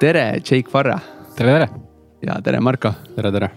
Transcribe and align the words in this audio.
tere, 0.00 0.40
Jake 0.50 0.70
Varra 0.72 0.98
tere, 1.36 1.52
tere. 1.52 1.68
ja 2.26 2.40
tere, 2.42 2.60
Marko. 2.60 2.92
tere, 3.16 3.32
tere. 3.32 3.50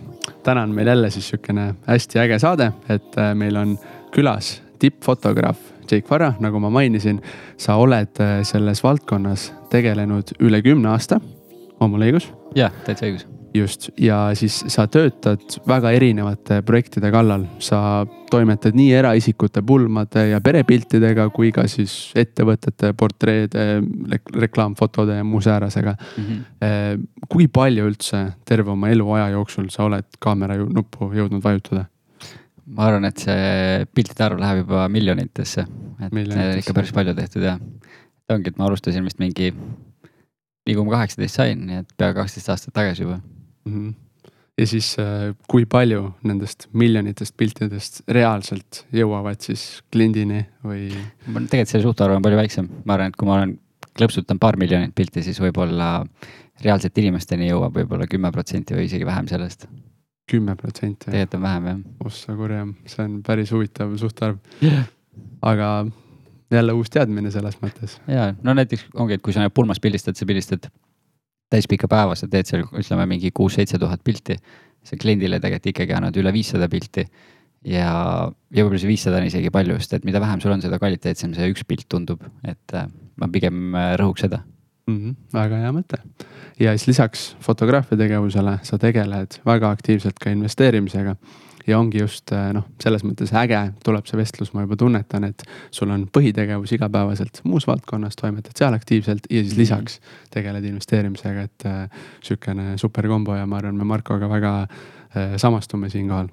täna 0.44 0.64
on 0.64 0.74
meil 0.76 0.88
jälle 0.88 1.10
siis 1.10 1.30
sihukene 1.30 1.76
hästi 1.88 2.20
äge 2.20 2.40
saade, 2.40 2.72
et 2.90 3.18
äh, 3.18 3.32
meil 3.36 3.56
on 3.56 3.78
külas 4.12 4.58
tippfotograaf 4.80 5.58
Jake 5.92 6.10
Varra, 6.10 6.34
nagu 6.40 6.60
ma 6.60 6.70
mainisin. 6.70 7.22
sa 7.58 7.76
oled 7.76 8.20
äh, 8.20 8.42
selles 8.44 8.84
valdkonnas 8.84 9.54
tegelenud 9.70 10.36
üle 10.40 10.62
kümne 10.62 10.90
aasta, 10.92 11.22
on 11.80 11.96
mul 11.96 12.10
õigus? 12.10 12.28
jah, 12.56 12.76
täitsa 12.86 13.08
õigus 13.08 13.28
just, 13.54 13.90
ja 13.98 14.18
siis 14.38 14.56
sa 14.68 14.86
töötad 14.92 15.58
väga 15.68 15.92
erinevate 15.94 16.62
projektide 16.66 17.12
kallal, 17.14 17.46
sa 17.62 18.06
toimetad 18.32 18.76
nii 18.78 18.90
eraisikute 18.98 19.62
pulmade 19.66 20.26
ja 20.32 20.42
perepiltidega 20.42 21.28
kui 21.34 21.52
ka 21.54 21.68
siis 21.70 22.14
ettevõtete 22.18 22.94
portreede, 22.98 23.66
reklaamfotode 24.34 25.20
ja 25.20 25.24
muu 25.28 25.42
säärasega 25.42 25.96
mm. 25.96 26.24
-hmm. 26.24 27.08
kui 27.30 27.48
palju 27.48 27.88
üldse 27.90 28.26
terve 28.46 28.72
oma 28.72 28.90
eluaja 28.90 29.30
jooksul 29.36 29.70
sa 29.70 29.84
oled 29.84 30.18
kaamera 30.20 30.58
nuppu 30.58 31.12
jõudnud 31.14 31.44
vajutada? 31.44 31.86
ma 32.66 32.88
arvan, 32.88 33.06
et 33.06 33.18
see 33.20 33.86
piltide 33.94 34.24
arv 34.24 34.40
läheb 34.40 34.64
juba 34.64 34.88
miljonitesse, 34.90 35.66
et 36.00 36.14
on 36.14 36.58
ikka 36.58 36.74
päris 36.74 36.94
palju 36.96 37.14
tehtud 37.14 37.44
ja 37.44 37.58
ongi, 38.32 38.50
et 38.50 38.58
ma 38.58 38.66
alustasin 38.66 39.04
vist 39.04 39.20
mingi 39.20 39.52
nii 40.64 40.76
kui 40.76 40.86
ma 40.86 40.96
kaheksateist 40.96 41.36
sain, 41.36 41.66
nii 41.68 41.82
et 41.84 41.96
pea 41.98 42.14
kaksteist 42.16 42.50
aastat 42.50 42.74
tagasi 42.74 43.04
juba 43.04 43.20
mm. 43.66 43.74
-hmm. 43.74 44.32
ja 44.58 44.68
siis 44.68 44.96
äh, 45.00 45.34
kui 45.48 45.66
palju 45.66 46.14
nendest 46.24 46.68
miljonitest 46.74 47.38
piltidest 47.38 48.02
reaalselt 48.08 48.86
jõuavad 48.94 49.42
siis 49.42 49.84
kliendini 49.92 50.46
või? 50.64 50.90
tegelikult 51.28 51.76
see 51.76 51.82
suhtarv 51.82 52.18
on 52.18 52.26
palju 52.26 52.42
väiksem, 52.44 52.70
ma 52.86 52.98
arvan, 52.98 53.14
et 53.14 53.20
kui 53.20 53.30
ma 53.30 53.40
olen 53.40 53.58
klõpsutanud 53.98 54.42
paar 54.42 54.58
miljonit 54.58 54.94
pilti, 54.96 55.24
siis 55.24 55.40
võib-olla 55.42 56.06
reaalselt 56.64 56.98
inimesteni 56.98 57.50
jõuab 57.50 57.76
võib-olla 57.78 58.08
kümme 58.10 58.32
protsenti 58.32 58.76
või 58.78 58.88
isegi 58.90 59.06
vähem 59.06 59.28
sellest. 59.28 59.68
kümme 60.30 60.56
protsenti? 60.56 61.12
tegelikult 61.12 61.36
on 61.40 61.42
vähem 61.42 61.66
jah. 61.68 61.82
ossa 62.06 62.36
kurja, 62.36 62.68
see 62.86 63.06
on 63.06 63.20
päris 63.24 63.52
huvitav 63.52 63.98
suhtarv 63.98 64.38
yeah.. 64.62 64.88
aga 65.42 65.86
jälle 66.54 66.74
uus 66.74 66.90
teadmine 66.90 67.32
selles 67.32 67.58
mõttes. 67.62 68.00
ja 68.08 68.34
no 68.44 68.54
näiteks 68.54 68.88
ongi, 68.94 69.18
et 69.18 69.22
kui 69.26 69.34
sa 69.34 69.50
pulmas 69.50 69.80
pildistad, 69.84 70.16
sa 70.16 70.26
pildistad 70.30 70.70
täispika 71.54 71.90
päeva, 71.92 72.18
sa 72.20 72.30
teed 72.32 72.50
seal 72.50 72.66
ütleme 72.66 73.08
mingi 73.10 73.32
kuus-seitse 73.36 73.80
tuhat 73.82 74.04
pilti. 74.04 74.38
sa 74.84 74.98
kliendile 75.00 75.38
tegelikult 75.40 75.70
ikkagi 75.72 75.94
annad 75.96 76.18
üle 76.20 76.34
viissada 76.36 76.68
pilti. 76.70 77.06
ja, 77.64 77.92
ja 78.52 78.64
võib-olla 78.64 78.82
see 78.82 78.90
viissada 78.90 79.22
on 79.22 79.30
isegi 79.30 79.52
palju, 79.54 79.78
sest 79.80 80.00
et 80.00 80.08
mida 80.08 80.20
vähem 80.20 80.42
sul 80.44 80.52
on, 80.52 80.62
seda 80.62 80.80
kvaliteetsem 80.82 81.36
see 81.38 81.52
üks 81.54 81.64
pilt 81.68 81.88
tundub, 81.90 82.26
et 82.44 82.76
äh, 82.76 82.90
ma 83.16 83.30
pigem 83.32 83.76
äh, 83.76 83.94
rõhuks 84.02 84.26
seda 84.26 84.42
mm. 84.88 84.98
-hmm, 84.98 85.16
väga 85.34 85.62
hea 85.64 85.72
mõte. 85.76 86.02
ja 86.60 86.76
siis 86.78 86.88
lisaks 86.88 87.36
fotograafia 87.40 87.98
tegevusele 87.98 88.60
sa 88.64 88.78
tegeled 88.78 89.40
väga 89.46 89.72
aktiivselt 89.72 90.20
ka 90.20 90.34
investeerimisega 90.36 91.16
ja 91.68 91.80
ongi 91.80 92.02
just 92.02 92.32
eh, 92.36 92.52
noh, 92.56 92.68
selles 92.84 93.06
mõttes 93.08 93.34
äge 93.38 93.60
tuleb 93.86 94.08
see 94.10 94.20
vestlus, 94.20 94.54
ma 94.54 94.66
juba 94.66 94.78
tunnetan, 94.80 95.28
et 95.30 95.46
sul 95.74 95.92
on 95.94 96.06
põhitegevus 96.14 96.76
igapäevaselt 96.76 97.42
muus 97.48 97.68
valdkonnas, 97.70 98.18
toimetad 98.20 98.60
seal 98.60 98.76
aktiivselt 98.76 99.30
ja 99.30 99.42
siis 99.42 99.56
mhm. 99.56 99.62
lisaks 99.64 100.00
tegeled 100.34 100.66
investeerimisega, 100.70 101.48
et 101.50 101.68
äh, 101.70 102.06
sihukene 102.24 102.78
super 102.82 103.08
kombo 103.12 103.38
ja 103.38 103.48
ma 103.48 103.62
arvan, 103.62 103.78
me 103.80 103.88
Markoga 103.88 104.30
väga 104.32 104.56
äh, 104.64 105.38
samastume 105.42 105.92
siinkohal 105.94 106.32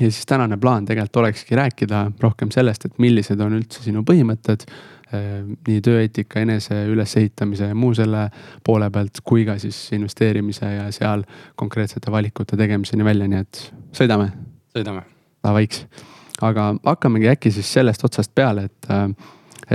ja 0.00 0.10
siis 0.10 0.26
tänane 0.26 0.56
plaan 0.56 0.84
tegelikult 0.86 1.16
olekski 1.16 1.56
rääkida 1.58 2.10
rohkem 2.20 2.50
sellest, 2.54 2.86
et 2.86 2.98
millised 3.02 3.40
on 3.40 3.58
üldse 3.58 3.82
sinu 3.84 4.04
põhimõtted 4.06 4.64
nii 5.12 5.80
tööeetika, 5.84 6.40
enese 6.42 6.84
ülesehitamise 6.90 7.70
ja 7.70 7.76
muu 7.76 7.92
selle 7.96 8.26
poole 8.64 8.88
pealt, 8.92 9.20
kui 9.24 9.44
ka 9.48 9.58
siis 9.60 9.78
investeerimise 9.96 10.70
ja 10.76 10.86
seal 10.94 11.24
konkreetsete 11.58 12.12
valikute 12.12 12.56
tegemiseni 12.56 13.04
välja, 13.04 13.28
nii 13.28 13.42
et 13.44 13.62
sõidame. 13.96 14.30
sõidame. 14.76 15.04
Davaiks, 15.42 15.84
aga 16.42 16.72
hakkamegi 16.84 17.30
äkki 17.32 17.52
siis 17.54 17.70
sellest 17.72 18.04
otsast 18.06 18.32
peale, 18.34 18.68
et, 18.70 18.90
äh, 18.90 19.08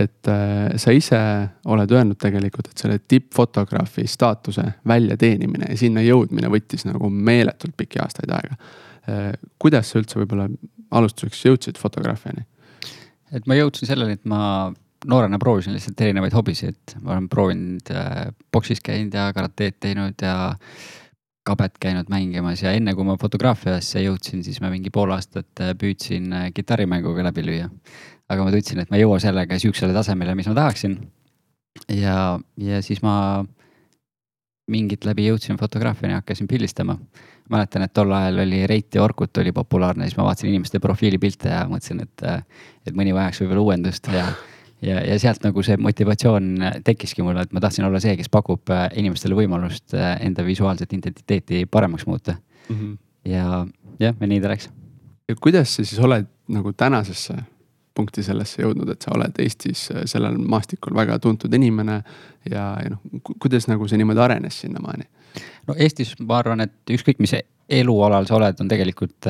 et 0.04 0.32
äh, 0.32 0.78
sa 0.80 0.96
ise 0.96 1.20
oled 1.66 1.92
öelnud 1.92 2.20
tegelikult, 2.22 2.72
et 2.72 2.84
selle 2.86 3.00
tippfotograafi 3.00 4.08
staatuse 4.08 4.66
väljateenimine 4.88 5.72
ja 5.72 5.78
sinna 5.78 6.04
jõudmine 6.06 6.52
võttis 6.54 6.88
nagu 6.88 7.10
meeletult 7.10 7.78
pikki 7.78 8.04
aastaid 8.04 8.34
aega. 8.34 8.60
kuidas 9.56 9.88
sa 9.88 10.02
üldse 10.02 10.18
võib-olla 10.20 10.50
alustuseks 10.92 11.46
jõudsid 11.46 11.78
fotograafiani? 11.80 12.44
et 13.32 13.48
ma 13.48 13.56
jõudsin 13.56 13.88
selleni, 13.88 14.18
et 14.18 14.26
ma 14.28 14.74
noorena 15.08 15.40
proovisin 15.40 15.76
lihtsalt 15.76 16.02
erinevaid 16.04 16.36
hobisid, 16.36 16.98
ma 17.02 17.16
olen 17.16 17.28
proovinud 17.32 17.92
äh, 17.94 18.30
boksis 18.54 18.82
käinud 18.84 19.16
ja 19.16 19.30
karateed 19.36 19.80
teinud 19.80 20.24
ja 20.24 20.38
kabet 21.48 21.78
käinud 21.80 22.10
mängimas 22.12 22.62
ja 22.64 22.74
enne 22.76 22.94
kui 22.96 23.08
ma 23.08 23.16
fotograafiasse 23.20 24.04
jõudsin, 24.04 24.44
siis 24.44 24.60
ma 24.64 24.72
mingi 24.74 24.92
pool 24.94 25.14
aastat 25.16 25.64
äh, 25.64 25.74
püüdsin 25.80 26.32
äh, 26.36 26.50
kitarrimänguga 26.56 27.24
läbi 27.30 27.46
lüüa. 27.48 27.70
aga 28.28 28.44
ma 28.44 28.52
tundsin, 28.52 28.82
et 28.84 28.90
ma 28.92 29.00
ei 29.00 29.06
jõua 29.06 29.22
sellega 29.24 29.60
sihukesele 29.60 29.96
tasemele, 29.96 30.36
mis 30.36 30.50
ma 30.52 30.58
tahaksin. 30.58 30.98
ja, 31.94 32.18
ja 32.60 32.82
siis 32.84 33.02
ma 33.06 33.46
mingit 34.68 35.08
läbi 35.08 35.30
jõudsin 35.30 35.56
fotograafiani, 35.60 36.18
hakkasin 36.20 36.48
pildistama. 36.48 36.98
mäletan, 37.50 37.86
et 37.86 37.94
tol 37.96 38.12
ajal 38.12 38.44
oli 38.44 38.66
Reit 38.68 38.96
ja 38.96 39.04
Orkut 39.04 39.38
oli 39.38 39.54
populaarne, 39.56 40.04
siis 40.04 40.18
ma 40.18 40.26
vaatasin 40.28 40.50
inimeste 40.50 40.80
profiilipilte 40.84 41.50
ja 41.50 41.64
mõtlesin, 41.72 42.04
et, 42.04 42.46
et 42.84 42.96
mõni 42.96 43.16
vajaks 43.16 43.40
võib-olla 43.42 43.64
uuendust 43.64 44.12
ja 44.12 44.26
ja, 44.82 45.02
ja 45.02 45.18
sealt 45.20 45.44
nagu 45.46 45.64
see 45.66 45.78
motivatsioon 45.82 46.50
tekkiski 46.86 47.26
mulle, 47.26 47.46
et 47.46 47.54
ma 47.56 47.62
tahtsin 47.64 47.86
olla 47.88 48.02
see, 48.04 48.16
kes 48.20 48.30
pakub 48.34 48.70
äh, 48.74 48.88
inimestele 49.00 49.38
võimalust 49.38 49.96
äh, 49.98 50.16
enda 50.26 50.46
visuaalset 50.46 50.94
identiteeti 50.94 51.66
paremaks 51.72 52.06
muuta 52.08 52.38
mm. 52.70 52.76
-hmm. 52.76 52.98
ja 53.32 53.66
jah, 54.00 54.16
ja 54.20 54.28
nii 54.28 54.42
ta 54.42 54.54
läks. 54.54 54.70
ja 55.30 55.36
kuidas 55.42 55.76
sa 55.76 55.86
siis 55.86 56.00
oled 56.00 56.28
nagu 56.48 56.74
tänasesse 56.74 57.36
punkti 57.98 58.24
sellesse 58.24 58.62
jõudnud, 58.62 58.90
et 58.94 59.02
sa 59.02 59.12
oled 59.16 59.40
Eestis 59.40 59.90
äh, 59.92 60.02
sellel 60.06 60.38
maastikul 60.38 60.96
väga 60.96 61.20
tuntud 61.20 61.54
inimene 61.54 62.02
ja, 62.50 62.78
ja 62.84 62.90
noh, 62.90 63.02
kuidas 63.40 63.68
nagu 63.68 63.88
see 63.88 63.98
niimoodi 63.98 64.22
arenes 64.22 64.62
sinnamaani? 64.62 65.10
no 65.68 65.76
Eestis 65.78 66.14
ma 66.20 66.38
arvan, 66.38 66.62
et 66.62 66.94
ükskõik 66.94 67.20
mis 67.20 67.34
elualal 67.70 68.26
sa 68.26 68.36
oled, 68.36 68.62
on 68.62 68.68
tegelikult 68.68 69.26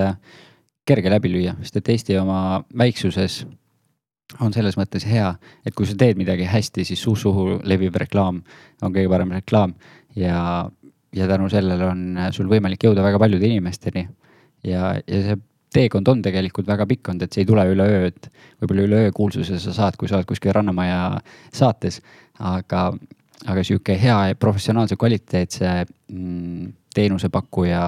kerge 0.88 1.10
läbi 1.10 1.32
lüüa, 1.32 1.56
sest 1.62 1.78
et 1.78 1.90
Eesti 1.90 2.18
oma 2.18 2.64
väiksuses 2.78 3.46
on 4.44 4.54
selles 4.54 4.78
mõttes 4.78 5.06
hea, 5.08 5.30
et 5.66 5.76
kui 5.76 5.88
sa 5.88 5.96
teed 5.98 6.20
midagi 6.20 6.48
hästi, 6.48 6.86
siis 6.88 7.02
suust 7.02 7.26
suhu 7.26 7.60
leviv 7.68 7.96
reklaam 7.96 8.42
on 8.84 8.94
kõige 8.94 9.10
parem 9.12 9.32
reklaam. 9.38 9.76
Ja, 10.18 10.68
ja 11.16 11.28
tänu 11.30 11.50
sellele 11.50 11.86
on 11.88 12.18
sul 12.36 12.50
võimalik 12.52 12.84
jõuda 12.84 13.06
väga 13.06 13.20
paljude 13.22 13.48
inimesteni. 13.48 14.08
ja, 14.64 14.96
ja 15.08 15.22
see 15.24 15.38
teekond 15.74 16.08
on 16.08 16.22
tegelikult 16.24 16.68
väga 16.68 16.88
pikk 16.90 17.12
olnud, 17.12 17.24
et 17.24 17.34
see 17.34 17.44
ei 17.44 17.48
tule 17.48 17.64
üleöö, 17.70 18.08
et 18.08 18.30
võib-olla 18.62 18.88
üleöö 18.88 19.12
kuulsuse 19.16 19.60
sa 19.60 19.74
saad, 19.76 19.98
kui 20.00 20.10
sa 20.10 20.18
oled 20.18 20.28
kuskil 20.30 20.54
Rannamaja 20.56 21.20
saates, 21.54 22.00
aga, 22.40 22.90
aga 23.46 23.64
sihuke 23.68 23.98
hea 24.00 24.18
ja 24.32 24.38
professionaalse 24.40 24.96
kvaliteetse 25.00 25.74
mm, 25.86 26.72
teenusepakkuja 26.96 27.82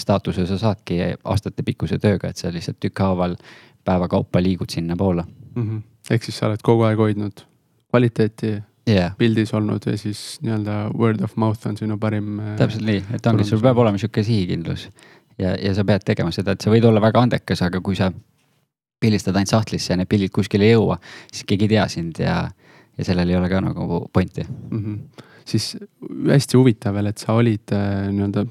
staatuse 0.00 0.48
sa 0.48 0.58
saadki 0.58 1.00
aastatepikkuse 1.22 2.00
tööga, 2.02 2.32
et 2.32 2.40
sa 2.40 2.52
lihtsalt 2.52 2.80
tükkhaaval 2.80 3.36
päeva 3.84 4.08
kaupa 4.08 4.42
liigud 4.42 4.72
sinnapoole 4.72 5.24
mm. 5.54 5.68
-hmm. 5.68 5.82
ehk 6.10 6.24
siis 6.24 6.38
sa 6.38 6.48
oled 6.48 6.62
kogu 6.64 6.86
aeg 6.88 6.98
hoidnud 6.98 7.44
kvaliteeti 7.90 8.52
yeah. 8.88 9.14
pildis 9.18 9.54
olnud 9.54 9.86
ja 9.86 9.96
siis 9.98 10.38
nii-öelda 10.42 10.78
word 10.98 11.22
of 11.24 11.36
mouth 11.36 11.66
on 11.66 11.76
sinu 11.76 11.98
parim. 11.98 12.38
Äh, 12.40 12.56
täpselt 12.56 12.84
nii, 12.84 13.04
et 13.14 13.26
ongi, 13.26 13.44
sul 13.44 13.62
peab 13.64 13.78
olema 13.78 13.98
sihuke 13.98 14.22
sihikindlus 14.22 14.88
ja, 15.38 15.54
ja 15.56 15.74
sa 15.74 15.84
pead 15.84 16.04
tegema 16.04 16.32
seda, 16.34 16.54
et 16.54 16.64
sa 16.64 16.72
võid 16.72 16.84
olla 16.88 17.00
väga 17.00 17.22
andekas, 17.26 17.62
aga 17.62 17.80
kui 17.80 17.96
sa 17.96 18.10
pildistad 19.00 19.36
ainult 19.36 19.54
sahtlisse 19.54 19.92
ja 19.92 19.98
need 20.00 20.10
pildid 20.10 20.34
kuskile 20.34 20.66
ei 20.66 20.74
jõua, 20.74 20.98
siis 21.32 21.46
keegi 21.46 21.68
ei 21.68 21.74
tea 21.76 21.88
sind 21.88 22.18
ja, 22.22 22.40
ja 22.98 23.06
sellel 23.06 23.30
ei 23.30 23.38
ole 23.38 23.48
ka 23.48 23.60
nagu 23.62 24.06
pointi 24.12 24.46
mm. 24.48 24.84
-hmm 24.84 25.26
siis 25.48 25.76
hästi 26.28 26.58
huvitav 26.58 26.96
veel, 26.96 27.10
et 27.10 27.22
sa 27.22 27.36
olid 27.38 27.72
äh, 27.74 28.08
nii-öelda 28.12 28.44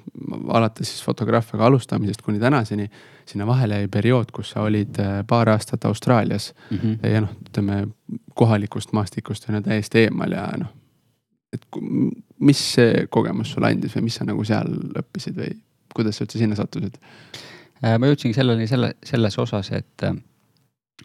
alates 0.58 0.92
siis 0.92 1.04
fotograafiaga 1.06 1.68
alustamisest 1.70 2.22
kuni 2.26 2.40
tänaseni. 2.40 2.90
sinna 3.28 3.48
vahele 3.48 3.76
jäi 3.76 3.88
periood, 3.92 4.30
kus 4.32 4.54
sa 4.56 4.62
olid 4.64 5.00
äh, 5.04 5.24
paar 5.28 5.50
aastat 5.50 5.86
Austraalias 5.86 6.54
mm 6.72 6.78
-hmm. 6.78 7.10
ja 7.10 7.22
noh, 7.22 7.30
ütleme 7.50 7.88
kohalikust 8.34 8.94
maastikust 8.94 9.50
on 9.50 9.56
ju 9.56 9.62
täiesti 9.62 10.00
eemal 10.00 10.32
ja 10.32 10.48
noh. 10.58 10.68
et 11.54 11.66
mis 12.40 12.74
see 12.74 13.08
kogemus 13.10 13.52
sulle 13.52 13.68
andis 13.68 13.96
või 13.96 14.02
mis 14.02 14.16
sa 14.16 14.26
nagu 14.26 14.44
seal 14.44 14.68
õppisid 15.02 15.36
või 15.38 15.58
kuidas 15.96 16.18
sa 16.18 16.24
üldse 16.24 16.38
sinna 16.38 16.56
sattusid? 16.56 16.98
Äh, 17.84 18.00
ma 18.00 18.08
jõudsingi 18.08 18.34
selleni 18.34 18.68
selle, 18.68 18.94
selles 19.04 19.38
osas, 19.38 19.72
et 19.72 20.04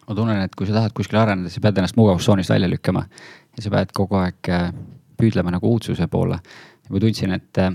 ma 0.07 0.15
tunnen, 0.15 0.41
et 0.41 0.55
kui 0.55 0.67
sa 0.67 0.73
tahad 0.73 0.93
kuskil 0.93 1.19
areneda, 1.19 1.49
sa 1.49 1.61
pead 1.61 1.77
ennast 1.77 1.95
mugavustsoonist 1.95 2.49
välja 2.49 2.69
lükkama 2.69 3.05
ja 3.57 3.63
sa 3.63 3.69
pead 3.69 3.91
kogu 3.93 4.15
aeg 4.15 4.51
püüdlema 5.23 5.55
nagu 5.55 5.71
uudsuse 5.71 6.07
poole. 6.11 6.39
ma 6.89 6.99
tundsin, 6.99 7.31
et 7.31 7.63
äh, 7.63 7.71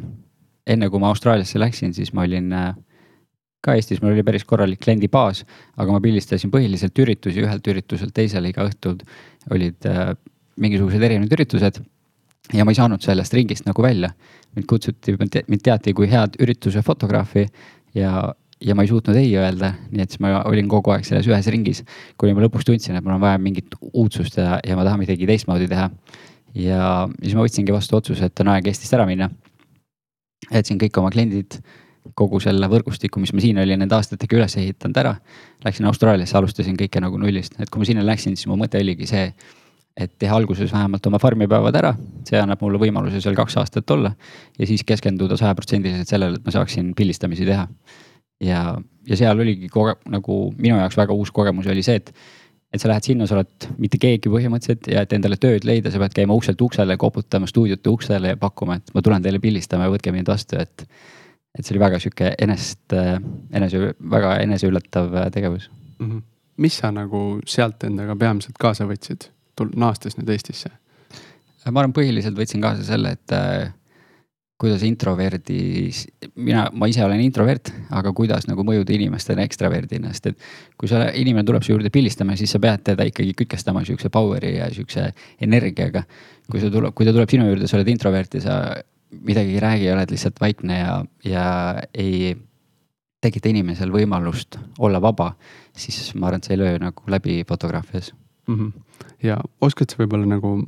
enne 0.69 0.91
kui 0.93 1.01
ma 1.01 1.09
Austraaliasse 1.09 1.59
läksin, 1.59 1.95
siis 1.97 2.13
ma 2.13 2.29
olin 2.29 2.53
äh, 2.53 2.75
ka 3.65 3.75
Eestis, 3.75 4.03
mul 4.03 4.15
oli 4.15 4.25
päris 4.27 4.45
korralik 4.47 4.81
kliendibaas, 4.85 5.43
aga 5.77 5.95
ma 5.95 6.01
pildistasin 6.03 6.53
põhiliselt 6.53 6.99
üritusi 7.03 7.43
ühelt 7.43 7.67
ürituselt 7.73 8.15
teisele 8.15 8.53
iga 8.53 8.67
õhtul 8.69 9.01
olid 9.55 9.89
äh, 9.89 10.13
mingisugused 10.59 11.03
erinevad 11.03 11.33
üritused. 11.39 11.81
ja 12.55 12.65
ma 12.65 12.73
ei 12.73 12.79
saanud 12.79 13.03
sellest 13.05 13.35
ringist 13.35 13.67
nagu 13.67 13.83
välja. 13.83 14.13
mind 14.57 14.67
kutsuti, 14.67 15.17
mind 15.19 15.63
teati 15.63 15.93
kui 15.93 16.09
head 16.11 16.39
ürituse 16.41 16.83
fotograafi 16.83 17.47
ja, 17.95 18.33
ja 18.61 18.75
ma 18.75 18.83
ei 18.83 18.89
suutnud 18.89 19.17
ei 19.17 19.35
öelda, 19.37 19.75
nii 19.91 20.03
et 20.03 20.15
siis 20.15 20.23
ma 20.25 20.41
olin 20.49 20.69
kogu 20.69 20.95
aeg 20.95 21.05
selles 21.05 21.27
ühes 21.29 21.51
ringis. 21.53 21.83
kuni 22.17 22.35
ma 22.35 22.47
lõpuks 22.47 22.67
tundsin, 22.67 22.97
et 22.97 23.05
mul 23.05 23.19
on 23.19 23.23
vaja 23.27 23.39
mingit 23.43 23.75
uudsust 23.93 24.39
ja, 24.39 24.59
ja 24.65 24.79
ma 24.79 24.87
tahan 24.87 25.03
midagi 25.03 25.27
teistmoodi 25.27 25.69
teha. 25.69 25.91
Ja 26.55 27.09
siis 27.23 27.35
ma 27.35 27.45
võtsingi 27.45 27.75
vastu 27.75 27.99
otsuse, 27.99 28.29
et 28.29 28.41
on 28.41 28.53
aeg 28.55 28.71
Eestist 28.71 28.95
ära 28.95 29.07
minna. 29.09 29.31
jätsin 30.53 30.79
kõik 30.81 30.97
oma 31.01 31.11
kliendid 31.11 31.59
kogu 32.17 32.41
selle 32.41 32.69
võrgustiku, 32.71 33.21
mis 33.21 33.33
ma 33.35 33.43
siin 33.43 33.59
olin 33.61 33.83
nende 33.83 33.97
aastatega 33.97 34.39
üles 34.39 34.57
ehitanud 34.57 34.97
ära. 34.97 35.15
Läksin 35.65 35.89
Austraaliasse, 35.91 36.37
alustasin 36.39 36.77
kõike 36.79 37.03
nagu 37.05 37.19
nullist, 37.21 37.59
et 37.61 37.71
kui 37.71 37.83
ma 37.83 37.89
sinna 37.89 38.05
läksin, 38.07 38.37
siis 38.39 38.49
mu 38.49 38.57
mõte 38.61 38.81
oligi 38.81 39.09
see, 39.11 39.27
et 39.99 40.13
teha 40.23 40.37
alguses 40.39 40.73
vähemalt 40.73 41.07
oma 41.11 41.19
farmipäevad 41.19 41.77
ära, 41.81 41.93
see 42.29 42.39
annab 42.39 42.63
mulle 42.63 42.79
võimaluse 42.81 43.21
seal 43.23 43.37
kaks 43.39 43.59
aastat 43.61 43.91
olla. 43.91 44.15
ja 44.59 44.67
siis 44.67 44.85
keskenduda 44.87 45.37
sajaprotsendiliselt 45.37 46.09
sellele, 46.09 46.39
et 46.39 46.47
ma 46.47 46.55
saaksin 46.55 46.93
pildistamisi 46.97 47.47
teha. 47.49 47.67
ja, 48.45 48.63
ja 49.09 49.17
seal 49.19 49.41
oligi 49.41 49.69
koge-, 49.69 49.99
nagu 50.09 50.39
minu 50.57 50.79
jaoks 50.79 50.97
väga 50.97 51.13
uus 51.13 51.35
kogemus 51.35 51.67
oli 51.67 51.83
see, 51.83 51.99
et 51.99 52.15
et 52.73 52.83
sa 52.83 52.91
lähed 52.91 53.07
sinna, 53.07 53.27
sa 53.27 53.39
oled 53.39 53.69
mitte 53.81 54.01
keegi 54.01 54.31
põhimõtteliselt 54.33 54.91
ja 54.93 55.05
et 55.05 55.13
endale 55.17 55.39
tööd 55.41 55.65
leida, 55.69 55.93
sa 55.93 56.01
pead 56.03 56.17
käima 56.19 56.37
ukselt 56.37 56.61
uksele, 56.61 56.99
koputama 57.01 57.49
stuudiote 57.49 57.93
uksele 57.93 58.35
ja 58.35 58.41
pakkuma, 58.41 58.77
et 58.79 58.93
ma 58.95 59.03
tulen 59.05 59.25
teile 59.25 59.41
pildistama 59.43 59.89
ja 59.89 59.95
võtke 59.95 60.13
mind 60.15 60.29
vastu, 60.29 60.61
et 60.61 60.85
et 61.59 61.65
see 61.65 61.75
oli 61.75 61.81
väga 61.81 61.99
sihuke 61.99 62.35
enest, 62.45 62.93
enese, 63.57 63.95
väga 64.13 64.35
eneseüllatav 64.45 65.15
tegevus 65.35 65.71
mm. 65.99 66.11
-hmm. 66.11 66.21
mis 66.57 66.77
sa 66.79 66.93
nagu 66.93 67.41
sealt 67.47 67.85
endaga 67.89 68.17
peamiselt 68.17 68.61
kaasa 68.61 68.85
võtsid, 68.87 69.31
naastes 69.75 70.19
nüüd 70.19 70.29
Eestisse? 70.37 70.71
ma 71.73 71.81
arvan, 71.81 71.93
põhiliselt 71.93 72.37
võtsin 72.37 72.63
kaasa 72.63 72.85
selle, 72.85 73.17
et 73.17 73.33
äh, 73.33 73.73
kuidas 74.59 74.83
introverdis, 74.83 76.01
mina, 76.35 76.65
ma 76.75 76.89
ise 76.91 77.05
olen 77.05 77.21
introvert, 77.23 77.71
aga 77.95 78.11
kuidas 78.17 78.49
nagu 78.49 78.65
mõjuda 78.67 78.91
inimestele 78.97 79.45
ekstraverdina, 79.47 80.11
sest 80.11 80.33
et 80.33 80.49
kui 80.81 80.91
sa, 80.91 81.05
inimene 81.15 81.47
tuleb 81.47 81.63
su 81.63 81.71
juurde 81.73 81.93
pildistama, 81.95 82.35
siis 82.39 82.51
sa 82.57 82.59
pead 82.63 82.83
teda 82.91 83.07
ikkagi 83.07 83.37
kütkestama 83.39 83.85
sihukese 83.87 84.11
power'i 84.15 84.57
ja 84.57 84.67
sihukese 84.75 85.13
energiaga. 85.47 86.03
kui 86.51 86.63
sa 86.63 86.73
tuleb, 86.73 86.95
kui 86.97 87.07
ta 87.07 87.13
tuleb 87.13 87.31
sinu 87.31 87.47
juurde, 87.47 87.69
sa 87.69 87.77
oled 87.79 87.91
introvert 87.93 88.35
ja 88.35 88.41
sa 88.41 88.55
midagi 89.29 89.55
ei 89.55 89.61
räägi, 89.63 89.91
oled 89.93 90.11
lihtsalt 90.11 90.41
vaikne 90.41 90.79
ja, 90.79 90.95
ja 91.25 91.45
ei 91.95 92.35
tekita 93.23 93.51
inimesel 93.51 93.93
võimalust 93.95 94.59
olla 94.79 95.01
vaba, 95.03 95.33
siis 95.77 96.15
ma 96.15 96.29
arvan, 96.29 96.43
et 96.43 96.49
see 96.49 96.57
ei 96.57 96.63
löö 96.63 96.81
nagu 96.83 97.11
läbi 97.11 97.43
fotograafias 97.49 98.11
mm. 98.49 98.55
-hmm. 98.55 99.07
ja 99.23 99.39
oskad 99.61 99.91
sa 99.91 100.03
võib-olla 100.03 100.27
nagu 100.35 100.65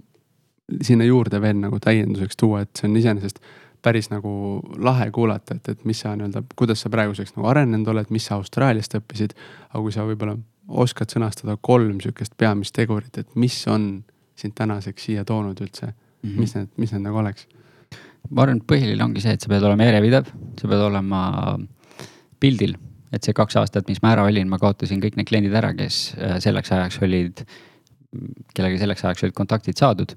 sinna 0.82 1.04
juurde 1.04 1.40
veel 1.42 1.58
nagu 1.58 1.78
täienduseks 1.82 2.36
tuua, 2.36 2.62
et 2.62 2.70
see 2.76 2.88
on 2.88 2.96
iseenesest 2.96 3.40
päris 3.82 4.10
nagu 4.12 4.32
lahe 4.78 5.10
kuulata, 5.10 5.56
et, 5.56 5.68
et 5.74 5.84
mis 5.88 6.00
sa 6.00 6.14
nii-öelda, 6.16 6.42
kuidas 6.56 6.82
sa 6.84 6.90
praeguseks 6.92 7.34
nagu 7.36 7.48
arenenud 7.48 7.88
oled, 7.94 8.10
mis 8.10 8.26
sa 8.28 8.36
Austraaliast 8.40 8.98
õppisid. 8.98 9.36
aga 9.70 9.82
kui 9.82 9.94
sa 9.94 10.04
võib-olla 10.08 10.36
oskad 10.68 11.10
sõnastada 11.10 11.56
kolm 11.60 12.00
sihukest 12.00 12.36
peamist 12.38 12.74
tegurit, 12.76 13.16
et 13.18 13.34
mis 13.34 13.56
on 13.68 14.04
sind 14.38 14.54
tänaseks 14.56 15.08
siia 15.08 15.24
toonud 15.24 15.58
üldse 15.60 15.86
mm, 15.86 15.94
-hmm. 16.28 16.38
mis 16.38 16.54
need, 16.54 16.68
mis 16.76 16.92
need 16.92 17.02
nagu 17.08 17.18
oleks 17.20 17.48
ma 18.28 18.44
arvan, 18.44 18.60
et 18.60 18.68
põhiline 18.68 19.04
ongi 19.04 19.22
see, 19.24 19.34
et 19.36 19.42
sa 19.42 19.50
pead 19.50 19.64
olema 19.66 19.88
järjepidev, 19.88 20.30
sa 20.60 20.70
pead 20.70 20.84
olema 20.86 21.24
pildil. 22.42 22.76
et 23.10 23.26
see 23.26 23.34
kaks 23.34 23.56
aastat, 23.58 23.88
mis 23.90 23.98
ma 24.04 24.12
ära 24.14 24.22
olin, 24.22 24.46
ma 24.46 24.54
kaotasin 24.62 25.00
kõik 25.02 25.16
need 25.18 25.26
kliendid 25.26 25.54
ära, 25.58 25.72
kes 25.74 26.12
äh, 26.14 26.36
selleks 26.38 26.70
ajaks 26.70 27.00
olid, 27.02 27.40
kellega 28.54 28.78
selleks 28.78 29.02
ajaks 29.02 29.24
olid 29.26 29.34
kontaktid 29.34 29.80
saadud. 29.80 30.14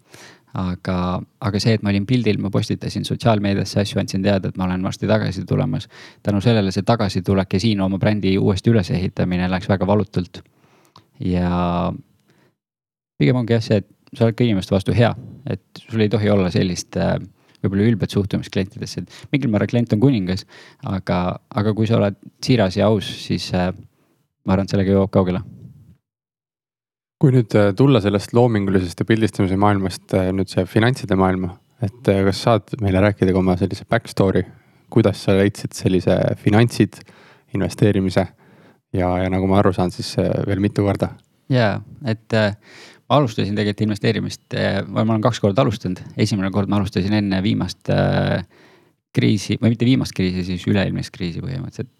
Aga, 0.53 0.97
aga 1.41 1.59
see, 1.61 1.73
et 1.77 1.83
ma 1.85 1.89
olin 1.89 2.05
pildil, 2.09 2.37
ma 2.41 2.51
postitasin 2.53 3.05
sotsiaalmeediasse 3.07 3.81
asju, 3.81 3.99
andsin 4.01 4.23
teada, 4.25 4.51
et 4.51 4.57
ma 4.59 4.67
olen 4.67 4.83
varsti 4.85 5.09
tagasi 5.09 5.45
tulemas. 5.49 5.87
tänu 6.23 6.41
sellele 6.41 6.71
see 6.71 6.85
tagasitulek 6.85 7.53
ja 7.53 7.59
siin 7.59 7.81
oma 7.81 7.97
brändi 7.99 8.37
uuesti 8.37 8.69
ülesehitamine 8.69 9.49
läks 9.49 9.69
väga 9.69 9.87
valutult. 9.87 10.43
ja 11.19 11.93
pigem 13.17 13.35
ongi 13.35 13.53
jah 13.53 13.63
see, 13.63 13.81
et 13.81 13.89
sa 14.13 14.25
oled 14.25 14.37
ka 14.37 14.45
inimeste 14.45 14.75
vastu 14.75 14.93
hea, 14.93 15.13
et 15.49 15.85
sul 15.87 16.01
ei 16.05 16.09
tohi 16.09 16.29
olla 16.29 16.51
sellist 16.53 16.97
äh, 17.01 17.17
võib-olla 17.63 17.87
ülbet 17.87 18.13
suhtumist 18.13 18.51
klientidesse, 18.53 19.01
et 19.01 19.33
mingil 19.33 19.49
määral 19.49 19.71
klient 19.71 19.93
on 19.95 20.01
kuningas. 20.03 20.45
aga, 20.83 21.39
aga 21.49 21.73
kui 21.73 21.87
sa 21.87 21.97
oled 21.97 22.19
siiras 22.43 22.77
ja 22.77 22.91
aus, 22.91 23.09
siis 23.25 23.49
äh, 23.57 23.71
ma 24.45 24.53
arvan, 24.53 24.67
et 24.67 24.75
sellega 24.75 24.97
jõuab 24.97 25.13
kaugele. 25.13 25.41
Kui 27.23 27.31
nüüd 27.31 27.55
äh, 27.55 27.71
tulla 27.79 28.01
sellest 28.03 28.33
loomingulisest 28.35 28.99
ja 28.99 29.07
pildistamise 29.07 29.55
maailmast 29.55 30.11
äh, 30.19 30.27
nüüd 30.35 30.51
see 30.51 30.65
finantside 30.67 31.15
maailma, 31.15 31.53
et 31.79 32.11
äh, 32.11 32.19
kas 32.27 32.41
saad 32.43 32.73
meile 32.83 32.99
rääkida 33.05 33.31
ka 33.31 33.39
oma 33.39 33.55
sellise 33.59 33.87
back 33.87 34.11
story, 34.11 34.43
kuidas 34.91 35.23
sa 35.23 35.37
leidsid 35.37 35.71
sellise 35.77 36.17
finantsid, 36.43 36.99
investeerimise 37.55 38.25
ja, 38.93 39.07
ja 39.23 39.29
nagu 39.31 39.47
ma 39.47 39.61
aru 39.61 39.71
saan, 39.71 39.93
siis 39.95 40.17
veel 40.19 40.59
mitu 40.63 40.83
korda? 40.83 41.13
ja, 41.53 41.77
et 42.11 42.35
äh, 42.35 42.57
alustasin 43.09 43.55
tegelikult 43.55 43.87
investeerimist, 43.87 44.43
eh, 44.57 44.81
ma 44.87 45.03
olen 45.05 45.23
kaks 45.23 45.39
korda 45.43 45.63
alustanud, 45.63 46.01
esimene 46.17 46.51
kord 46.51 46.71
ma 46.71 46.79
alustasin 46.79 47.13
enne 47.19 47.41
viimast 47.43 47.91
äh, 47.93 48.45
kriisi 49.13 49.57
või 49.61 49.73
mitte 49.73 49.87
viimast 49.87 50.15
kriisi, 50.17 50.45
siis 50.47 50.65
üle-eelmist 50.69 51.13
kriisi 51.13 51.43
põhimõtteliselt. 51.43 51.91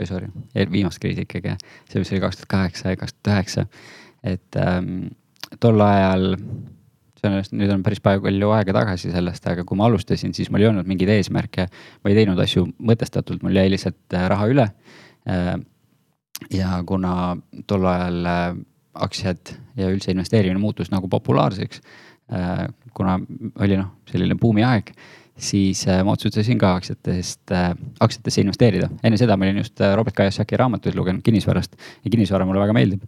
või 0.00 0.08
sorry, 0.08 0.28
viimast 0.70 0.98
kriisi 0.98 1.26
ikkagi, 1.26 1.56
see, 1.90 2.00
mis 2.02 2.12
oli 2.12 2.22
kaks 2.22 2.40
tuhat 2.40 2.50
kaheksa 2.50 2.94
ja 2.94 2.98
kaks 2.98 3.14
tuhat 3.14 3.34
üheksa. 3.36 3.66
Et 4.22 4.60
ähm, 4.60 5.10
tol 5.60 5.80
ajal, 5.84 6.36
on, 7.22 7.36
nüüd 7.54 7.70
on 7.74 7.84
päris 7.86 8.02
palju 8.02 8.50
aega 8.56 8.74
tagasi 8.74 9.12
sellest, 9.14 9.46
aga 9.50 9.66
kui 9.66 9.78
ma 9.78 9.86
alustasin, 9.90 10.34
siis 10.34 10.50
mul 10.50 10.64
ei 10.64 10.70
olnud 10.70 10.88
mingeid 10.88 11.12
eesmärke. 11.16 11.68
ma 12.02 12.10
ei 12.10 12.18
teinud 12.18 12.40
asju 12.42 12.66
mõtestatult, 12.78 13.42
mul 13.42 13.56
jäi 13.56 13.70
lihtsalt 13.70 14.18
raha 14.34 14.50
üle 14.50 14.68
äh,. 15.28 15.54
ja 16.50 16.82
kuna 16.86 17.36
tol 17.66 17.86
ajal 17.86 18.26
äh, 18.26 18.60
aktsiad 18.94 19.54
ja 19.78 19.88
üldse 19.92 20.12
investeerimine 20.12 20.60
muutus 20.60 20.92
nagu 20.92 21.08
populaarseks. 21.10 21.82
Äh, 22.32 22.68
kuna 22.96 23.18
oli 23.60 23.76
noh, 23.76 23.90
selline 24.08 24.36
buumiaeg, 24.40 24.92
siis 25.42 25.82
äh, 25.88 26.02
ma 26.04 26.14
otsustasin 26.16 26.60
ka 26.60 26.74
aktsiatest, 26.78 27.42
äh, 27.52 27.72
aktsiatesse 28.00 28.44
investeerida. 28.44 28.88
enne 29.04 29.20
seda 29.20 29.36
ma 29.36 29.48
olin 29.48 29.62
just 29.62 29.80
Robert 29.96 30.16
Kiyosaki 30.16 30.56
raamatuid 30.60 30.96
lugenud 30.96 31.24
kinnisvarast 31.24 31.76
ja 32.04 32.10
kinnisvara 32.10 32.46
mulle 32.48 32.62
väga 32.62 32.76
meeldib. 32.76 33.04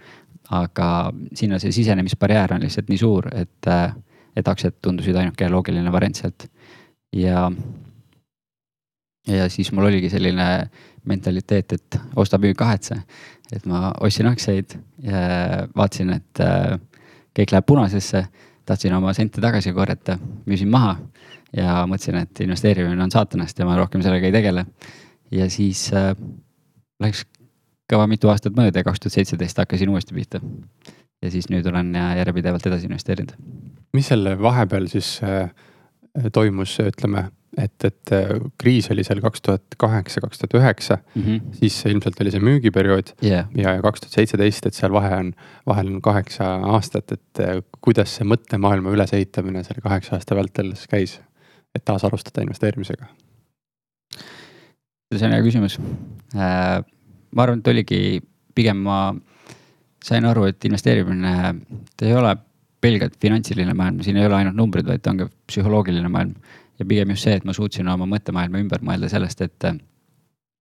Aga 0.51 0.89
sinna 1.35 1.59
see 1.59 1.73
sisenemisbarjäär 1.73 2.53
on 2.55 2.67
lihtsalt 2.67 2.91
nii 2.93 2.99
suur, 3.01 3.31
et, 3.35 3.71
et 4.37 4.49
aktsiad 4.49 4.77
tundusid 4.83 5.17
ainuke 5.17 5.49
loogiline 5.49 5.93
variant 5.93 6.17
sealt. 6.17 6.49
ja, 7.17 7.51
ja 9.27 9.49
siis 9.49 9.73
mul 9.73 9.89
oligi 9.89 10.11
selline 10.13 10.69
mentaliteet, 11.05 11.73
et 11.73 12.01
osta, 12.17 12.39
müü, 12.39 12.55
kahetse 12.55 13.01
et 13.53 13.67
ma 13.69 13.91
ostsin 14.05 14.29
aktsiaid 14.31 14.77
ja 15.05 15.21
vaatasin, 15.77 16.15
et 16.17 16.43
äh, 16.43 16.75
kõik 17.37 17.55
läheb 17.55 17.67
punasesse. 17.69 18.27
tahtsin 18.65 18.95
oma 18.97 19.13
sente 19.13 19.43
tagasi 19.45 19.75
korjata, 19.77 20.15
müüsin 20.49 20.71
maha 20.73 20.95
ja 21.53 21.83
mõtlesin, 21.85 22.17
et 22.23 22.41
investeerimine 22.41 23.03
on 23.05 23.11
saatanast 23.13 23.59
ja 23.59 23.67
ma 23.69 23.77
rohkem 23.77 24.03
sellega 24.03 24.27
ei 24.27 24.33
tegele. 24.33 24.67
ja 25.31 25.51
siis 25.51 25.91
äh, 25.93 26.15
läks 27.01 27.27
kõva 27.91 28.09
mitu 28.11 28.31
aastat 28.33 28.57
mööda 28.57 28.81
ja 28.81 28.89
kaks 28.89 29.05
tuhat 29.05 29.19
seitseteist 29.19 29.61
hakkasin 29.61 29.93
uuesti 29.93 30.17
pihta. 30.17 30.41
ja 31.23 31.31
siis 31.31 31.49
nüüd 31.53 31.67
olen 31.67 31.95
järjepidevalt 31.95 32.67
edasi 32.67 32.91
investeerinud. 32.91 33.37
mis 33.93 34.11
selle 34.13 34.37
vahepeal 34.41 34.89
siis 34.93 35.17
äh, 35.23 35.51
toimus, 36.33 36.79
ütleme 36.81 37.29
et, 37.59 37.85
et 37.87 38.13
äh, 38.15 38.33
kriis 38.61 38.89
oli 38.93 39.05
seal 39.07 39.21
kaks 39.25 39.43
tuhat 39.45 39.77
kaheksa, 39.79 40.23
kaks 40.25 40.41
tuhat 40.41 40.57
üheksa, 40.61 40.99
mhm. 41.15 41.53
siis 41.59 41.77
ilmselt 41.91 42.21
oli 42.23 42.33
see 42.35 42.43
müügiperiood 42.45 43.15
yeah. 43.25 43.51
ja 43.59 43.77
kaks 43.85 44.05
tuhat 44.05 44.19
seitseteist, 44.19 44.69
et 44.69 44.79
seal 44.79 44.95
vahe 44.95 45.13
on, 45.17 45.35
vahel 45.69 45.93
on 45.93 46.01
kaheksa 46.05 46.55
aastat, 46.75 47.15
et 47.17 47.45
äh, 47.45 47.61
kuidas 47.85 48.17
see 48.19 48.29
mõttemaailma 48.29 48.95
ülesehitamine 48.95 49.65
selle 49.67 49.85
kaheksa 49.85 50.19
aasta 50.19 50.39
vältel 50.39 50.75
käis, 50.91 51.19
et 51.75 51.85
taas 51.85 52.07
alustada 52.07 52.45
investeerimisega? 52.47 53.11
see 55.15 55.29
on 55.29 55.35
hea 55.37 55.45
küsimus. 55.45 55.77
Äh, 56.35 56.81
ma 57.35 57.47
arvan, 57.47 57.61
et 57.63 57.71
oligi 57.73 58.01
pigem 58.55 58.83
ma 58.87 58.99
sain 60.05 60.27
aru, 60.29 60.49
et 60.51 60.65
investeerimine, 60.69 61.33
ta 61.97 62.07
ei 62.07 62.15
ole 62.15 62.35
pelgalt 62.85 63.17
finantsiline 63.21 63.73
maailm, 63.77 64.03
siin 64.05 64.19
ei 64.21 64.29
ole 64.29 64.37
ainult 64.37 64.59
numbrid, 64.59 64.87
vaid 64.87 65.03
ta 65.03 65.15
on 65.15 65.23
ka 65.23 65.31
psühholoogiline 65.49 66.11
maailm 66.13 66.35
ja 66.79 66.87
pigem 66.89 67.15
just 67.15 67.25
see, 67.27 67.39
et 67.39 67.47
ma 67.49 67.55
suutsin 67.57 67.89
oma 67.89 68.07
mõttemaailma 68.11 68.61
ümber 68.61 68.85
mõelda 68.85 69.09
sellest, 69.13 69.41
et 69.47 69.69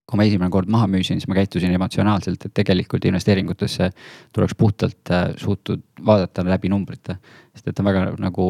kui 0.10 0.20
ma 0.20 0.26
esimene 0.28 0.52
kord 0.52 0.72
maha 0.72 0.88
müüsin, 0.92 1.20
siis 1.20 1.30
ma 1.32 1.38
käitusin 1.38 1.74
emotsionaalselt, 1.76 2.46
et 2.46 2.54
tegelikult 2.60 3.06
investeeringutesse 3.08 3.90
tuleks 4.36 4.56
puhtalt 4.60 5.12
suutud 5.42 5.84
vaadata 6.06 6.46
läbi 6.48 6.72
numbrite. 6.72 7.18
sest 7.56 7.68
et 7.68 7.80
on 7.80 7.86
väga 7.86 8.06
nagu 8.20 8.48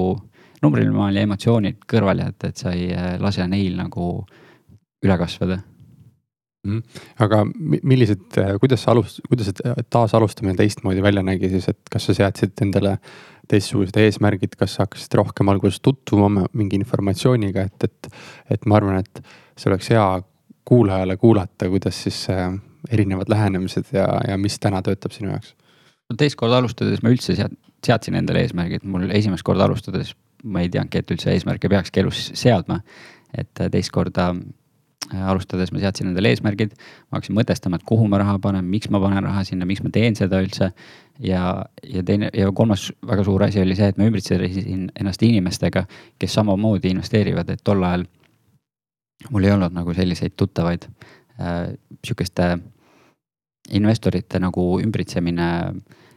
numbriline 0.64 0.96
maailm 0.96 1.18
ja 1.18 1.28
emotsioonid 1.28 1.86
kõrvale 1.90 2.30
jätta, 2.30 2.50
et 2.50 2.58
sa 2.58 2.72
ei 2.72 2.90
lase 3.20 3.48
neil 3.48 3.78
nagu 3.78 4.26
üle 5.04 5.18
kasvada. 5.20 5.60
Aga 7.20 7.42
millised, 7.84 8.38
kuidas 8.62 8.86
sa 8.86 8.94
alust-, 8.94 9.20
kuidas 9.28 9.50
see 9.50 9.86
taasalustamine 9.92 10.56
teistmoodi 10.56 11.04
välja 11.04 11.24
nägi 11.26 11.50
siis, 11.52 11.68
et 11.74 11.92
kas 11.92 12.08
sa 12.08 12.16
seadsid 12.16 12.56
endale 12.64 12.98
teistsugused 13.52 13.98
eesmärgid, 14.00 14.56
kas 14.60 14.78
sa 14.78 14.86
hakkasid 14.86 15.18
rohkem 15.20 15.52
alguses 15.52 15.82
tutvuma 15.84 16.46
mingi 16.56 16.80
informatsiooniga, 16.80 17.68
et, 17.68 17.90
et, 17.90 18.14
et 18.56 18.70
ma 18.70 18.80
arvan, 18.80 19.04
et 19.04 19.24
see 19.60 19.68
oleks 19.72 19.92
hea 19.92 20.06
kuulajale 20.64 21.18
kuulata, 21.20 21.68
kuidas 21.68 22.00
siis 22.06 22.24
äh, 22.32 22.48
erinevad 22.90 23.28
lähenemised 23.32 23.92
ja, 23.92 24.08
ja 24.30 24.40
mis 24.40 24.56
täna 24.64 24.82
töötab 24.86 25.16
sinu 25.16 25.34
jaoks? 25.34 25.56
teist 26.20 26.38
korda 26.38 26.60
alustades 26.62 27.02
ma 27.04 27.12
üldse 27.12 27.36
sead-, 27.36 27.56
seadsin 27.84 28.16
endale 28.16 28.46
eesmärgid, 28.46 28.84
mul 28.88 29.10
esimest 29.12 29.44
korda 29.44 29.68
alustades 29.68 30.14
ma 30.44 30.62
ei 30.64 30.70
teadnudki, 30.72 31.02
et 31.02 31.14
üldse 31.16 31.32
eesmärke 31.34 31.72
peakski 31.72 32.04
elus 32.04 32.30
seadma. 32.38 32.80
et 33.34 33.60
teist 33.74 33.92
korda 33.92 34.30
Äh, 34.32 34.63
alustades 35.12 35.72
ma 35.74 35.82
seadsin 35.82 36.10
endale 36.10 36.32
eesmärgid, 36.34 36.74
ma 37.10 37.20
hakkasin 37.20 37.36
mõtestama, 37.38 37.80
et 37.80 37.86
kuhu 37.88 38.08
ma 38.10 38.22
raha 38.22 38.38
panen, 38.42 38.66
miks 38.70 38.90
ma 38.94 39.02
panen 39.04 39.24
raha 39.26 39.44
sinna, 39.48 39.68
miks 39.70 39.84
ma 39.84 39.92
teen 39.94 40.16
seda 40.16 40.40
üldse. 40.42 40.72
ja, 41.20 41.66
ja 41.84 42.04
teine 42.04 42.30
ja 42.34 42.52
kolmas 42.52 42.88
väga 43.06 43.24
suur 43.24 43.44
asi 43.44 43.62
oli 43.62 43.76
see, 43.78 43.92
et 43.92 43.98
ma 43.98 44.08
ümbritsesin 44.10 44.90
ennast 45.00 45.24
inimestega, 45.24 45.86
kes 46.20 46.34
samamoodi 46.40 46.90
investeerivad, 46.96 47.50
et 47.50 47.62
tol 47.64 47.84
ajal 47.84 48.08
mul 49.30 49.44
ei 49.44 49.52
olnud 49.52 49.76
nagu 49.76 49.94
selliseid 49.94 50.34
tuttavaid 50.38 50.88
äh,, 51.40 51.74
sihukeste 52.06 52.58
investorite 53.72 54.40
nagu 54.40 54.66
ümbritsemine 54.84 55.50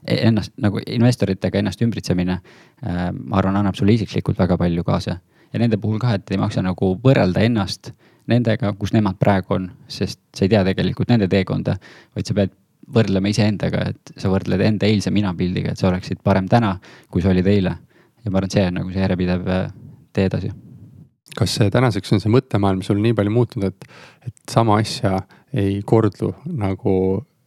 e-, 0.07 0.21
ennast 0.29 0.57
nagu 0.63 0.81
investoritega 0.87 1.61
ennast 1.61 1.83
ümbritsemine 1.83 2.39
äh,, 2.41 3.11
ma 3.13 3.41
arvan, 3.41 3.61
annab 3.61 3.79
sulle 3.79 3.95
isiklikult 3.95 4.39
väga 4.39 4.59
palju 4.59 4.85
kaasa. 4.85 5.19
ja 5.53 5.59
nende 5.63 5.79
puhul 5.79 5.99
ka, 6.03 6.15
et 6.15 6.31
ei 6.31 6.41
maksa 6.41 6.63
nagu 6.63 6.95
võrrelda 7.03 7.45
ennast 7.47 7.93
nendega, 8.31 8.73
kus 8.79 8.93
nemad 8.95 9.19
praegu 9.21 9.57
on, 9.57 9.71
sest 9.89 10.21
sa 10.37 10.47
ei 10.47 10.53
tea 10.53 10.63
tegelikult 10.67 11.11
nende 11.13 11.29
teekonda, 11.31 11.77
vaid 12.17 12.29
sa 12.29 12.37
pead 12.37 12.55
võrdlema 12.95 13.31
iseendaga, 13.31 13.89
et 13.91 14.15
sa 14.21 14.31
võrdled 14.31 14.63
enda 14.63 14.87
eilse 14.89 15.11
minapildiga, 15.15 15.73
et 15.73 15.81
sa 15.81 15.89
oleksid 15.91 16.23
parem 16.27 16.47
täna, 16.51 16.77
kui 17.11 17.25
sa 17.25 17.33
olid 17.33 17.47
eile. 17.51 17.75
ja 18.25 18.31
ma 18.31 18.41
arvan, 18.41 18.51
et 18.51 18.57
see 18.57 18.67
on 18.67 18.79
nagu 18.81 18.93
see 18.93 19.03
järjepidev 19.03 19.51
äh, 19.51 19.67
tee 20.15 20.27
edasi. 20.31 20.53
kas 21.37 21.59
tänaseks 21.73 22.13
on 22.15 22.23
see 22.23 22.33
mõttemaailm 22.33 22.83
sul 22.87 23.01
nii 23.03 23.15
palju 23.15 23.33
muutunud, 23.35 23.75
et, 23.75 23.89
et 24.27 24.37
sama 24.51 24.79
asja 24.83 25.19
ei 25.55 25.81
kordu 25.87 26.33
nagu 26.47 26.95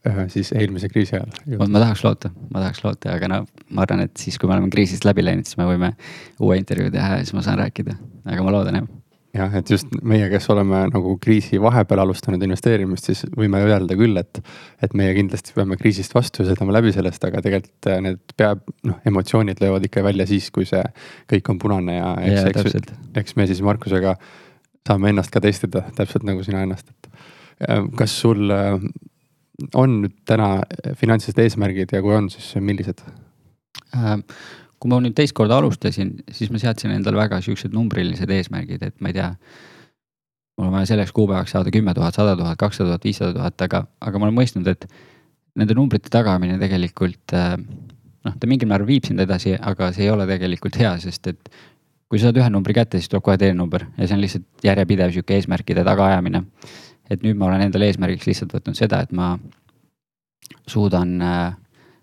äh, 0.06 0.22
siis 0.32 0.52
eelmise 0.52 0.92
kriisi 0.92 1.16
ajal? 1.16 1.32
ma 1.72 1.80
tahaks 1.80 2.04
loota, 2.04 2.32
ma 2.52 2.64
tahaks 2.64 2.84
loota, 2.84 3.16
aga 3.16 3.32
no 3.32 3.42
ma 3.70 3.84
arvan, 3.86 4.04
et 4.08 4.16
siis, 4.20 4.38
kui 4.38 4.48
me 4.48 4.58
oleme 4.58 4.72
kriisist 4.72 5.08
läbi 5.08 5.24
läinud, 5.24 5.48
siis 5.48 5.60
me 5.60 5.68
võime 5.68 5.94
uue 6.38 6.60
intervjuu 6.60 6.92
teha 6.92 7.18
ja 7.18 7.24
siis 7.24 7.36
ma 7.36 7.44
saan 7.44 7.60
rääkida, 7.64 7.96
aga 8.28 8.44
ma 8.44 8.58
loodan 8.58 8.82
jah 8.82 8.96
jah, 9.36 9.52
et 9.60 9.70
just 9.70 9.90
meie, 10.06 10.26
kes 10.32 10.48
oleme 10.52 10.82
nagu 10.90 11.14
kriisi 11.22 11.60
vahepeal 11.62 12.02
alustanud 12.04 12.42
investeerimist, 12.44 13.10
siis 13.10 13.22
võime 13.36 13.60
öelda 13.66 13.96
küll, 13.98 14.18
et, 14.20 14.40
et 14.82 14.94
meie 14.98 15.14
kindlasti 15.16 15.54
peame 15.56 15.78
kriisist 15.80 16.14
vastu 16.16 16.42
ja 16.42 16.50
sõidame 16.50 16.74
läbi 16.74 16.92
sellest, 16.94 17.24
aga 17.28 17.42
tegelikult 17.44 17.90
äh, 17.90 18.00
need 18.06 18.34
peab, 18.38 18.64
noh, 18.88 18.98
emotsioonid 19.06 19.62
löövad 19.62 19.86
ikka 19.86 20.04
välja 20.06 20.26
siis, 20.30 20.50
kui 20.54 20.66
see 20.68 20.82
kõik 21.30 21.52
on 21.52 21.60
punane 21.62 21.98
ja 21.98 22.14
eks, 22.26 22.64
eks, 22.64 22.94
eks 23.22 23.38
me 23.38 23.46
siis 23.50 23.62
Markusega 23.66 24.16
saame 24.88 25.12
ennast 25.12 25.32
ka 25.34 25.42
testida, 25.44 25.84
täpselt 25.96 26.26
nagu 26.26 26.42
sina 26.46 26.64
ennast, 26.66 26.90
et 26.90 27.10
äh, 27.68 27.84
kas 27.98 28.16
sul 28.24 28.50
äh, 28.54 28.80
on 29.76 30.00
nüüd 30.04 30.16
täna 30.28 30.56
finantsilised 30.96 31.42
eesmärgid 31.44 31.92
ja 31.94 32.02
kui 32.02 32.16
on, 32.16 32.32
siis 32.32 32.54
millised 32.64 33.04
äh,? 33.94 34.16
Kui 34.80 34.88
ma 34.88 35.00
nüüd 35.04 35.14
teist 35.16 35.36
korda 35.36 35.58
alustasin, 35.60 36.14
siis 36.32 36.50
ma 36.52 36.60
seadsin 36.62 36.94
endale 36.94 37.20
väga 37.20 37.42
siuksed 37.44 37.74
numbrilised 37.76 38.30
eesmärgid, 38.32 38.82
et 38.86 38.96
ma 39.00 39.12
ei 39.12 39.18
tea. 39.18 39.34
mul 40.58 40.68
on 40.68 40.74
vaja 40.74 40.90
selleks 40.90 41.12
kuupäevaks 41.16 41.54
saada 41.54 41.70
kümme 41.72 41.94
tuhat, 41.96 42.14
sada 42.16 42.34
tuhat, 42.36 42.58
kakssada 42.60 42.90
tuhat, 42.90 43.04
viissada 43.04 43.32
tuhat, 43.36 43.62
aga, 43.64 43.84
aga 44.00 44.18
ma 44.18 44.28
olen 44.28 44.36
mõistnud, 44.40 44.66
et 44.68 44.84
nende 45.56 45.76
numbrite 45.76 46.12
tagamine 46.12 46.58
tegelikult 46.60 47.34
äh, 47.36 47.54
noh, 48.26 48.36
ta 48.36 48.48
mingil 48.48 48.68
määral 48.68 48.88
viib 48.88 49.06
sind 49.08 49.22
edasi, 49.22 49.54
aga 49.56 49.90
see 49.96 50.06
ei 50.06 50.12
ole 50.12 50.26
tegelikult 50.28 50.76
hea, 50.80 50.92
sest 51.02 51.30
et 51.32 51.52
kui 52.10 52.18
sa 52.18 52.28
saad 52.28 52.40
ühe 52.42 52.50
numbri 52.52 52.74
kätte, 52.76 52.98
siis 52.98 53.10
tuleb 53.10 53.24
kohe 53.26 53.38
teine 53.40 53.56
number 53.58 53.86
ja 53.96 54.06
see 54.06 54.16
on 54.16 54.22
lihtsalt 54.24 54.66
järjepidev 54.66 55.14
sihuke 55.14 55.36
eesmärkide 55.38 55.84
tagaajamine. 55.86 56.44
et 57.10 57.24
nüüd 57.24 57.38
ma 57.38 57.48
olen 57.48 57.64
endale 57.66 57.88
eesmärgiks 57.90 58.28
lihtsalt 58.28 58.52
võtnud 58.54 58.78
seda, 58.78 59.00
et 59.02 59.12
ma 59.12 59.32
suudan 60.70 61.16
äh, 61.22 61.56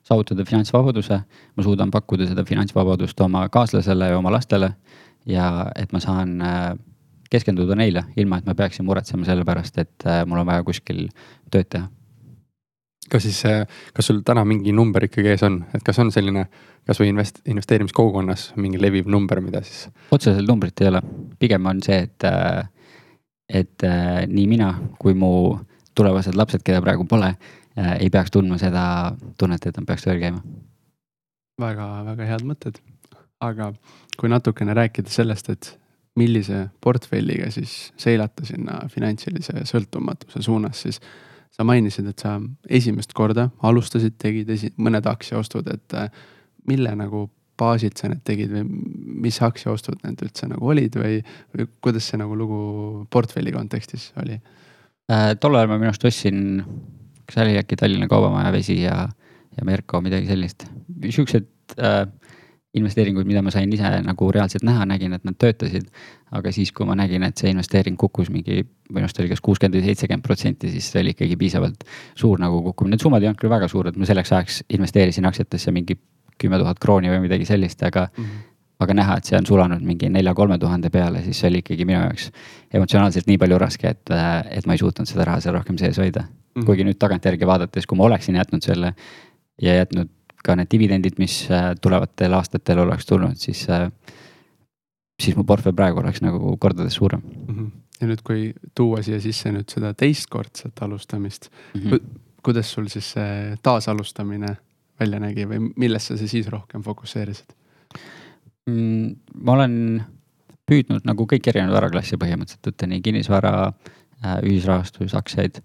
saavutada 0.08 0.46
finantsvabaduse, 0.48 1.20
ma 1.56 1.66
suudan 1.66 1.92
pakkuda 1.92 2.30
seda 2.30 2.46
finantsvabadust 2.48 3.20
oma 3.26 3.48
kaaslasele 3.52 4.12
ja 4.12 4.20
oma 4.20 4.32
lastele 4.32 4.72
ja 5.28 5.68
et 5.76 5.92
ma 5.92 6.00
saan 6.04 6.38
äh, 6.42 6.72
keskenduda 7.32 7.76
neile, 7.76 8.06
ilma 8.18 8.40
et 8.40 8.48
ma 8.48 8.56
peaksin 8.56 8.88
muretsema 8.88 9.28
selle 9.28 9.46
pärast, 9.48 9.78
et 9.84 10.08
äh, 10.08 10.24
mul 10.26 10.42
on 10.42 10.48
vaja 10.48 10.64
kuskil 10.68 11.08
tööd 11.52 11.70
teha. 11.74 11.90
kas 13.12 13.24
siis, 13.24 13.44
äh, 13.48 13.68
kas 13.96 14.08
sul 14.08 14.24
täna 14.26 14.46
mingi 14.48 14.72
number 14.76 15.04
ikkagi 15.08 15.36
ees 15.36 15.44
on, 15.48 15.62
et 15.76 15.84
kas 15.84 16.00
on 16.04 16.12
selline 16.12 16.48
kasvõi 16.88 17.12
invest-, 17.12 17.44
investeerimiskogukonnas 17.48 18.54
mingi 18.56 18.80
leviv 18.82 19.12
number, 19.12 19.42
mida 19.44 19.64
siis? 19.64 19.88
otseselt 20.12 20.48
numbrit 20.48 20.82
ei 20.82 20.92
ole, 20.92 21.04
pigem 21.40 21.68
on 21.68 21.84
see, 21.84 22.00
et, 22.08 22.28
et 23.48 23.88
nii 24.28 24.48
mina 24.48 24.74
kui 25.00 25.16
mu 25.16 25.32
tulevased 25.98 26.36
lapsed, 26.38 26.64
keda 26.64 26.80
praegu 26.84 27.08
pole 27.10 27.34
ei 27.78 28.10
peaks 28.14 28.34
tundma 28.34 28.58
seda 28.62 28.84
tunnet, 29.38 29.66
et 29.66 29.78
nad 29.78 29.88
peaks 29.88 30.06
tööl 30.06 30.22
käima. 30.22 30.42
väga-väga 31.62 32.26
head 32.30 32.46
mõtted, 32.46 32.80
aga 33.42 33.72
kui 34.18 34.30
natukene 34.30 34.74
rääkida 34.78 35.10
sellest, 35.10 35.50
et 35.50 35.72
millise 36.18 36.68
portfelliga 36.82 37.52
siis 37.54 37.94
seilata 37.98 38.46
sinna 38.46 38.82
finantsilise 38.90 39.66
sõltumatuse 39.70 40.42
suunas, 40.42 40.82
siis 40.82 41.02
sa 41.54 41.66
mainisid, 41.66 42.08
et 42.10 42.22
sa 42.22 42.38
esimest 42.70 43.14
korda 43.18 43.50
alustasid, 43.66 44.18
tegid 44.22 44.50
esi-, 44.54 44.74
mõned 44.82 45.06
aktsiaostud, 45.10 45.70
et 45.74 45.98
äh, 45.98 46.10
mille 46.70 46.94
nagu 46.98 47.28
baasilt 47.58 47.98
sa 47.98 48.10
need 48.12 48.22
tegid 48.28 48.52
või 48.54 48.66
mis 49.26 49.40
aktsiaostud 49.42 50.04
need 50.06 50.22
üldse 50.26 50.50
nagu 50.50 50.70
olid 50.74 50.98
või, 51.00 51.22
või 51.56 51.66
kuidas 51.82 52.10
see 52.10 52.20
nagu 52.22 52.38
lugu 52.38 52.60
portfelli 53.14 53.54
kontekstis 53.56 54.12
oli 54.22 54.38
äh,? 54.38 55.34
tol 55.42 55.58
ajal 55.58 55.72
ma 55.72 55.80
minu 55.82 55.90
arust 55.90 56.06
ostsin 56.06 56.44
kas 57.28 57.42
oli 57.44 57.58
äkki 57.60 57.76
Tallinna 57.80 58.08
Kaubamaja 58.08 58.52
vesi 58.56 58.82
ja, 58.82 59.04
ja 59.58 59.68
Merko, 59.68 60.02
midagi 60.02 60.30
sellist. 60.30 60.68
Siuksed 61.12 61.48
äh, 61.78 62.06
investeeringuid, 62.78 63.28
mida 63.28 63.42
ma 63.44 63.52
sain 63.54 63.72
ise 63.74 63.90
nagu 64.06 64.30
reaalselt 64.34 64.66
näha, 64.68 64.86
nägin, 64.90 65.16
et 65.18 65.26
nad 65.28 65.38
töötasid. 65.40 65.88
aga 66.38 66.52
siis, 66.52 66.74
kui 66.76 66.84
ma 66.84 66.96
nägin, 67.00 67.24
et 67.24 67.40
see 67.40 67.54
investeering 67.54 67.96
kukkus 68.00 68.28
mingi, 68.28 68.60
minu 68.92 69.08
arust 69.08 69.20
oli 69.24 69.30
kas 69.32 69.40
kuuskümmend 69.44 69.78
või 69.78 69.86
seitsekümmend 69.88 70.26
protsenti, 70.26 70.72
siis 70.74 70.90
see 70.92 71.00
oli 71.00 71.14
ikkagi 71.16 71.38
piisavalt 71.40 71.86
suur 72.20 72.42
nagu 72.44 72.60
kukkumine. 72.66 72.98
Need 72.98 73.06
summad 73.06 73.24
ei 73.24 73.30
olnud 73.30 73.40
küll 73.40 73.54
väga 73.54 73.70
suured, 73.72 73.96
ma 73.96 74.10
selleks 74.10 74.34
ajaks 74.36 74.60
investeerisin 74.76 75.30
aktsiatesse 75.30 75.72
mingi 75.72 75.96
kümme 76.38 76.60
tuhat 76.60 76.84
krooni 76.84 77.10
või 77.14 77.24
midagi 77.24 77.48
sellist, 77.48 77.84
aga 77.88 78.10
mm. 78.12 78.24
-hmm 78.24 78.46
aga 78.84 78.94
näha, 78.94 79.18
et 79.18 79.30
see 79.30 79.38
on 79.38 79.48
sulanud 79.50 79.86
mingi 79.86 80.10
nelja-kolme 80.14 80.60
tuhande 80.62 80.92
peale, 80.94 81.24
siis 81.26 81.40
see 81.42 81.50
oli 81.50 81.64
ikkagi 81.64 81.86
minu 81.88 82.02
jaoks 82.04 82.30
emotsionaalselt 82.78 83.30
nii 83.30 83.40
palju 83.42 83.58
raske, 83.62 83.94
et, 83.96 84.14
et 84.54 84.68
ma 84.70 84.76
ei 84.78 84.82
suutnud 84.82 85.10
seda 85.10 85.26
raha 85.30 85.42
seal 85.44 85.58
rohkem 85.58 85.80
sees 85.82 85.98
hoida 85.98 86.24
mm. 86.24 86.30
-hmm. 86.30 86.68
kuigi 86.70 86.86
nüüd 86.86 87.00
tagantjärgi 87.02 87.50
vaadates, 87.50 87.88
kui 87.90 87.98
ma 87.98 88.06
oleksin 88.10 88.38
jätnud 88.38 88.66
selle 88.66 88.94
ja 89.62 89.76
jätnud 89.80 90.14
ka 90.46 90.56
need 90.56 90.70
dividendid, 90.72 91.18
mis 91.18 91.40
äh, 91.52 91.74
tulevatel 91.82 92.34
aastatel 92.38 92.80
oleks 92.86 93.06
tulnud, 93.10 93.36
siis, 93.42 93.66
äh, 93.70 93.90
siis 95.24 95.36
mu 95.36 95.44
portfell 95.44 95.76
praegu 95.76 96.00
oleks 96.00 96.22
nagu 96.22 96.58
kordades 96.58 97.02
suurem 97.02 97.22
mm. 97.26 97.56
-hmm. 97.56 97.72
ja 98.02 98.08
nüüd, 98.08 98.22
kui 98.24 98.54
tuua 98.76 99.02
siia 99.02 99.20
sisse 99.20 99.52
nüüd 99.52 99.70
seda 99.74 99.94
teistkordset 99.94 100.82
alustamist 100.82 101.50
mm, 101.74 101.82
-hmm. 101.82 102.20
kuidas 102.44 102.72
sul 102.72 102.88
siis 102.88 103.12
see 103.12 103.58
taasalustamine 103.64 104.58
välja 105.00 105.20
nägi 105.20 105.46
või 105.46 105.72
millesse 105.76 106.18
sa 106.18 106.28
siis 106.28 106.48
rohkem 106.48 106.84
fokusseerisid 106.84 107.57
mm,? 108.68 109.12
ma 109.44 109.58
olen 109.58 109.78
püüdnud 110.68 111.06
nagu 111.08 111.28
kõik 111.30 111.48
erinevad 111.48 111.80
varaklassi 111.80 112.20
põhimõtteliselt 112.20 112.72
võtta, 112.72 112.90
nii 112.92 113.04
kinnisvara, 113.06 113.54
äh, 114.24 114.40
ühisrahastus, 114.44 115.16
aktsiaid 115.16 115.62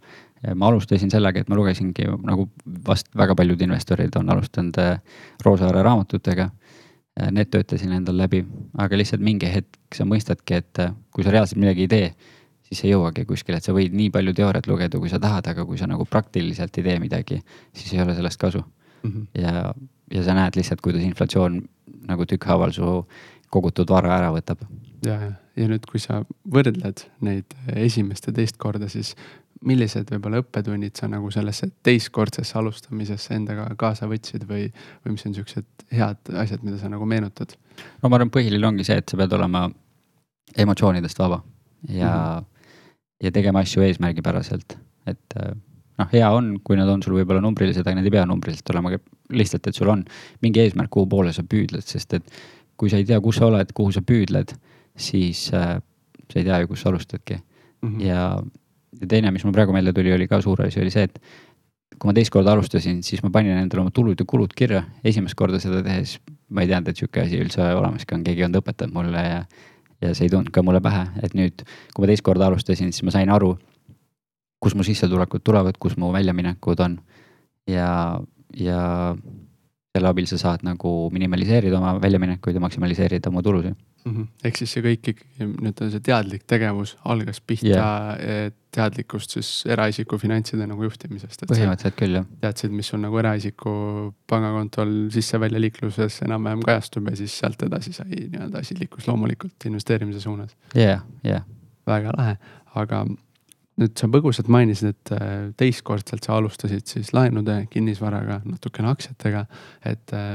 ma 0.54 0.66
alustasin 0.66 1.10
sellega, 1.10 1.42
et 1.42 1.50
ma 1.50 1.56
lugesingi 1.58 2.08
nagu 2.26 2.48
vast 2.86 3.10
väga 3.18 3.36
paljud 3.38 3.60
investorid 3.62 4.16
on 4.18 4.30
alustanud 4.34 4.78
äh, 4.82 4.98
Roosaare 5.44 5.84
raamatutega. 5.86 6.48
Äh, 7.20 7.30
need 7.30 7.52
töötasin 7.52 7.92
endal 7.94 8.18
läbi, 8.18 8.42
aga 8.78 8.98
lihtsalt 8.98 9.22
mingi 9.22 9.50
hetk 9.52 9.94
sa 9.94 10.06
mõistadki, 10.08 10.58
et 10.62 10.82
kui 11.14 11.26
sa 11.26 11.34
reaalselt 11.34 11.60
midagi 11.62 11.86
ei 11.86 11.92
tee, 11.92 12.10
siis 12.66 12.86
ei 12.86 12.94
jõuagi 12.94 13.26
kuskile, 13.28 13.60
et 13.60 13.68
sa 13.68 13.74
võid 13.76 13.94
nii 13.94 14.10
palju 14.14 14.34
teooriat 14.34 14.66
lugeda, 14.70 14.98
kui 14.98 15.12
sa 15.12 15.20
tahad, 15.22 15.46
aga 15.52 15.66
kui 15.68 15.78
sa 15.78 15.86
nagu 15.90 16.06
praktiliselt 16.08 16.78
ei 16.80 16.86
tee 16.88 16.98
midagi, 17.02 17.38
siis 17.76 17.92
ei 17.94 18.02
ole 18.02 18.16
sellest 18.16 18.40
kasu 18.40 18.62
mm. 18.62 19.10
-hmm. 19.10 19.26
ja, 19.42 19.74
ja 20.12 20.24
sa 20.24 20.34
näed 20.36 20.56
lihtsalt, 20.58 20.80
kuidas 20.84 21.04
inflatsioon 21.06 21.60
nagu 22.08 22.26
tükkhaaval 22.28 22.72
su 22.74 22.96
kogutud 23.52 23.90
vara 23.90 24.16
ära 24.16 24.32
võtab. 24.34 24.64
ja, 25.06 25.18
ja, 25.20 25.30
ja 25.56 25.68
nüüd, 25.68 25.86
kui 25.90 26.00
sa 26.00 26.22
võrdled 26.48 27.06
neid 27.24 27.56
esimest 27.76 28.28
ja 28.28 28.34
teist 28.36 28.58
korda, 28.60 28.88
siis 28.92 29.14
millised 29.66 30.10
võib-olla 30.10 30.40
õppetunnid 30.42 30.98
sa 30.98 31.08
nagu 31.10 31.30
sellesse 31.30 31.68
teistkordsesse 31.86 32.56
alustamisesse 32.58 33.34
endaga 33.36 33.68
kaasa 33.78 34.08
võtsid 34.10 34.46
või, 34.48 34.66
või 35.04 35.14
mis 35.14 35.26
on 35.28 35.36
siuksed 35.36 35.86
head 35.94 36.32
asjad, 36.42 36.64
mida 36.66 36.80
sa 36.80 36.90
nagu 36.92 37.06
meenutad? 37.08 37.54
no 38.02 38.10
ma 38.10 38.18
arvan, 38.18 38.32
põhiline 38.34 38.68
ongi 38.68 38.86
see, 38.88 38.98
et 39.02 39.12
sa 39.12 39.18
pead 39.20 39.34
olema 39.38 39.68
emotsioonidest 40.58 41.20
vaba 41.22 41.42
ja 41.88 42.08
mm, 42.08 42.40
-hmm. 42.40 42.48
ja 43.26 43.32
tegema 43.32 43.62
asju 43.62 43.84
eesmärgipäraselt, 43.86 44.76
et 45.06 45.38
noh, 46.02 46.10
hea 46.12 46.30
on, 46.34 46.56
kui 46.64 46.78
nad 46.78 46.90
on 46.90 47.02
sul 47.04 47.16
võib-olla 47.20 47.42
numbrilised, 47.44 47.86
aga 47.86 47.98
need 47.98 48.10
ei 48.10 48.16
pea 48.16 48.24
numbriliselt 48.28 48.74
olema, 48.74 48.92
aga 48.92 49.38
lihtsalt, 49.38 49.68
et 49.70 49.78
sul 49.78 49.92
on 49.92 50.02
mingi 50.44 50.62
eesmärk, 50.64 50.90
kuhu 50.92 51.08
poole 51.10 51.32
sa 51.36 51.44
püüdled, 51.46 51.86
sest 51.86 52.18
et 52.18 52.42
kui 52.80 52.90
sa 52.92 53.00
ei 53.00 53.06
tea, 53.08 53.20
kus 53.22 53.38
sa 53.40 53.48
oled, 53.48 53.72
kuhu 53.76 53.94
sa 53.94 54.02
püüdled, 54.06 54.56
siis 54.98 55.46
äh, 55.56 55.78
sa 56.28 56.40
ei 56.40 56.44
tea 56.48 56.60
ju, 56.62 56.72
kus 56.72 56.84
sa 56.84 56.90
alustadki 56.90 57.38
mm. 57.38 57.88
-hmm. 57.88 58.04
ja, 58.06 58.42
ja 59.00 59.08
teine, 59.08 59.30
mis 59.30 59.44
mul 59.44 59.54
praegu 59.56 59.72
meelde 59.72 59.92
tuli, 59.92 60.12
oli 60.12 60.28
ka 60.28 60.40
suur 60.40 60.66
asi, 60.66 60.80
oli 60.80 60.90
see, 60.90 61.08
et 61.08 61.18
kui 61.98 62.08
ma 62.08 62.14
teist 62.16 62.32
korda 62.34 62.52
alustasin, 62.52 63.02
siis 63.02 63.22
ma 63.22 63.30
panin 63.30 63.56
endale 63.56 63.80
oma 63.84 63.90
tulud 63.94 64.20
ja 64.20 64.24
kulud 64.26 64.54
kirja. 64.56 64.82
esimest 65.04 65.34
korda 65.34 65.60
seda 65.60 65.82
tehes 65.82 66.18
ma 66.50 66.64
ei 66.64 66.70
teadnud, 66.70 66.88
et 66.92 67.00
sihuke 67.00 67.22
asi 67.22 67.40
üldse 67.40 67.62
olemaski 67.74 68.16
on, 68.16 68.24
keegi 68.26 68.42
ei 68.42 68.48
olnud 68.48 68.60
õpetanud 68.62 68.94
mulle 68.96 69.22
ja, 69.24 69.44
ja 70.02 70.14
see 70.14 70.26
ei 70.26 70.32
tulnud 70.32 70.50
ka 70.52 70.62
mulle 70.62 70.80
pähe, 70.84 71.06
et 71.22 71.36
nüüd, 71.38 71.64
kui 71.94 72.04
ma 72.04 72.10
teist 72.10 72.24
korda 72.26 72.48
alustasin, 72.50 72.92
siis 72.92 73.06
ma 73.06 73.14
sain 73.14 73.30
aru, 73.32 73.54
kus 74.62 74.76
mu 74.78 74.86
sissetulekud 74.86 75.42
tulevad, 75.44 75.78
kus 75.82 75.96
mu 75.98 76.12
väljaminekud 76.14 76.80
on. 76.84 76.98
ja, 77.70 78.20
ja 78.58 78.82
selle 79.92 80.08
abil 80.08 80.26
sa 80.28 80.38
saad 80.40 80.64
nagu 80.64 80.90
minimaliseerida 81.12 81.76
oma 81.78 81.96
väljaminekuid 82.00 82.56
ja 82.56 82.62
maksimaliseerida 82.64 83.28
oma 83.28 83.42
tulusid 83.44 83.74
mm. 83.74 84.12
-hmm. 84.14 84.26
ehk 84.44 84.56
siis 84.56 84.72
see 84.72 84.84
kõik 84.84 85.10
ikkagi 85.12 85.48
nii-öelda 85.48 85.88
see 85.92 86.04
teadlik 86.06 86.46
tegevus 86.48 86.94
algas 87.14 87.40
pihta 87.40 87.68
yeah. 87.68 88.52
teadlikust 88.74 89.36
siis 89.36 89.50
eraisiku 89.68 90.18
finantside 90.18 90.66
nagu 90.66 90.86
juhtimisest. 90.88 91.44
põhimõtteliselt 91.50 91.98
küll 91.98 92.20
jah. 92.20 92.28
teadsid, 92.44 92.72
mis 92.72 92.88
sul 92.88 93.02
nagu 93.04 93.18
eraisiku 93.20 93.74
pangakontol 94.32 94.94
sisse-välja 95.12 95.60
liikluses 95.60 96.22
enam-vähem 96.28 96.64
kajastub 96.64 97.10
ja 97.12 97.16
siis 97.20 97.36
sealt 97.38 97.62
edasi 97.68 97.92
sai 97.92 98.08
nii-öelda 98.22 98.64
asi 98.64 98.78
liikus 98.78 99.08
loomulikult 99.10 99.68
investeerimise 99.68 100.24
suunas. 100.24 100.56
jah 100.74 100.86
yeah,, 100.86 101.04
jah 101.22 101.42
yeah.. 101.42 101.44
väga 101.86 102.16
lahe, 102.16 102.38
aga 102.74 103.04
nüüd 103.80 103.94
sa 103.98 104.08
põgusalt 104.12 104.50
mainisid, 104.52 104.92
et 104.92 105.14
äh, 105.16 105.30
teistkordselt 105.58 106.26
sa 106.26 106.36
alustasid 106.38 106.88
siis 106.90 107.12
laenude, 107.16 107.62
kinnisvaraga, 107.72 108.42
natukene 108.48 108.90
aktsiatega, 108.92 109.46
et 109.88 110.16
äh, 110.16 110.34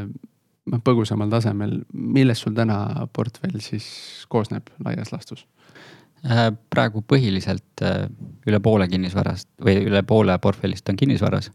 noh, 0.72 0.82
põgusamal 0.86 1.29
tasemel, 1.34 1.79
millest 1.94 2.48
sul 2.48 2.56
täna 2.58 2.79
portfell 3.13 3.62
siis 3.63 3.88
koosneb 4.32 4.72
laias 4.86 5.13
laastus? 5.13 5.46
Äh, 6.25 6.50
praegu 6.74 7.03
põhiliselt 7.06 7.86
üle 8.50 8.60
poole 8.63 8.88
kinnisvarast 8.89 9.51
või 9.63 9.84
üle 9.86 10.01
poole 10.08 10.34
portfellist 10.41 10.89
on 10.89 10.98
kinnisvaras 10.98 11.51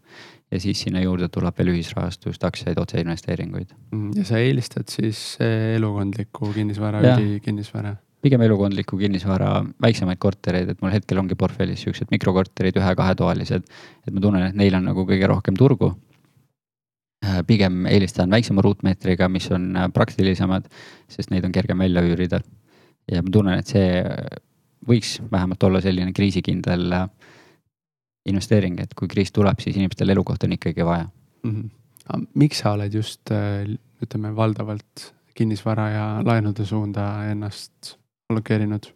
ja 0.53 0.61
siis 0.63 0.85
sinna 0.85 1.03
juurde 1.03 1.27
tuleb 1.33 1.59
veel 1.59 1.73
ühisrahastust, 1.73 2.45
aktsiaid, 2.47 2.79
otseinvesteeringuid. 2.79 3.75
Mm, 3.91 4.15
ja 4.21 4.29
sa 4.29 4.39
eelistad 4.39 4.93
siis 4.93 5.35
elukondlikku 5.43 6.53
kinnisvara, 6.55 7.03
ülikinnisvara? 7.17 7.97
Pigem 8.23 8.43
elukondlikku 8.47 8.97
kinnisvara, 9.01 9.65
väiksemaid 9.83 10.19
kortereid, 10.23 10.69
et 10.71 10.81
mul 10.83 10.93
hetkel 10.95 11.19
ongi 11.19 11.35
portfellis 11.39 11.83
siuksed 11.83 12.13
mikrokorterid, 12.15 12.79
ühe-kahetoalised. 12.79 13.69
et 14.07 14.15
ma 14.15 14.21
tunnen, 14.21 14.47
et 14.47 14.59
neil 14.59 14.79
on 14.79 14.85
nagu 14.91 15.07
kõige 15.09 15.27
rohkem 15.31 15.59
turgu 15.59 15.91
Äh, 17.23 17.45
pigem 17.47 17.87
eelistan 17.87 18.31
väiksema 18.31 18.63
ruutmeetriga, 18.67 19.29
mis 19.31 19.47
on 19.55 19.77
äh, 19.77 19.87
praktilisemad, 19.95 20.65
sest 21.11 21.31
neid 21.31 21.45
on 21.47 21.53
kergem 21.55 21.79
välja 21.79 22.03
üürida. 22.03 22.41
ja 23.11 23.23
ma 23.23 23.31
tunnen, 23.31 23.61
et 23.63 23.71
see 23.71 24.01
äh, 24.01 24.41
võiks 24.89 25.21
vähemalt 25.31 25.63
olla 25.63 25.81
selline 25.81 26.11
kriisikindel 26.13 26.91
investeering, 28.27 28.81
et 28.83 28.95
kui 28.99 29.11
kriis 29.11 29.31
tuleb, 29.31 29.63
siis 29.63 29.79
inimestel 29.79 30.11
elukohta 30.11 30.49
on 30.49 30.57
ikkagi 30.59 30.85
vaja 30.87 31.07
mm. 31.45 31.51
-hmm. 31.55 32.27
miks 32.35 32.59
sa 32.59 32.73
oled 32.73 32.95
just 32.95 33.31
ütleme 34.03 34.35
valdavalt 34.37 35.13
kinnisvara 35.35 35.89
ja 35.91 36.07
laenude 36.25 36.67
suunda 36.67 37.31
ennast 37.31 37.99
allokeerinud 38.33 38.91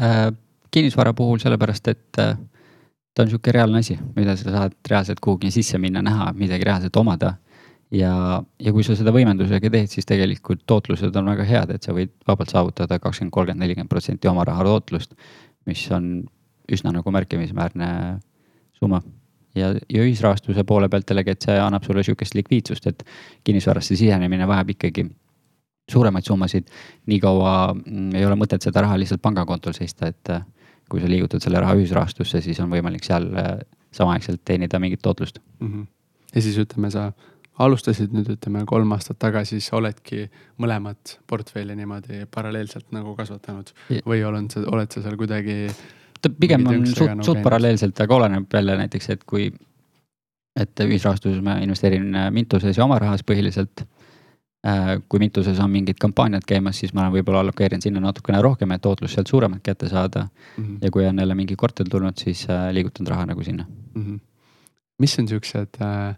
äh,? 0.00 0.30
kinnisvara 0.70 1.12
puhul 1.18 1.40
sellepärast, 1.42 1.88
et 1.90 2.18
äh, 2.22 2.36
ta 3.14 3.24
on 3.24 3.30
sihuke 3.30 3.52
reaalne 3.52 3.82
asi, 3.82 3.98
mida 4.16 4.36
sa 4.38 4.52
saad 4.54 4.76
reaalselt 4.90 5.20
kuhugi 5.20 5.50
sisse 5.50 5.78
minna, 5.82 6.02
näha, 6.02 6.32
midagi 6.38 6.66
reaalselt 6.68 6.96
omada. 6.96 7.34
ja, 7.90 8.42
ja 8.62 8.72
kui 8.72 8.84
sa 8.86 8.94
seda 8.94 9.10
võimendusega 9.10 9.70
teed, 9.70 9.90
siis 9.90 10.06
tegelikult 10.06 10.60
tootlused 10.66 11.16
on 11.18 11.32
väga 11.32 11.46
head, 11.48 11.72
et 11.74 11.82
sa 11.82 11.94
võid 11.96 12.12
vabalt 12.28 12.52
saavutada 12.54 13.00
kakskümmend, 13.02 13.34
kolmkümmend, 13.34 13.64
nelikümmend 13.64 13.90
protsenti 13.90 14.30
oma 14.30 14.44
raha 14.46 14.64
tootlust. 14.64 15.16
mis 15.66 15.82
on 15.90 16.22
üsna 16.70 16.92
nagu 16.94 17.10
märkimisväärne 17.10 17.88
summa 18.78 19.02
ja, 19.54 19.72
ja 19.74 20.04
ühisrahastuse 20.04 20.64
poole 20.64 20.88
pealt 20.88 21.10
jällegi, 21.10 21.34
et 21.34 21.48
see 21.48 21.58
annab 21.58 21.84
sulle 21.84 22.04
sihukest 22.06 22.34
likviidsust, 22.38 22.86
et 22.86 23.02
kinnisvarasse 23.44 23.96
sisenemine 23.96 24.46
vajab 24.48 24.70
ikkagi 24.76 25.08
suuremaid 25.90 26.26
summasid. 26.26 26.70
niikaua 27.06 27.74
mm, 27.74 28.14
ei 28.14 28.26
ole 28.26 28.38
mõtet 28.38 28.62
seda 28.62 28.84
raha 28.86 28.98
lihtsalt 29.00 29.22
pangakontol 29.22 29.76
seista, 29.76 30.10
et 30.10 30.34
kui 30.90 31.02
sa 31.02 31.10
liigutad 31.10 31.42
selle 31.42 31.60
raha 31.62 31.76
ühisrahastusse, 31.78 32.42
siis 32.44 32.58
on 32.62 32.70
võimalik 32.72 33.06
seal 33.06 33.28
äh, 33.38 33.52
samaaegselt 33.94 34.42
teenida 34.44 34.80
mingit 34.82 35.02
tootlust 35.02 35.38
mm. 35.60 35.68
-hmm. 35.68 35.86
ja 36.34 36.42
siis 36.42 36.58
ütleme, 36.58 36.90
sa 36.90 37.12
alustasid 37.58 38.12
nüüd 38.16 38.30
ütleme 38.34 38.64
kolm 38.66 38.92
aastat 38.96 39.18
tagasi, 39.20 39.58
siis 39.60 39.72
oledki 39.76 40.26
mõlemat 40.62 41.18
portfelli 41.26 41.76
niimoodi 41.76 42.26
paralleelselt 42.34 42.92
nagu 42.96 43.14
kasvatanud 43.16 43.72
ja. 43.90 44.02
või 44.06 44.22
oled 44.26 44.50
sa, 44.54 44.64
oled 44.66 44.92
sa 44.92 45.02
seal 45.02 45.16
kuidagi? 45.20 45.66
pigem 46.40 46.66
on 46.66 46.86
suht, 46.86 47.24
suht 47.24 47.42
paralleelselt, 47.42 48.00
aga 48.00 48.14
oleneb 48.14 48.54
jälle 48.54 48.76
näiteks, 48.76 49.10
et 49.10 49.24
kui, 49.24 49.50
et 50.56 50.84
ühisrahastuses 50.84 51.40
ma 51.44 51.58
investeerin 51.64 52.14
äh, 52.14 52.30
Mintuses 52.30 52.76
ja 52.76 52.84
oma 52.84 52.98
rahas 52.98 53.24
põhiliselt 53.26 53.84
Äh, 53.84 53.99
kui 55.08 55.20
mituses 55.22 55.58
on 55.64 55.70
mingid 55.72 55.96
kampaaniad 56.00 56.44
käimas, 56.46 56.82
siis 56.82 56.92
ma 56.92 57.06
võib-olla 57.12 57.40
allokeerin 57.40 57.80
sinna 57.80 58.00
natukene 58.04 58.42
rohkem, 58.44 58.74
et 58.74 58.82
tootlust 58.84 59.16
sealt 59.16 59.30
suuremat 59.32 59.62
kätte 59.64 59.88
saada 59.88 60.26
mm. 60.26 60.64
-hmm. 60.64 60.78
ja 60.82 60.90
kui 60.90 61.06
on 61.06 61.18
jälle 61.18 61.34
mingi 61.34 61.56
korter 61.56 61.88
tulnud, 61.88 62.16
siis 62.16 62.46
äh, 62.50 62.68
liigutan 62.72 63.06
raha 63.06 63.26
nagu 63.26 63.42
sinna 63.42 63.64
mm. 63.94 64.02
-hmm. 64.02 64.20
mis 64.98 65.18
on 65.18 65.28
siuksed 65.28 65.80
äh, 65.80 66.16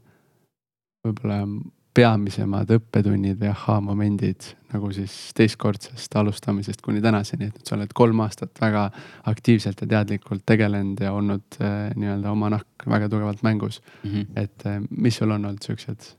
võib-olla 1.07 1.47
peamisemad 1.95 2.71
õppetunnid 2.71 3.39
või 3.39 3.49
ahhaa-momendid 3.53 4.43
nagu 4.73 4.93
siis 4.93 5.31
teistkordsest 5.35 6.17
alustamisest 6.17 6.83
kuni 6.83 7.01
tänaseni, 7.01 7.45
et 7.45 7.67
sa 7.67 7.77
oled 7.77 7.91
kolm 7.95 8.21
aastat 8.21 8.51
väga 8.61 8.91
aktiivselt 9.23 9.81
ja 9.81 9.87
teadlikult 9.87 10.43
tegelenud 10.47 11.01
ja 11.01 11.13
olnud 11.13 11.61
äh, 11.61 11.95
nii-öelda 11.95 12.31
oma 12.31 12.51
nahk 12.51 12.87
väga 12.87 13.09
tugevalt 13.09 13.43
mängus 13.43 13.83
mm. 14.03 14.11
-hmm. 14.11 14.27
et 14.37 14.67
äh, 14.67 14.83
mis 14.91 15.17
sul 15.17 15.31
on 15.31 15.45
olnud 15.45 15.63
siuksed? 15.63 16.15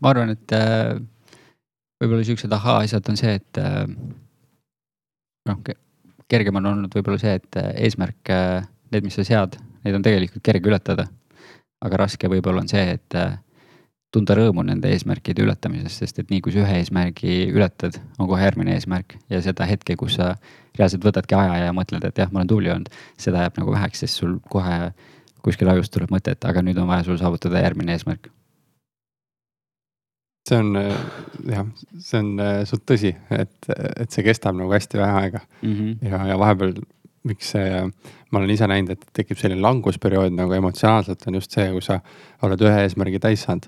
ma 0.00 0.08
arvan, 0.08 0.30
et 0.30 0.52
äh 0.52 1.00
võib-olla 2.02 2.26
siuksed 2.26 2.52
ahaa-asjad 2.52 3.10
on 3.10 3.18
see, 3.20 3.36
et 3.40 3.60
äh, 3.60 3.84
noh, 5.48 5.62
kergem 6.30 6.60
on 6.60 6.72
olnud 6.72 6.96
võib-olla 6.96 7.20
see, 7.22 7.36
et 7.40 7.60
äh, 7.60 7.72
eesmärk, 7.86 8.20
äh, 8.32 8.66
need, 8.92 9.06
mis 9.06 9.16
sa 9.18 9.24
sead, 9.26 9.58
neid 9.84 9.98
on 9.98 10.04
tegelikult 10.04 10.44
kerge 10.46 10.72
ületada. 10.72 11.08
aga 11.84 11.98
raske 12.00 12.28
võib-olla 12.32 12.62
on 12.64 12.68
see, 12.70 12.94
et 12.96 13.14
tunda 14.10 14.34
rõõmu 14.34 14.62
nende 14.64 14.88
eesmärkide 14.88 15.44
ületamisest, 15.44 16.00
sest 16.00 16.22
et 16.22 16.30
nii 16.32 16.40
kui 16.40 16.54
sa 16.54 16.62
ühe 16.62 16.78
eesmärgi 16.80 17.34
ületad, 17.52 17.98
on 18.16 18.30
kohe 18.30 18.40
järgmine 18.42 18.72
eesmärk 18.74 19.12
ja 19.30 19.42
seda 19.44 19.66
hetke, 19.68 19.94
kus 20.00 20.16
sa 20.16 20.30
reaalselt 20.78 21.04
võtadki 21.04 21.36
aja 21.36 21.66
ja 21.66 21.74
mõtled, 21.76 22.06
et 22.08 22.22
jah, 22.22 22.32
ma 22.32 22.40
olen 22.40 22.50
tubli 22.50 22.72
olnud, 22.72 22.88
seda 23.20 23.44
jääb 23.44 23.60
nagu 23.60 23.76
väheks, 23.76 24.02
sest 24.06 24.22
sul 24.22 24.38
kohe 24.48 24.88
kuskil 25.44 25.68
ajust 25.68 25.92
tuleb 25.92 26.16
mõte, 26.16 26.32
et 26.32 26.48
aga 26.48 26.64
nüüd 26.64 26.80
on 26.80 26.88
vaja 26.88 27.04
sul 27.06 27.20
saavutada 27.20 27.60
järgmine 27.60 27.92
eesmärk 27.92 28.32
see 30.46 30.58
on 30.58 30.74
jah, 31.50 31.64
see 32.02 32.20
on 32.20 32.34
äh, 32.42 32.60
suht 32.68 32.84
tõsi, 32.88 33.12
et, 33.34 33.70
et 33.70 34.12
see 34.12 34.24
kestab 34.26 34.56
nagu 34.58 34.72
hästi 34.72 35.00
vähe 35.00 35.22
aega 35.22 35.40
mm. 35.62 35.72
-hmm. 35.72 36.10
ja, 36.10 36.22
ja 36.32 36.38
vahepeal, 36.38 36.76
miks 37.26 37.50
see, 37.56 37.82
ma 38.30 38.38
olen 38.40 38.54
ise 38.54 38.68
näinud, 38.70 38.94
et 38.94 39.08
tekib 39.16 39.40
selline 39.40 39.62
langusperiood 39.64 40.34
nagu 40.36 40.54
emotsionaalselt 40.54 41.26
on 41.26 41.40
just 41.40 41.56
see, 41.56 41.66
kui 41.72 41.82
sa 41.82 42.00
oled 42.46 42.62
ühe 42.62 42.84
eesmärgi 42.84 43.22
täis 43.22 43.46
saanud. 43.46 43.66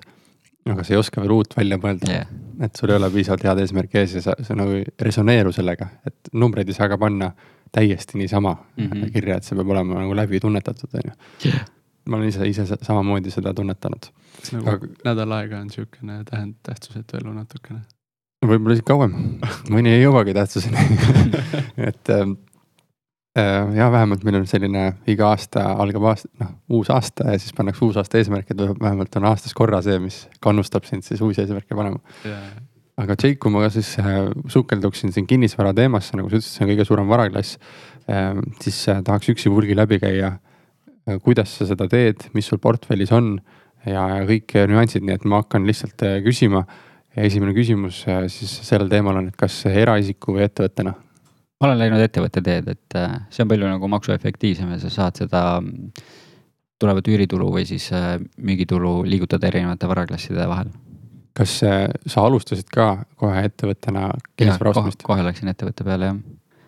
aga 0.69 0.83
sa 0.83 0.93
ei 0.93 0.99
oska 0.99 1.21
veel 1.21 1.31
uut 1.33 1.55
välja 1.57 1.77
mõelda 1.81 2.09
yeah.. 2.11 2.27
et 2.61 2.75
sul 2.75 2.91
ei 2.91 2.99
ole 2.99 3.09
piisavalt 3.09 3.43
head 3.43 3.61
eesmärki 3.63 3.97
ees 3.97 4.13
ja 4.19 4.21
sa, 4.21 4.35
sa 4.43 4.55
nagu 4.55 4.75
ei 4.77 4.85
resoneeru 5.01 5.51
sellega, 5.55 5.87
et 6.05 6.29
numbreid 6.33 6.67
ei 6.69 6.77
saa 6.77 6.89
ka 6.91 6.97
panna 6.97 7.31
täiesti 7.71 8.17
niisama 8.17 8.53
mm 8.53 8.85
-hmm. 8.85 9.11
kirja, 9.13 9.37
et 9.37 9.43
see 9.43 9.57
peab 9.57 9.69
olema 9.69 10.01
nagu 10.01 10.15
läbi 10.15 10.39
tunnetatud, 10.39 10.89
on 10.93 11.11
ju 11.11 11.59
ma 12.09 12.17
olen 12.17 12.31
ise, 12.31 12.47
ise 12.49 12.65
samamoodi 12.81 13.31
seda 13.33 13.53
tunnetanud. 13.55 14.09
nagu 14.55 14.73
aga... 14.73 14.91
nädal 15.05 15.37
aega 15.39 15.61
on 15.61 15.71
sihukene 15.73 16.21
tähend-, 16.29 16.57
tähtsusetu 16.65 17.19
elu 17.21 17.33
natukene. 17.35 17.81
võib-olla 18.45 18.77
isegi 18.77 18.87
kauem, 18.89 19.17
mõni 19.73 19.93
ei 19.95 20.03
jõuagi 20.03 20.35
tähtsuseni 20.37 20.85
et 21.89 22.13
äh, 22.15 22.23
äh, 23.39 23.75
ja 23.77 23.91
vähemalt 23.93 24.25
meil 24.27 24.39
on 24.41 24.47
selline 24.49 24.85
iga 25.11 25.33
aasta 25.33 25.67
algab 25.83 26.09
aasta, 26.13 26.31
noh 26.41 26.55
uus 26.79 26.91
aasta 26.93 27.33
ja 27.33 27.41
siis 27.41 27.55
pannakse 27.57 27.85
uus 27.85 27.99
aasta 27.99 28.21
eesmärk, 28.21 28.49
et 28.53 28.65
vähemalt 28.81 29.21
on 29.21 29.29
aastas 29.29 29.55
korra 29.57 29.83
see, 29.85 29.99
mis 30.03 30.23
kannustab 30.43 30.89
sind 30.89 31.05
siis 31.07 31.21
uusi 31.25 31.43
eesmärke 31.45 31.77
panema 31.77 32.01
yeah. 32.25 32.51
aga 32.99 33.15
Jake, 33.15 33.37
kui 33.43 33.53
ma 33.53 33.67
siis 33.73 33.95
äh, 34.01 34.27
sukelduksin 34.49 35.15
siin 35.15 35.29
kinnisvara 35.29 35.75
teemasse, 35.77 36.17
nagu 36.17 36.31
sa 36.31 36.39
ütlesid, 36.39 36.57
see 36.57 36.67
on 36.67 36.73
kõige 36.73 36.89
suurem 36.89 37.11
varaklass 37.11 37.57
äh,. 38.07 38.37
siis 38.63 38.85
äh, 38.89 39.03
tahaks 39.05 39.35
üksipulgi 39.35 39.77
läbi 39.77 40.01
käia 40.01 40.37
kuidas 41.23 41.57
sa 41.57 41.67
seda 41.69 41.87
teed, 41.91 42.29
mis 42.37 42.47
sul 42.49 42.61
portfellis 42.61 43.11
on 43.15 43.35
ja, 43.85 44.05
kõik 44.29 44.55
nüansid, 44.69 45.05
nii 45.05 45.17
et 45.17 45.27
ma 45.29 45.43
hakkan 45.43 45.67
lihtsalt 45.67 46.05
äh, 46.07 46.19
küsima. 46.25 46.65
esimene 47.17 47.53
küsimus 47.57 48.05
äh, 48.07 48.27
siis 48.31 48.51
sellel 48.67 48.89
teemal 48.89 49.17
on, 49.19 49.27
et 49.31 49.37
kas 49.39 49.65
eraisiku 49.65 50.37
või 50.37 50.47
ettevõttena? 50.47 50.95
ma 51.59 51.67
olen 51.67 51.79
läinud 51.81 52.01
ettevõtte 52.01 52.41
teed, 52.41 52.67
et 52.71 52.97
see 53.29 53.43
on 53.43 53.49
palju 53.51 53.67
nagu 53.67 53.87
maksuefektiivsem 53.91 54.69
ja 54.71 54.79
sa 54.79 54.89
saad 54.93 55.17
seda 55.19 55.41
tulevat 56.79 57.07
üüritulu 57.11 57.49
või 57.53 57.65
siis 57.67 57.89
äh, 57.95 58.15
müügitulu 58.37 59.03
liigutada 59.07 59.49
erinevate 59.49 59.89
varaklasside 59.89 60.47
vahel. 60.49 60.71
kas 61.35 61.59
äh, 61.63 61.87
sa 62.07 62.25
alustasid 62.27 62.67
ka 62.71 63.05
kohe 63.19 63.43
ettevõttena 63.47 64.09
kinnisvara 64.39 64.73
ostmist? 64.73 65.03
kohe 65.03 65.23
läksin 65.23 65.51
ettevõtte 65.51 65.83
peale 65.87 66.11
jah. 66.11 66.19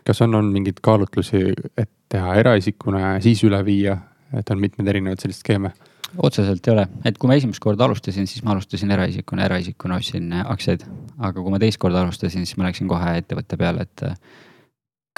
kas 0.08 0.22
on 0.26 0.36
olnud 0.36 0.54
mingeid 0.54 0.82
kaalutlusi, 0.84 1.54
et 1.78 1.92
teha 2.12 2.36
eraisikuna 2.44 3.00
ja 3.00 3.14
siis 3.24 3.44
üle 3.48 3.62
viia, 3.66 3.98
et 4.38 4.54
on 4.54 4.62
mitmeid 4.62 4.88
erinevaid 4.88 5.24
selliseid 5.24 5.46
skeeme? 5.46 5.74
otseselt 6.18 6.68
ei 6.68 6.74
ole, 6.74 6.86
et 7.08 7.18
kui 7.18 7.30
ma 7.30 7.38
esimest 7.40 7.62
korda 7.64 7.86
alustasin, 7.88 8.28
siis 8.28 8.44
ma 8.44 8.52
alustasin 8.52 8.92
eraisikuna, 8.92 9.46
eraisikuna 9.48 9.96
ostsin 10.02 10.34
äh, 10.34 10.46
aktsiaid. 10.52 10.84
aga 11.18 11.42
kui 11.42 11.54
ma 11.54 11.60
teist 11.60 11.80
korda 11.80 12.02
alustasin, 12.02 12.46
siis 12.46 12.58
ma 12.60 12.68
läksin 12.68 12.90
kohe 12.92 13.18
ettevõtte 13.22 13.58
peale, 13.58 13.88
et 13.88 14.04
äh, 14.08 14.18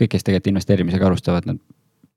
kõik, 0.01 0.13
kes 0.13 0.25
tegelikult 0.27 0.51
investeerimisega 0.53 1.07
alustavad, 1.09 1.47
nad, 1.49 1.61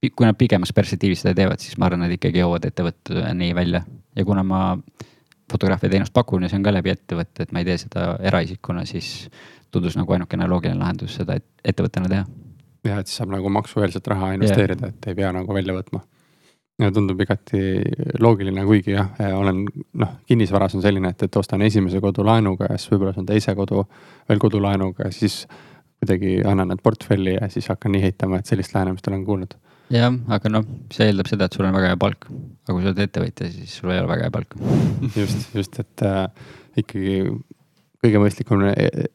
kui 0.06 0.26
nad 0.26 0.36
pikemas 0.38 0.72
perspektiivis 0.76 1.24
seda 1.24 1.34
teevad, 1.38 1.62
siis 1.64 1.78
ma 1.80 1.88
arvan, 1.88 2.04
nad 2.04 2.12
ikkagi 2.12 2.42
jõuavad 2.42 2.68
ettevõtteni 2.68 3.52
välja. 3.56 3.84
ja 4.16 4.24
kuna 4.24 4.44
ma 4.44 4.62
fotograafia 5.52 5.90
teenust 5.90 6.12
pakun 6.12 6.42
ja 6.42 6.50
see 6.50 6.58
on 6.58 6.66
ka 6.66 6.74
läbi 6.74 6.92
ettevõtte, 6.92 7.46
et 7.46 7.52
ma 7.52 7.62
ei 7.62 7.68
tee 7.68 7.78
seda 7.78 8.16
eraisikuna, 8.20 8.84
siis 8.88 9.28
tundus 9.70 9.96
nagu 9.98 10.12
ainukene 10.12 10.48
loogiline 10.48 10.80
lahendus 10.80 11.16
seda 11.20 11.38
et 11.38 11.46
ettevõttena 11.64 12.10
teha. 12.12 12.26
ja 12.84 12.98
et 13.00 13.08
siis 13.10 13.22
saab 13.22 13.32
nagu 13.34 13.50
maksueelset 13.52 14.06
raha 14.12 14.34
investeerida, 14.36 14.92
et 14.92 15.10
ei 15.12 15.18
pea 15.18 15.32
nagu 15.32 15.54
välja 15.54 15.74
võtma. 15.76 16.02
Tundub 16.76 17.20
igati 17.24 17.60
loogiline, 18.20 18.64
kuigi 18.68 18.92
jah, 18.92 19.08
olen 19.38 19.62
noh, 19.96 20.10
kinnisvaras 20.28 20.76
on 20.76 20.84
selline, 20.84 21.08
et, 21.14 21.22
et 21.24 21.38
ostan 21.40 21.62
esimese 21.64 22.00
kodu 22.04 22.24
laenuga 22.26 22.68
ja 22.70 22.76
siis 22.76 22.92
võib-olla 22.92 23.14
saan 23.16 23.28
teise 23.28 23.54
kodu 23.56 23.86
veel 24.28 24.42
kodulaenuga 24.42 25.08
ja 25.08 25.14
siis 25.14 25.46
kuidagi 25.96 26.42
annan 26.44 26.68
need 26.72 26.82
portfelli 26.84 27.38
ja 27.38 27.48
siis 27.52 27.70
hakkan 27.72 27.94
nii 27.96 28.02
heitama, 28.04 28.40
et 28.40 28.50
sellist 28.50 28.74
lähenemist 28.76 29.08
olen 29.08 29.24
kuulnud. 29.24 29.56
jah, 29.94 30.12
aga 30.36 30.52
noh, 30.52 30.66
see 30.92 31.08
eeldab 31.08 31.30
seda, 31.30 31.48
et 31.48 31.56
sul 31.56 31.64
on 31.64 31.76
väga 31.76 31.94
hea 31.94 32.00
palk. 32.02 32.28
aga 32.28 32.74
kui 32.74 32.84
sa 32.84 32.90
oled 32.92 33.04
ettevõtja, 33.06 33.50
siis 33.54 33.76
sul 33.80 33.94
ei 33.94 34.02
ole 34.02 34.10
väga 34.10 34.28
hea 34.28 34.34
palk. 34.34 34.56
just, 35.20 35.54
just, 35.56 35.80
et 35.80 36.04
äh, 36.04 36.26
ikkagi 36.82 37.22
kõige 38.04 38.20
mõistlikum 38.20 38.60
on 38.60 38.74
äh, 38.74 39.06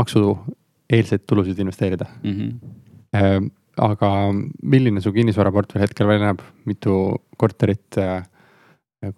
maksueelseid 0.00 1.28
tulusid 1.30 1.62
investeerida 1.62 2.10
Mm 2.24 2.34
-hmm. 2.34 3.50
Aga 3.82 4.10
milline 4.62 5.02
su 5.04 5.12
kinnisvaraportfell 5.14 5.84
hetkel 5.84 6.08
välja 6.10 6.30
näeb, 6.30 6.42
mitu 6.68 6.96
korterit 7.40 7.98
äh,, 8.00 8.22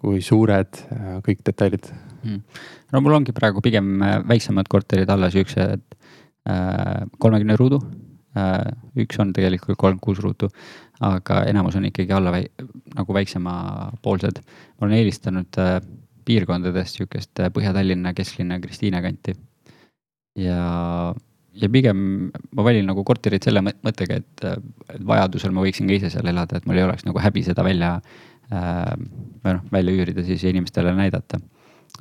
kui 0.01 0.21
suured 0.25 0.83
äh,, 0.93 1.17
kõik 1.25 1.43
detailid? 1.47 1.91
no 2.21 3.01
mul 3.01 3.17
ongi 3.17 3.33
praegu 3.33 3.63
pigem 3.65 3.95
äh, 4.05 4.19
väiksemad 4.29 4.69
korterid 4.69 5.09
alla 5.09 5.31
siuksed 5.33 5.81
kolmekümne 7.21 7.53
ruudu. 7.53 7.77
üks 8.97 9.19
on 9.19 9.33
tegelikult 9.35 9.77
kolmkümmend 9.77 10.01
kuus 10.01 10.21
ruutu, 10.23 10.47
aga 11.03 11.43
enamus 11.45 11.75
on 11.75 11.85
ikkagi 11.85 12.13
alla 12.15 12.31
väi, 12.31 12.45
nagu 12.95 13.13
väiksemapoolsed. 13.13 14.39
ma 14.79 14.87
olen 14.87 14.97
eelistanud 14.97 15.59
piirkondadest 16.25 16.97
sihukest 16.97 17.43
Põhja-Tallinna, 17.53 18.13
kesklinna, 18.17 18.59
Kristiine 18.63 19.01
kanti. 19.01 19.35
ja, 20.39 21.13
ja 21.53 21.69
pigem 21.69 22.31
ma 22.55 22.65
valin 22.65 22.85
nagu 22.87 23.03
korterit 23.07 23.43
selle 23.43 23.63
mõ- 23.65 23.77
mõttega, 23.83 24.21
et, 24.21 24.45
äh, 24.47 24.59
vajadusel 25.07 25.51
ma 25.55 25.65
võiksin 25.65 25.89
ka 25.89 25.97
ise 25.97 26.11
seal 26.13 26.27
elada, 26.31 26.57
et 26.57 26.67
mul 26.69 26.79
ei 26.79 26.87
oleks 26.87 27.07
nagu 27.07 27.19
häbi 27.19 27.43
seda 27.43 27.65
välja 27.67 27.95
äh, 28.51 28.93
või 29.43 29.57
noh, 29.57 29.65
välja 29.71 29.95
üürida 29.97 30.23
siis 30.27 30.43
ja 30.43 30.53
inimestele 30.53 30.93
näidata. 30.95 31.39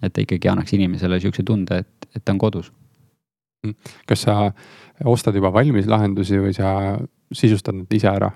et 0.03 0.13
ta 0.13 0.23
ikkagi 0.23 0.49
annaks 0.49 0.73
inimesele 0.73 1.21
sihukese 1.21 1.43
tunde, 1.43 1.83
et, 1.83 2.11
et 2.15 2.25
ta 2.25 2.33
on 2.33 2.39
kodus 2.39 2.71
kas 4.09 4.25
sa 4.25 4.35
ostad 5.05 5.37
juba 5.37 5.53
valmis 5.53 5.89
lahendusi 5.91 6.39
või 6.41 6.53
sa 6.57 6.97
sisustad 7.33 7.77
need 7.77 7.93
ise 7.93 8.09
ära? 8.09 8.31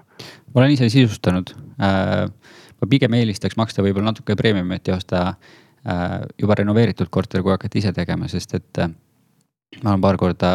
ma 0.52 0.60
olen 0.60 0.74
ise 0.74 0.88
sisustanud. 0.92 1.54
ma 1.78 2.88
pigem 2.90 3.16
eelistaks 3.16 3.56
maksta 3.56 3.82
võib-olla 3.82 4.12
natuke 4.12 4.36
premiumit 4.36 4.88
ja 4.88 4.98
osta 4.98 5.22
äh, 5.28 6.20
juba 6.40 6.58
renoveeritud 6.60 7.08
korter, 7.10 7.42
kui 7.42 7.54
hakata 7.54 7.80
ise 7.80 7.92
tegema, 7.96 8.28
sest 8.28 8.54
et 8.58 8.82
äh, 8.84 8.92
ma 9.82 9.94
olen 9.94 10.04
paar 10.04 10.18
korda 10.20 10.50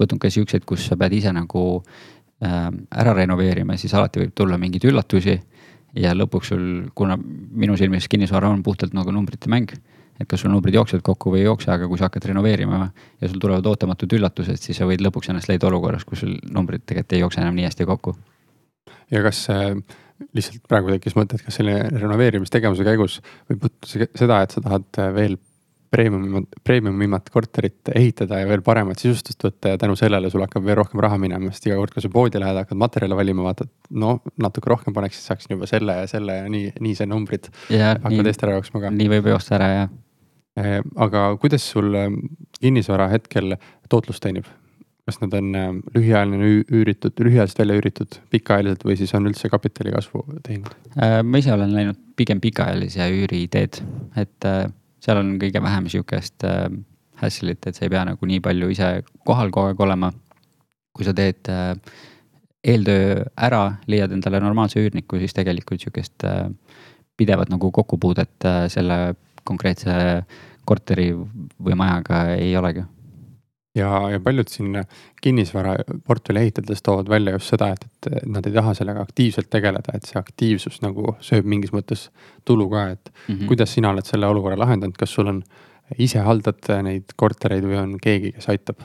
võtnud 0.00 0.20
ka 0.20 0.30
siukseid, 0.30 0.64
kus 0.68 0.86
sa 0.90 0.96
pead 1.00 1.16
ise 1.16 1.32
nagu 1.32 1.66
äh, 2.44 2.70
ära 2.90 3.14
renoveerima, 3.16 3.78
siis 3.80 3.94
alati 3.96 4.24
võib 4.24 4.34
tulla 4.36 4.58
mingeid 4.60 4.88
üllatusi. 4.90 5.40
ja 5.96 6.12
lõpuks 6.12 6.50
sul, 6.52 6.64
kuna 6.94 7.16
minu 7.16 7.76
silmis 7.76 8.08
kinnisvara 8.08 8.50
on 8.52 8.62
puhtalt 8.62 8.92
nagu 8.92 9.12
numbrite 9.12 9.48
mäng 9.48 9.72
et 10.20 10.28
kas 10.28 10.42
sul 10.42 10.52
numbrid 10.52 10.76
jooksevad 10.76 11.04
kokku 11.04 11.32
või 11.32 11.42
ei 11.42 11.48
jookse, 11.48 11.70
aga 11.72 11.88
kui 11.88 12.00
sa 12.00 12.08
hakkad 12.08 12.30
renoveerima 12.30 12.80
ja 13.20 13.28
sul 13.28 13.40
tulevad 13.42 13.66
ootamatud 13.68 14.16
üllatused, 14.16 14.60
siis 14.62 14.78
sa 14.80 14.88
võid 14.88 15.04
lõpuks 15.04 15.30
ennast 15.32 15.50
leida 15.50 15.68
olukorras, 15.68 16.06
kus 16.08 16.24
sul 16.24 16.36
numbrid 16.52 16.86
tegelikult 16.86 17.16
ei 17.16 17.22
jookse 17.24 17.42
enam 17.42 17.56
nii 17.58 17.68
hästi 17.68 17.88
kokku. 17.88 18.16
ja 19.12 19.22
kas 19.22 19.42
äh, 19.52 19.76
lihtsalt 20.36 20.64
praegu 20.68 20.94
tekkis 20.94 21.16
mõte, 21.18 21.36
et 21.36 21.44
kas 21.46 21.60
selle 21.60 21.76
renoveerimistegevuse 21.92 22.86
käigus 22.86 23.20
võib 23.50 23.68
se- 23.84 24.08
seda, 24.16 24.40
et 24.42 24.56
sa 24.56 24.64
tahad 24.64 25.02
äh, 25.02 25.12
veel 25.14 25.36
premium, 25.90 26.46
premiumimat 26.64 27.28
korterit 27.34 27.92
ehitada 27.94 28.40
ja 28.40 28.48
veel 28.48 28.62
paremat 28.66 29.02
sisustust 29.02 29.44
võtta 29.46 29.74
ja 29.74 29.80
tänu 29.80 29.96
sellele 29.98 30.30
sul 30.32 30.44
hakkab 30.44 30.64
veel 30.66 30.78
rohkem 30.80 31.02
raha 31.04 31.18
minema, 31.22 31.52
sest 31.54 31.68
iga 31.70 31.78
kord, 31.80 31.94
kui 31.94 32.04
sa 32.04 32.12
poodi 32.12 32.42
lähed, 32.42 32.62
hakkad 32.62 32.80
materjale 32.80 33.18
valima, 33.18 33.44
vaatad, 33.46 33.70
no 33.90 34.18
natuke 34.42 34.72
rohkem 34.72 34.96
paneks, 34.96 35.20
siis 35.20 35.30
saaksin 35.32 35.56
juba 35.56 35.70
selle 35.70 36.00
ja 36.02 36.08
selle 36.10 36.40
ja 36.42 36.48
nii, 36.52 36.72
nii 36.80 36.98
see 36.98 37.10
numbrid 37.10 37.50
ja 37.72 37.94
hakkavad 37.94 38.32
eest 38.32 38.44
ära 38.46 38.58
jooksma 38.58 38.86
ka. 38.86 38.96
nii 38.96 39.14
võib 39.16 39.32
joosta 39.34 39.58
ära 39.60 39.70
ja 39.74 39.86
Eh, 40.56 40.80
aga 40.96 41.34
kuidas 41.36 41.64
sul 41.68 41.92
eh, 41.94 42.12
kinnisvara 42.62 43.10
hetkel 43.12 43.58
tootlust 43.92 44.24
teenib? 44.24 44.48
kas 45.06 45.20
nad 45.22 45.36
on 45.38 45.50
eh, 45.54 45.66
lühiajaline 45.94 46.46
üü- 46.48 46.64
üüritud, 46.74 47.12
lühiajaliselt 47.22 47.60
välja 47.60 47.76
üüritud, 47.78 48.16
pikaajaliselt 48.32 48.86
või 48.88 48.96
siis 48.98 49.12
on 49.14 49.28
üldse 49.28 49.50
kapitali 49.52 49.92
kasvu 49.94 50.24
teinud? 50.48 50.72
Ma 50.96 51.42
ise 51.42 51.52
olen 51.54 51.76
läinud 51.76 52.00
pigem 52.18 52.40
pikaajalise 52.42 53.06
üüri 53.12 53.44
teed, 53.52 53.78
et 54.18 54.48
seal 55.06 55.22
on 55.22 55.36
kõige 55.38 55.62
vähem 55.62 55.86
sihukest 55.92 56.44
äh, 56.48 56.66
hassle'it, 57.22 57.62
et 57.66 57.76
sa 57.76 57.86
ei 57.86 57.92
pea 57.92 58.04
nagu 58.08 58.28
nii 58.28 58.42
palju 58.44 58.70
ise 58.74 58.90
kohal 59.26 59.52
kogu 59.54 59.70
aeg 59.70 59.82
olema. 59.86 60.12
kui 60.96 61.04
sa 61.04 61.12
teed 61.12 61.48
äh, 61.52 61.74
eeltöö 62.64 63.24
ära, 63.36 63.76
leiad 63.86 64.14
endale 64.16 64.40
normaalse 64.40 64.80
üürniku, 64.80 65.18
siis 65.20 65.34
tegelikult 65.36 65.82
sihukest 65.82 66.24
äh, 66.24 66.48
pidevat 67.16 67.52
nagu 67.52 67.68
kokkupuudet 67.70 68.46
äh, 68.48 68.62
selle 68.72 69.14
konkreetse 69.44 70.24
korteri 70.66 71.10
või 71.12 71.76
majaga 71.78 72.22
ei 72.34 72.56
olegi. 72.58 72.82
Ja, 73.76 73.90
ja 74.10 74.20
paljud 74.20 74.48
siin 74.50 74.78
kinnisvaraportfelli 75.22 76.40
ehitades 76.46 76.82
toovad 76.82 77.08
välja 77.08 77.36
just 77.36 77.52
seda, 77.52 77.70
et, 77.76 77.86
et 78.10 78.26
nad 78.30 78.46
ei 78.46 78.54
taha 78.54 78.74
sellega 78.78 79.04
aktiivselt 79.04 79.50
tegeleda, 79.52 79.94
et 79.96 80.08
see 80.08 80.18
aktiivsus 80.20 80.80
nagu 80.84 81.16
sööb 81.24 81.48
mingis 81.48 81.74
mõttes 81.76 82.08
tulu 82.44 82.68
ka, 82.72 82.88
et 82.96 83.12
Mm 83.28 83.34
-hmm. 83.34 83.46
kuidas 83.46 83.74
sina 83.74 83.90
oled 83.90 84.04
selle 84.04 84.26
olukorra 84.26 84.58
lahendanud, 84.58 84.96
kas 84.98 85.10
sul 85.14 85.26
on, 85.26 85.42
ise 85.98 86.18
haldad 86.18 86.68
neid 86.82 87.14
kortereid 87.16 87.64
või 87.64 87.78
on 87.82 87.96
keegi, 88.02 88.32
kes 88.32 88.48
aitab? 88.48 88.76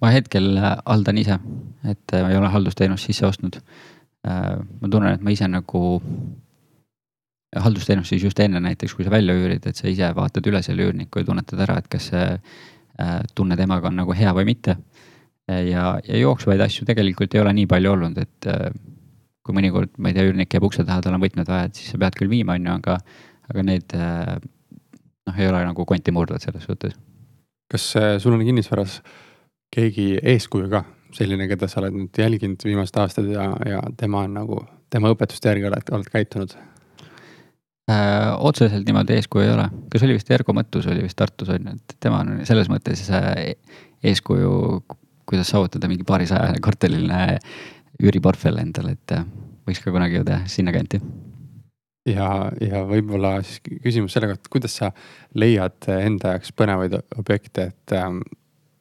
ma 0.00 0.10
hetkel 0.10 0.56
äh, 0.56 0.76
haldan 0.86 1.18
ise, 1.18 1.38
et 1.84 2.12
äh, 2.14 2.22
ma 2.22 2.30
ei 2.30 2.36
ole 2.36 2.48
haldusteenust 2.48 3.06
sisse 3.06 3.26
ostnud. 3.26 3.60
ma 4.80 4.88
tunnen, 4.90 5.14
et 5.14 5.22
ma 5.22 5.30
ise 5.30 5.48
nagu 5.48 6.00
haldusteenust 7.56 8.08
siis 8.08 8.24
just 8.24 8.40
enne 8.40 8.60
näiteks, 8.60 8.94
kui 8.94 9.04
sa 9.04 9.10
välja 9.10 9.34
üürid, 9.34 9.66
et 9.66 9.76
sa 9.76 9.88
ise 9.88 10.10
vaatad 10.14 10.46
üle 10.46 10.62
selle 10.62 10.82
üürniku 10.82 11.18
ja 11.18 11.24
tunnetad 11.24 11.60
ära, 11.64 11.78
et 11.78 11.88
kas 11.88 12.10
see 12.10 12.24
äh, 12.24 12.40
tunne 13.34 13.56
temaga 13.56 13.90
on 13.90 14.00
nagu 14.00 14.14
hea 14.16 14.32
või 14.34 14.48
mitte. 14.48 14.76
ja, 15.48 15.98
ja 16.04 16.18
jooksvaid 16.18 16.60
asju 16.60 16.86
tegelikult 16.88 17.34
ei 17.34 17.40
ole 17.40 17.52
nii 17.56 17.66
palju 17.70 17.92
olnud, 17.92 18.18
et 18.20 18.48
äh, 18.50 18.68
kui 19.48 19.56
mõnikord, 19.56 19.94
ma 19.96 20.10
ei 20.10 20.16
tea, 20.18 20.26
üürnik 20.28 20.52
jääb 20.52 20.66
ukse 20.68 20.84
taha, 20.84 21.00
tal 21.04 21.16
on 21.16 21.22
võtmed 21.22 21.48
vaja, 21.48 21.70
et 21.70 21.78
siis 21.78 21.94
sa 21.94 22.00
pead 22.00 22.18
küll 22.18 22.28
viima, 22.28 22.58
on 22.58 22.66
ju, 22.68 22.74
aga, 22.82 22.98
aga 23.48 23.64
need 23.64 23.94
äh, 23.96 24.34
noh, 25.28 25.38
ei 25.40 25.48
ole 25.48 25.62
nagu 25.64 25.86
konti 25.88 26.12
murdvad 26.12 26.44
selles 26.44 26.68
suhtes. 26.68 26.92
kas 27.72 27.88
äh, 27.96 28.14
sul 28.20 28.36
on 28.36 28.44
kinnisvaras 28.44 29.00
keegi 29.72 30.18
eeskuju 30.34 30.68
ka, 30.72 30.82
selline, 31.16 31.48
keda 31.48 31.68
sa 31.68 31.80
oled 31.80 31.96
nüüd 31.96 32.20
jälginud 32.20 32.64
viimased 32.64 33.00
aastad 33.00 33.28
ja, 33.32 33.48
ja 33.64 33.80
tema 33.96 34.26
on 34.28 34.36
nagu, 34.36 34.60
tema 34.92 35.12
õpetuste 35.14 35.48
järgi 35.48 35.70
oled, 35.70 35.94
oled 35.96 36.12
käitunud? 36.12 36.52
Äh, 37.88 38.34
otseselt 38.44 38.84
niimoodi 38.84 39.14
eeskuju 39.16 39.46
ei 39.46 39.50
ole, 39.54 39.64
kas 39.88 40.02
oli 40.04 40.18
vist 40.18 40.28
Ergo 40.34 40.52
Mõttus 40.52 40.84
oli 40.92 41.00
vist 41.06 41.16
Tartus 41.16 41.48
on 41.54 41.70
ju, 41.70 41.76
et 41.78 41.94
tema 42.04 42.18
on 42.20 42.42
selles 42.44 42.68
mõttes 42.68 43.06
äh, 43.16 43.54
eeskuju, 44.04 44.50
kuidas 45.28 45.48
saavutada 45.54 45.88
mingi 45.88 46.04
paarisajane 46.08 46.60
korteriline 46.64 47.38
üüriportfell 48.04 48.60
endale, 48.60 48.92
et 48.98 49.16
äh, 49.16 49.24
võiks 49.64 49.80
ka 49.80 49.94
kunagi 49.94 50.20
jõuda 50.20 50.42
sinnakanti. 50.52 51.00
ja, 52.12 52.28
ja 52.60 52.84
võib-olla 52.92 53.38
siis 53.40 53.64
küsimus 53.64 54.12
selle 54.12 54.34
kohta, 54.34 54.52
kuidas 54.52 54.76
sa 54.82 54.92
leiad 55.32 55.88
enda 55.96 56.36
jaoks 56.36 56.52
põnevaid 56.60 57.00
objekte, 57.16 57.70
et 57.72 57.96
ähm, 57.96 58.20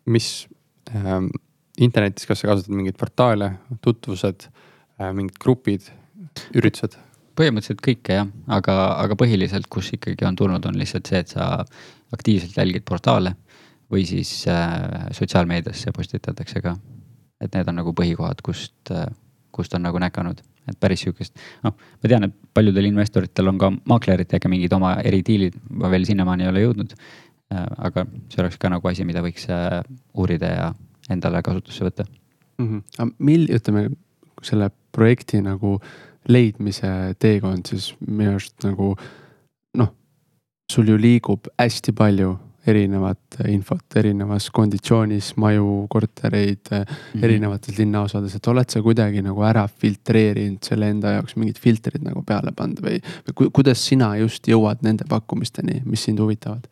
mis 0.04 0.50
ähm, 0.92 1.32
internetis, 1.80 2.28
kas 2.28 2.44
sa 2.44 2.52
kasutad 2.52 2.76
mingeid 2.76 3.00
portaale, 3.00 3.54
tutvused 3.80 4.50
äh,, 4.52 5.14
mingid 5.14 5.40
grupid, 5.40 5.94
üritused? 6.52 7.00
Põhimõtteliselt 7.38 7.84
kõike 7.86 8.18
jah, 8.20 8.30
aga, 8.52 8.76
aga 9.04 9.18
põhiliselt, 9.20 9.68
kus 9.72 9.92
ikkagi 9.96 10.26
on 10.28 10.38
tulnud, 10.40 10.66
on 10.66 10.80
lihtsalt 10.80 11.10
see, 11.10 11.22
et 11.24 11.34
sa 11.36 11.50
aktiivselt 12.16 12.58
jälgid 12.58 12.86
portaale 12.88 13.36
või 13.92 14.04
siis 14.08 14.32
äh, 14.52 15.08
sotsiaalmeediasse 15.16 15.94
postitatakse 15.96 16.62
ka. 16.64 16.76
et 17.42 17.54
need 17.54 17.68
on 17.70 17.78
nagu 17.80 17.94
põhikohad, 17.94 18.42
kust 18.44 18.92
äh,, 18.92 19.06
kust 19.54 19.74
on 19.74 19.86
nagu 19.86 20.00
näkanud, 20.02 20.42
et 20.70 20.80
päris 20.80 21.06
sihukest. 21.06 21.38
noh, 21.64 21.74
ma 21.74 22.10
tean, 22.10 22.28
et 22.28 22.36
paljudel 22.54 22.90
investoritel 22.90 23.54
on 23.54 23.62
ka 23.62 23.72
maakleritega 23.78 24.50
mingid 24.52 24.74
oma 24.74 24.98
eridiilid, 25.06 25.56
ma 25.70 25.92
veel 25.94 26.06
sinnamaani 26.10 26.46
ei 26.46 26.52
ole 26.52 26.66
jõudnud. 26.66 26.98
aga 27.88 28.04
see 28.28 28.42
oleks 28.44 28.58
ka 28.60 28.70
nagu 28.70 28.88
asi, 28.90 29.06
mida 29.08 29.22
võiks 29.24 29.46
uurida 30.14 30.48
ja 30.52 30.66
endale 31.10 31.40
kasutusse 31.42 31.86
võtta 31.86 32.04
mm. 32.04 32.66
-hmm. 32.66 32.82
aga 32.98 33.12
mil-, 33.30 33.48
ütleme 33.56 33.88
selle 34.44 34.70
projekti 34.92 35.40
nagu 35.42 35.78
leidmise 36.28 37.14
teekond 37.20 37.70
siis 37.70 37.94
minu 38.08 38.36
arust 38.36 38.64
nagu 38.66 38.92
noh, 39.78 39.94
sul 40.72 40.92
ju 40.92 40.98
liigub 41.00 41.48
hästi 41.60 41.96
palju 41.98 42.36
erinevat 42.68 43.38
infot 43.48 43.96
erinevas 43.96 44.50
konditsioonis, 44.52 45.32
maju, 45.40 45.86
kortereid 45.90 46.72
mm 46.72 46.84
-hmm. 46.84 47.24
erinevates 47.24 47.78
linnaosades, 47.78 48.36
et 48.36 48.48
oled 48.48 48.70
sa 48.70 48.82
kuidagi 48.82 49.22
nagu 49.22 49.44
ära 49.44 49.68
filtreerinud 49.68 50.64
selle 50.64 50.90
enda 50.90 51.16
jaoks 51.18 51.36
mingid 51.36 51.60
filtrid 51.64 52.04
nagu 52.04 52.24
peale 52.24 52.52
pannud 52.52 52.82
või, 52.84 53.00
või 53.28 53.52
kuidas 53.54 53.86
sina 53.88 54.16
just 54.18 54.48
jõuad 54.48 54.84
nende 54.84 55.06
pakkumisteni, 55.10 55.82
mis 55.86 56.04
sind 56.04 56.20
huvitavad? 56.20 56.68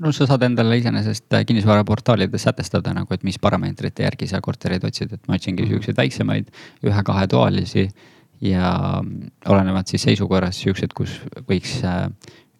no 0.00 0.12
sa 0.12 0.26
saad 0.26 0.42
endale 0.42 0.78
iseenesest 0.78 1.26
kinnisvaraportaalides 1.46 2.42
sätestada 2.42 2.94
nagu, 2.94 3.14
et 3.14 3.22
mis 3.22 3.38
parameetrite 3.38 4.02
järgi 4.02 4.26
sa 4.26 4.40
kortereid 4.40 4.84
otsid, 4.84 5.12
et 5.12 5.28
ma 5.28 5.34
otsingi 5.34 5.62
mhm. 5.62 5.70
siukseid 5.70 5.96
väiksemaid, 5.96 6.48
ühe-kahetoalisi 6.86 7.88
ja 8.40 8.72
olenevad 9.48 9.90
siis 9.90 10.04
seisukorras 10.08 10.60
siuksed, 10.62 10.94
kus 10.96 11.18
võiks 11.48 11.78
äh, 11.84 12.06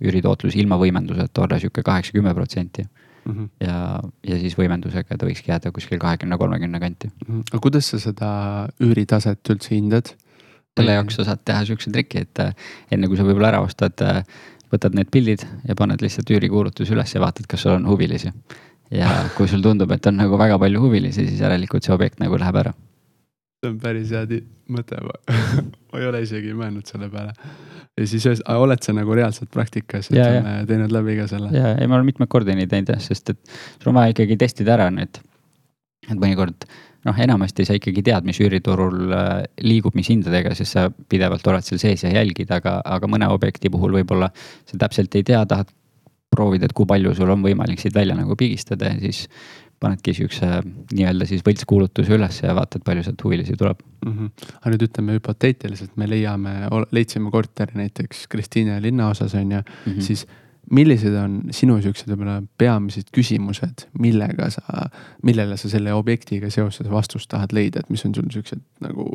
üüritootlus 0.00 0.56
ilma 0.60 0.78
võimenduseta 0.80 1.44
olla 1.44 1.60
sihuke 1.60 1.84
kaheksa-kümme 1.86 2.34
protsenti. 2.34 2.86
Mhm. 3.20 3.50
ja, 3.60 4.00
ja 4.24 4.36
siis 4.40 4.54
võimendusega 4.56 5.18
ta 5.20 5.26
võikski 5.28 5.52
jääda 5.52 5.70
kuskil 5.76 5.98
kahekümne, 6.00 6.38
kolmekümne 6.40 6.80
kanti. 6.80 7.10
Mhm. 7.26 7.42
aga 7.52 7.60
kuidas 7.60 7.90
sa 7.92 8.00
seda 8.00 8.30
üüritaset 8.80 9.52
üldse 9.52 9.74
hindad? 9.74 10.14
selle 10.78 10.94
jaoks 10.94 11.18
sa 11.18 11.26
saad 11.26 11.42
teha 11.44 11.64
sihukese 11.66 11.90
triki, 11.92 12.24
et 12.24 12.40
äh, 12.40 12.54
enne 12.94 13.08
kui 13.10 13.18
sa 13.18 13.24
võib-olla 13.26 13.50
ära 13.50 13.60
ostad, 13.60 14.00
äh, 14.06 14.22
võtad 14.72 14.94
need 14.96 15.10
pildid 15.12 15.44
ja 15.68 15.76
paned 15.76 16.00
lihtsalt 16.00 16.30
üürikuulutuse 16.30 16.94
üles 16.94 17.12
ja 17.14 17.20
vaatad, 17.20 17.48
kas 17.50 17.66
sul 17.66 17.74
on 17.74 17.88
huvilisi. 17.90 18.32
ja 18.90 19.10
kui 19.36 19.46
sul 19.50 19.62
tundub, 19.62 19.90
et 19.94 20.06
on 20.06 20.16
nagu 20.18 20.38
väga 20.38 20.58
palju 20.58 20.80
huvilisi, 20.82 21.26
siis 21.28 21.42
järelikult 21.42 21.86
see 21.86 21.94
objekt 21.94 22.22
nagu 22.22 22.38
läheb 22.38 22.56
ära. 22.64 22.72
See 23.60 23.70
on 23.72 23.80
päris 23.82 24.12
hea 24.14 24.40
mõte 24.72 25.00
ma 25.90 26.00
ei 26.00 26.08
ole 26.08 26.22
isegi 26.24 26.54
mõelnud 26.56 26.88
selle 26.88 27.10
peale 27.12 27.34
ja 28.00 28.06
siis 28.08 28.26
oled 28.54 28.84
sa 28.84 28.94
nagu 28.96 29.16
reaalselt 29.16 29.50
praktikas, 29.52 30.10
ütleme, 30.12 30.60
teinud 30.68 30.94
läbi 30.94 31.16
ka 31.20 31.26
selle? 31.30 31.50
ja, 31.54 31.74
ei 31.76 31.88
ma 31.90 31.98
olen 31.98 32.08
mitmeid 32.08 32.30
kordi 32.32 32.56
nii 32.56 32.70
teinud 32.70 32.94
jah, 32.94 33.02
sest 33.04 33.34
et 33.34 33.40
sul 33.80 33.92
on 33.92 34.00
vaja 34.00 34.14
ikkagi 34.14 34.38
testida 34.40 34.76
ära 34.78 34.88
need. 34.94 35.20
et 36.08 36.16
mõnikord 36.16 36.68
noh, 37.06 37.16
enamasti 37.24 37.64
sa 37.64 37.76
ikkagi 37.76 38.04
tead, 38.04 38.26
mis 38.28 38.40
üüriturul 38.42 39.12
äh, 39.16 39.34
liigub, 39.64 39.96
mis 39.96 40.10
hindadega, 40.12 40.52
sest 40.56 40.76
sa 40.76 40.88
pidevalt 40.90 41.46
oled 41.48 41.64
seal 41.66 41.80
sees 41.80 42.04
ja 42.04 42.12
jälgid, 42.12 42.50
aga, 42.52 42.78
aga 42.84 43.08
mõne 43.08 43.28
objekti 43.32 43.72
puhul 43.72 43.96
võib-olla 44.00 44.30
sa 44.68 44.80
täpselt 44.80 45.16
ei 45.16 45.24
tea, 45.26 45.40
tahad 45.48 45.70
proovida, 46.30 46.68
et 46.68 46.76
kui 46.76 46.86
palju 46.86 47.14
sul 47.18 47.32
on 47.32 47.42
võimalik 47.42 47.80
siit 47.82 47.96
välja 47.96 48.14
nagu 48.14 48.36
pigistada 48.38 48.92
ja 48.92 49.00
siis 49.00 49.24
panedki 49.80 50.14
siukse 50.16 50.48
nii-öelda 50.92 51.26
siis 51.28 51.44
võltskuulutuse 51.46 52.12
üles 52.16 52.42
ja 52.42 52.54
vaatad, 52.56 52.84
palju 52.84 53.06
sealt 53.06 53.24
huvilisi 53.24 53.56
tuleb 53.56 53.80
mm. 54.04 54.12
-hmm. 54.12 54.52
aga 54.60 54.74
nüüd 54.74 54.84
ütleme 54.88 55.16
hüpoteetiliselt, 55.16 55.96
me 56.00 56.08
leiame, 56.10 56.54
leidsime 56.92 57.32
korteri 57.32 57.80
näiteks 57.80 58.26
Kristiine 58.28 58.80
linnaosas 58.82 59.34
on 59.34 59.56
ju 59.56 59.58
mm, 59.58 59.92
-hmm. 59.92 60.00
siis 60.00 60.26
millised 60.70 61.14
on 61.18 61.40
sinu 61.54 61.78
siuksed 61.82 62.10
võib-olla 62.12 62.40
peamised 62.58 63.08
küsimused, 63.14 63.86
millega 63.98 64.50
sa, 64.54 64.86
millele 65.26 65.56
sa 65.58 65.70
selle 65.72 65.94
objektiga 65.96 66.50
seoses 66.50 66.90
vastust 66.90 67.30
tahad 67.32 67.54
leida, 67.56 67.80
et 67.80 67.90
mis 67.90 68.04
on 68.06 68.14
sul 68.14 68.28
siuksed 68.30 68.60
nagu 68.84 69.06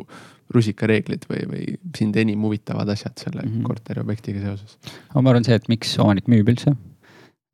rusikareeglid 0.54 1.24
või, 1.30 1.46
või 1.52 1.64
sind 1.96 2.16
enim 2.20 2.42
huvitavad 2.44 2.90
asjad 2.92 3.16
selle 3.22 3.42
mm 3.42 3.52
-hmm. 3.52 3.66
korteriobjektiga 3.70 4.40
seoses? 4.40 4.78
ma 5.14 5.30
arvan 5.30 5.44
see, 5.44 5.54
et 5.54 5.68
miks 5.72 5.98
omanik 5.98 6.28
müüb 6.28 6.48
üldse 6.52 6.74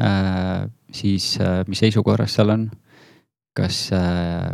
äh,. 0.03 0.68
siis 0.92 1.38
äh, 1.40 1.62
mis 1.68 1.79
seisukorras 1.79 2.35
seal 2.35 2.51
on 2.51 2.70
kas 3.56 3.88
äh,, 3.96 4.52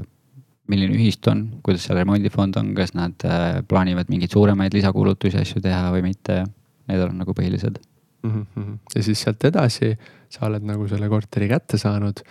milline 0.68 0.96
ühistu 0.96 1.32
on, 1.32 1.44
kuidas 1.64 1.86
seal 1.86 1.98
remondifond 2.00 2.56
on, 2.60 2.74
kas 2.76 2.94
nad 2.96 3.24
äh, 3.24 3.60
plaanivad 3.68 4.10
mingeid 4.12 4.34
suuremaid 4.34 4.74
lisakulutusi, 4.76 5.40
asju 5.40 5.62
teha 5.64 5.92
või 5.94 6.04
mitte. 6.10 6.42
Need 6.88 7.04
on 7.04 7.18
nagu 7.20 7.34
põhilised 7.36 7.76
mm. 8.24 8.46
-hmm. 8.56 8.76
ja 8.94 9.02
siis 9.04 9.20
sealt 9.20 9.44
edasi 9.44 9.92
sa 10.32 10.46
oled 10.46 10.64
nagu 10.64 10.86
selle 10.88 11.08
korteri 11.08 11.48
kätte 11.50 11.76
saanud 11.78 12.22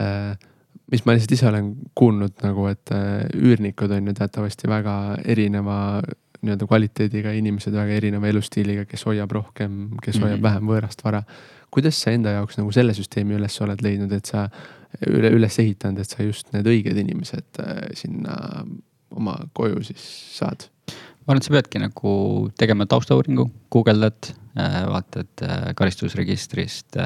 äh, 0.00 0.36
mis 0.92 1.04
ma 1.06 1.14
lihtsalt 1.14 1.32
ise 1.36 1.48
olen 1.48 1.72
kuulnud 1.96 2.44
nagu, 2.44 2.66
et 2.70 2.92
äh, 2.94 3.24
üürnikud 3.34 3.92
on 3.94 4.10
ju 4.10 4.14
teatavasti 4.14 4.68
väga 4.70 4.94
erineva 5.24 5.78
nii-öelda 6.44 6.68
kvaliteediga 6.68 7.32
inimesed, 7.32 7.72
väga 7.72 7.96
erineva 7.96 8.28
elustiiliga, 8.28 8.84
kes 8.88 9.06
hoiab 9.08 9.32
rohkem, 9.32 9.96
kes 10.02 10.18
hoiab 10.18 10.36
mm 10.36 10.38
-hmm. 10.38 10.42
vähem 10.42 10.72
võõrast 10.72 11.04
vara. 11.04 11.22
kuidas 11.70 12.02
sa 12.02 12.10
enda 12.10 12.30
jaoks 12.30 12.58
nagu 12.58 12.72
selle 12.72 12.94
süsteemi 12.94 13.34
üles 13.34 13.60
oled 13.60 13.80
leidnud, 13.82 14.12
et 14.12 14.26
sa 14.26 14.48
üle, 15.02 15.30
üles 15.34 15.58
ehitanud, 15.62 16.02
et 16.02 16.10
sa 16.10 16.24
just 16.24 16.50
need 16.54 16.68
õiged 16.70 16.98
inimesed 17.00 17.62
äh, 17.62 17.80
sinna 17.98 18.36
oma 19.14 19.38
koju 19.56 19.82
siis 19.86 20.04
saad? 20.38 20.68
ma 21.24 21.32
arvan, 21.32 21.40
et 21.40 21.46
sa 21.46 21.54
peadki 21.54 21.80
nagu 21.80 22.14
tegema 22.60 22.84
taustauuringu, 22.90 23.46
guugeldad, 23.72 24.30
äh, 24.60 24.80
vaatad 24.90 25.44
äh, 25.46 25.68
karistusregistrist. 25.78 26.98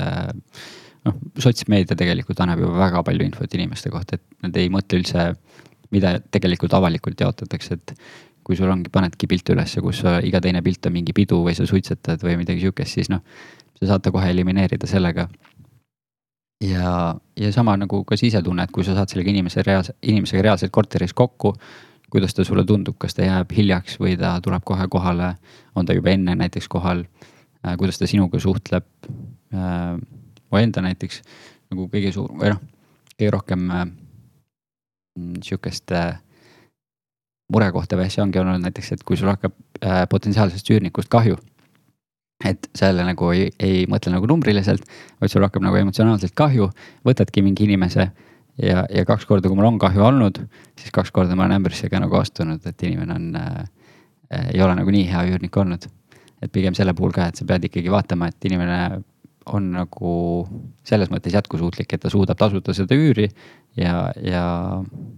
noh, 1.06 1.18
sotsmeedia 1.38 1.96
tegelikult 1.96 2.40
annab 2.42 2.64
ju 2.64 2.72
väga 2.74 3.04
palju 3.06 3.28
infot 3.28 3.52
inimeste 3.54 3.92
kohta, 3.94 4.18
et 4.18 4.42
nad 4.44 4.56
ei 4.58 4.72
mõtle 4.72 4.98
üldse, 4.98 5.28
mida 5.94 6.18
tegelikult 6.34 6.74
avalikult 6.74 7.20
jaotatakse, 7.22 7.78
et 7.78 7.94
kui 8.44 8.56
sul 8.58 8.72
ongi, 8.72 8.90
panedki 8.92 9.28
pilte 9.30 9.54
ülesse, 9.54 9.80
kus 9.84 10.02
iga 10.26 10.40
teine 10.42 10.60
pilt 10.64 10.88
on 10.88 10.96
mingi 10.96 11.14
pidu 11.16 11.38
või 11.44 11.54
sa 11.56 11.68
suitsetad 11.68 12.24
või 12.24 12.40
midagi 12.40 12.64
sihukest, 12.64 12.98
siis 12.98 13.12
noh, 13.12 13.22
sa 13.78 13.92
saad 13.92 14.04
ta 14.04 14.12
kohe 14.12 14.28
elimineerida 14.32 14.88
sellega 14.90 15.28
ja, 16.60 17.14
ja 17.36 17.52
sama 17.52 17.76
nagu 17.76 18.02
ka 18.04 18.16
sisetunne, 18.16 18.64
et 18.64 18.72
kui 18.74 18.84
sa 18.86 18.94
saad 18.96 19.10
sellega 19.12 19.30
inimese 19.30 19.62
reaalse, 19.66 19.94
inimesega 20.02 20.42
reaalselt 20.50 20.74
korteris 20.74 21.14
kokku. 21.14 21.54
kuidas 22.08 22.32
ta 22.34 22.44
sulle 22.44 22.64
tundub, 22.64 22.96
kas 22.98 23.12
ta 23.14 23.26
jääb 23.26 23.50
hiljaks 23.52 23.98
või 24.00 24.14
ta 24.16 24.38
tuleb 24.40 24.62
kohe 24.64 24.86
kohale, 24.88 25.34
on 25.76 25.86
ta 25.86 25.92
juba 25.92 26.08
enne 26.10 26.34
näiteks 26.34 26.68
kohal 26.68 27.04
äh,. 27.04 27.76
kuidas 27.76 27.98
ta 27.98 28.06
sinuga 28.06 28.40
suhtleb 28.40 28.86
äh,. 29.54 29.98
mu 30.50 30.58
enda 30.58 30.80
näiteks 30.80 31.20
nagu 31.70 31.88
kõige 31.92 32.12
suur 32.12 32.32
või 32.32 32.54
noh, 32.54 32.62
kõige 33.18 33.30
rohkem 33.30 33.70
äh, 33.70 33.84
sihukest 35.44 35.92
äh, 35.92 36.16
murekohta 37.52 37.96
või 37.96 38.08
asja 38.08 38.24
ongi 38.24 38.40
olnud 38.40 38.64
näiteks, 38.64 38.92
et 38.92 39.04
kui 39.04 39.16
sul 39.16 39.28
hakkab 39.28 39.52
potentsiaalsest 40.10 40.70
üürnikust 40.70 41.08
kahju 41.08 41.36
et 42.44 42.68
sa 42.76 42.86
jälle 42.86 43.04
nagu 43.06 43.30
ei, 43.34 43.48
ei 43.58 43.84
mõtle 43.90 44.12
nagu 44.14 44.28
numbriliselt, 44.30 44.84
vaid 45.20 45.32
sul 45.32 45.42
hakkab 45.42 45.64
nagu 45.64 45.78
emotsionaalselt 45.80 46.36
kahju, 46.38 46.70
võtadki 47.06 47.42
mingi 47.42 47.66
inimese 47.66 48.08
ja, 48.62 48.84
ja 48.86 49.04
kaks 49.08 49.26
korda, 49.26 49.50
kui 49.50 49.58
mul 49.58 49.70
on 49.72 49.80
kahju 49.82 50.04
olnud, 50.06 50.40
siis 50.78 50.94
kaks 50.94 51.10
korda 51.14 51.36
ma 51.36 51.46
olen 51.46 51.58
ämbrisse 51.58 51.90
ka 51.90 52.00
nagu 52.02 52.18
astunud, 52.20 52.62
et 52.66 52.86
inimene 52.86 53.16
on 53.16 53.28
äh,, 53.40 53.60
ei 54.52 54.62
ole 54.62 54.76
nagu 54.78 54.94
nii 54.94 55.06
hea 55.10 55.24
üürnik 55.32 55.56
olnud. 55.58 55.88
et 56.38 56.52
pigem 56.54 56.74
selle 56.78 56.92
puhul 56.94 57.10
ka, 57.10 57.24
et 57.26 57.38
sa 57.40 57.44
pead 57.44 57.64
ikkagi 57.66 57.90
vaatama, 57.90 58.28
et 58.30 58.44
inimene 58.46 59.00
on 59.50 59.70
nagu 59.74 60.12
selles 60.86 61.10
mõttes 61.10 61.34
jätkusuutlik, 61.34 61.90
et 61.90 62.02
ta 62.04 62.10
suudab 62.12 62.38
tasuda 62.38 62.74
seda 62.76 62.94
üüri 62.94 63.26
ja, 63.74 64.12
ja 64.22 64.44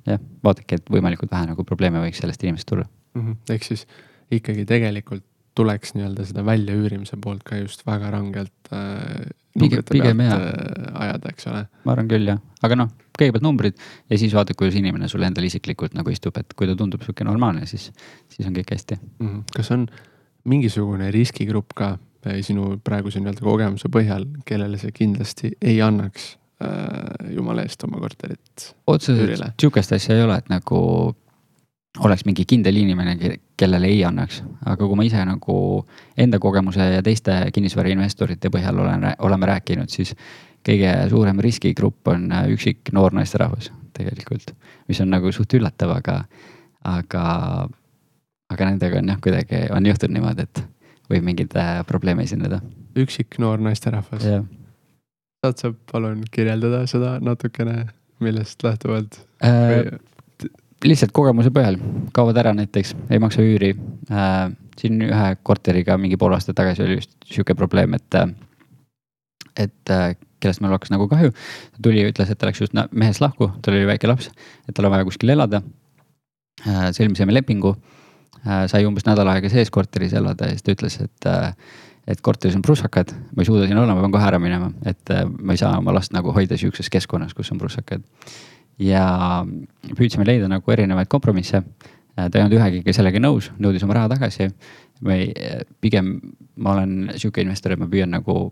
jah, 0.07 0.23
vaadake, 0.45 0.79
et 0.81 0.93
võimalikult 0.93 1.33
vähe 1.33 1.51
nagu 1.51 1.67
probleeme 1.69 2.01
võiks 2.01 2.23
sellest 2.23 2.45
inimesest 2.47 2.71
tulla 2.71 2.87
mm. 2.87 3.21
-hmm. 3.21 3.37
ehk 3.53 3.67
siis 3.67 3.85
ikkagi 4.31 4.65
tegelikult 4.65 5.27
tuleks 5.61 5.95
nii-öelda 5.97 6.27
seda 6.29 6.45
väljaüürimise 6.47 7.21
poolt 7.23 7.45
ka 7.47 7.61
just 7.61 7.85
väga 7.87 8.11
rangelt 8.15 8.73
äh, 8.75 9.31
pigem, 9.59 9.85
pigem 9.91 10.25
jah 10.25 10.35
äh, 10.37 11.05
ajada, 11.07 11.33
eks 11.33 11.49
ole. 11.51 11.63
ma 11.85 11.95
arvan 11.95 12.11
küll 12.11 12.29
jah, 12.33 12.41
aga 12.67 12.79
noh, 12.83 12.93
kõigepealt 13.19 13.45
numbrid 13.45 13.79
ja 14.11 14.19
siis 14.21 14.35
vaata, 14.37 14.57
kuidas 14.59 14.79
inimene 14.81 15.09
sulle 15.11 15.29
endale 15.29 15.51
isiklikult 15.51 15.97
nagu 15.99 16.13
istub, 16.13 16.37
et 16.41 16.55
kui 16.57 16.69
ta 16.71 16.77
tundub 16.79 17.05
sihuke 17.05 17.27
normaalne, 17.27 17.67
siis, 17.71 17.91
siis 18.33 18.49
on 18.49 18.57
kõik 18.57 18.75
hästi 18.75 18.99
mm. 19.01 19.27
-hmm. 19.27 19.43
kas 19.57 19.73
on 19.77 19.87
mingisugune 20.51 21.11
riskigrupp 21.15 21.75
ka 21.77 21.95
äh, 22.27 22.41
sinu 22.47 22.77
praeguse 22.85 23.21
nii-öelda 23.21 23.47
kogemuse 23.47 23.93
põhjal, 23.93 24.29
kellele 24.49 24.81
see 24.81 24.93
kindlasti 24.97 25.55
ei 25.61 25.81
annaks 25.85 26.37
äh, 26.65 27.35
jumala 27.37 27.67
eest 27.67 27.85
oma 27.89 28.01
korterit? 28.01 28.71
otseselt 28.87 29.51
sihukest 29.61 29.99
asja 29.99 30.17
ei 30.17 30.25
ole, 30.29 30.39
et 30.41 30.49
nagu 30.53 30.81
oleks 31.99 32.25
mingi 32.25 32.45
kindel 32.47 32.77
inimene, 32.77 33.17
kellele 33.59 33.89
ei 33.91 34.05
annaks, 34.07 34.43
aga 34.67 34.87
kui 34.87 34.99
ma 34.99 35.07
ise 35.07 35.25
nagu 35.27 35.57
enda 36.19 36.39
kogemuse 36.43 36.87
ja 36.95 37.03
teiste 37.03 37.35
kinnisvarainvestorite 37.55 38.51
põhjal 38.53 38.79
olen, 38.85 39.09
oleme 39.27 39.51
rääkinud, 39.51 39.91
siis 39.91 40.15
kõige 40.67 40.93
suurem 41.11 41.41
riskigrupp 41.43 42.13
on 42.13 42.29
üksik 42.53 42.93
noor 42.95 43.17
naisterahvas 43.17 43.73
tegelikult, 43.97 44.55
mis 44.89 45.01
on 45.03 45.11
nagu 45.11 45.33
suht 45.35 45.55
üllatav, 45.59 45.97
aga, 45.99 46.21
aga, 46.87 47.25
aga 48.55 48.69
nendega 48.71 49.01
on 49.01 49.11
jah, 49.11 49.19
kuidagi 49.25 49.65
on 49.75 49.89
juhtunud 49.91 50.17
niimoodi, 50.17 50.47
et 50.47 50.63
võib 51.11 51.27
mingeid 51.27 51.57
äh, 51.59 51.81
probleeme 51.89 52.23
esineda. 52.23 52.61
üksik 52.99 53.41
noor 53.43 53.59
naisterahvas? 53.67 54.29
saad 55.41 55.57
sa 55.57 55.73
palun 55.93 56.23
kirjeldada 56.31 56.85
seda 56.87 57.17
natukene, 57.25 57.89
millest 58.21 58.63
lähtuvalt 58.63 59.25
äh,? 59.43 59.99
Lihtsalt 60.85 61.13
kogemuse 61.17 61.53
põhjal, 61.55 61.77
kaovad 62.17 62.39
ära 62.41 62.53
näiteks, 62.57 62.95
ei 63.11 63.21
maksa 63.23 63.45
üüri 63.45 63.75
äh,. 64.11 64.51
siin 64.81 65.03
ühe 65.05 65.25
korteriga 65.45 65.99
mingi 66.01 66.17
pool 66.17 66.33
aastat 66.33 66.57
tagasi 66.57 66.81
oli 66.87 66.95
just 66.97 67.11
sihuke 67.29 67.53
probleem, 67.55 67.93
et, 67.99 68.17
et 69.61 69.93
äh, 69.93 70.15
kellest 70.41 70.63
mul 70.65 70.73
hakkas 70.73 70.93
nagu 70.95 71.09
kahju. 71.09 71.35
ta 71.35 71.83
tuli 71.85 72.01
ja 72.01 72.09
ütles, 72.09 72.31
et 72.33 72.39
ta 72.41 72.49
läks 72.49 72.63
just 72.63 72.77
mehest 72.91 73.21
lahku, 73.21 73.51
tal 73.61 73.77
oli 73.77 73.87
väike 73.91 74.09
laps, 74.09 74.31
et 74.69 74.75
tal 74.75 74.89
on 74.89 74.95
vaja 74.95 75.09
kuskil 75.09 75.37
elada 75.37 75.63
äh,. 76.65 76.89
sõlmisime 76.97 77.35
lepingu 77.37 77.75
äh,, 78.47 78.65
sai 78.73 78.87
umbes 78.89 79.05
nädal 79.09 79.29
aega 79.35 79.53
sees 79.53 79.71
korteris 79.71 80.17
elada 80.17 80.49
ja 80.49 80.57
siis 80.57 80.65
ta 80.65 80.77
ütles, 80.79 81.01
et 81.05 81.29
äh, 81.29 81.53
et 82.11 82.21
korteris 82.25 82.57
on 82.57 82.63
prussakad, 82.65 83.13
ma 83.37 83.45
ei 83.45 83.47
suuda 83.47 83.67
siin 83.69 83.79
olla, 83.79 83.95
ma 83.95 84.03
pean 84.03 84.15
kohe 84.15 84.27
ära 84.27 84.39
minema, 84.43 84.71
et 84.89 85.13
äh, 85.15 85.27
ma 85.29 85.55
ei 85.55 85.61
saa 85.61 85.77
oma 85.79 85.95
last 85.95 86.15
nagu 86.17 86.33
hoida 86.35 86.57
sihukeses 86.59 86.91
keskkonnas, 86.93 87.37
kus 87.37 87.53
on 87.53 87.61
prussakad. 87.61 88.03
Ja 88.81 89.05
püüdsime 89.97 90.25
leida 90.29 90.49
nagu 90.49 90.73
erinevaid 90.73 91.11
kompromisse. 91.13 91.63
Äh, 92.17 92.29
ta 92.29 92.39
ei 92.39 92.45
olnud 92.45 92.57
ühegagi 92.59 92.97
sellega 92.97 93.23
nõus, 93.23 93.51
nõudis 93.61 93.85
oma 93.87 93.99
raha 93.99 94.15
tagasi. 94.17 94.51
või 95.01 95.31
pigem 95.81 96.19
ma 96.61 96.75
olen 96.75 97.13
sihuke 97.17 97.41
investor, 97.41 97.73
et 97.73 97.81
ma 97.81 97.87
püüan 97.89 98.11
nagu 98.13 98.51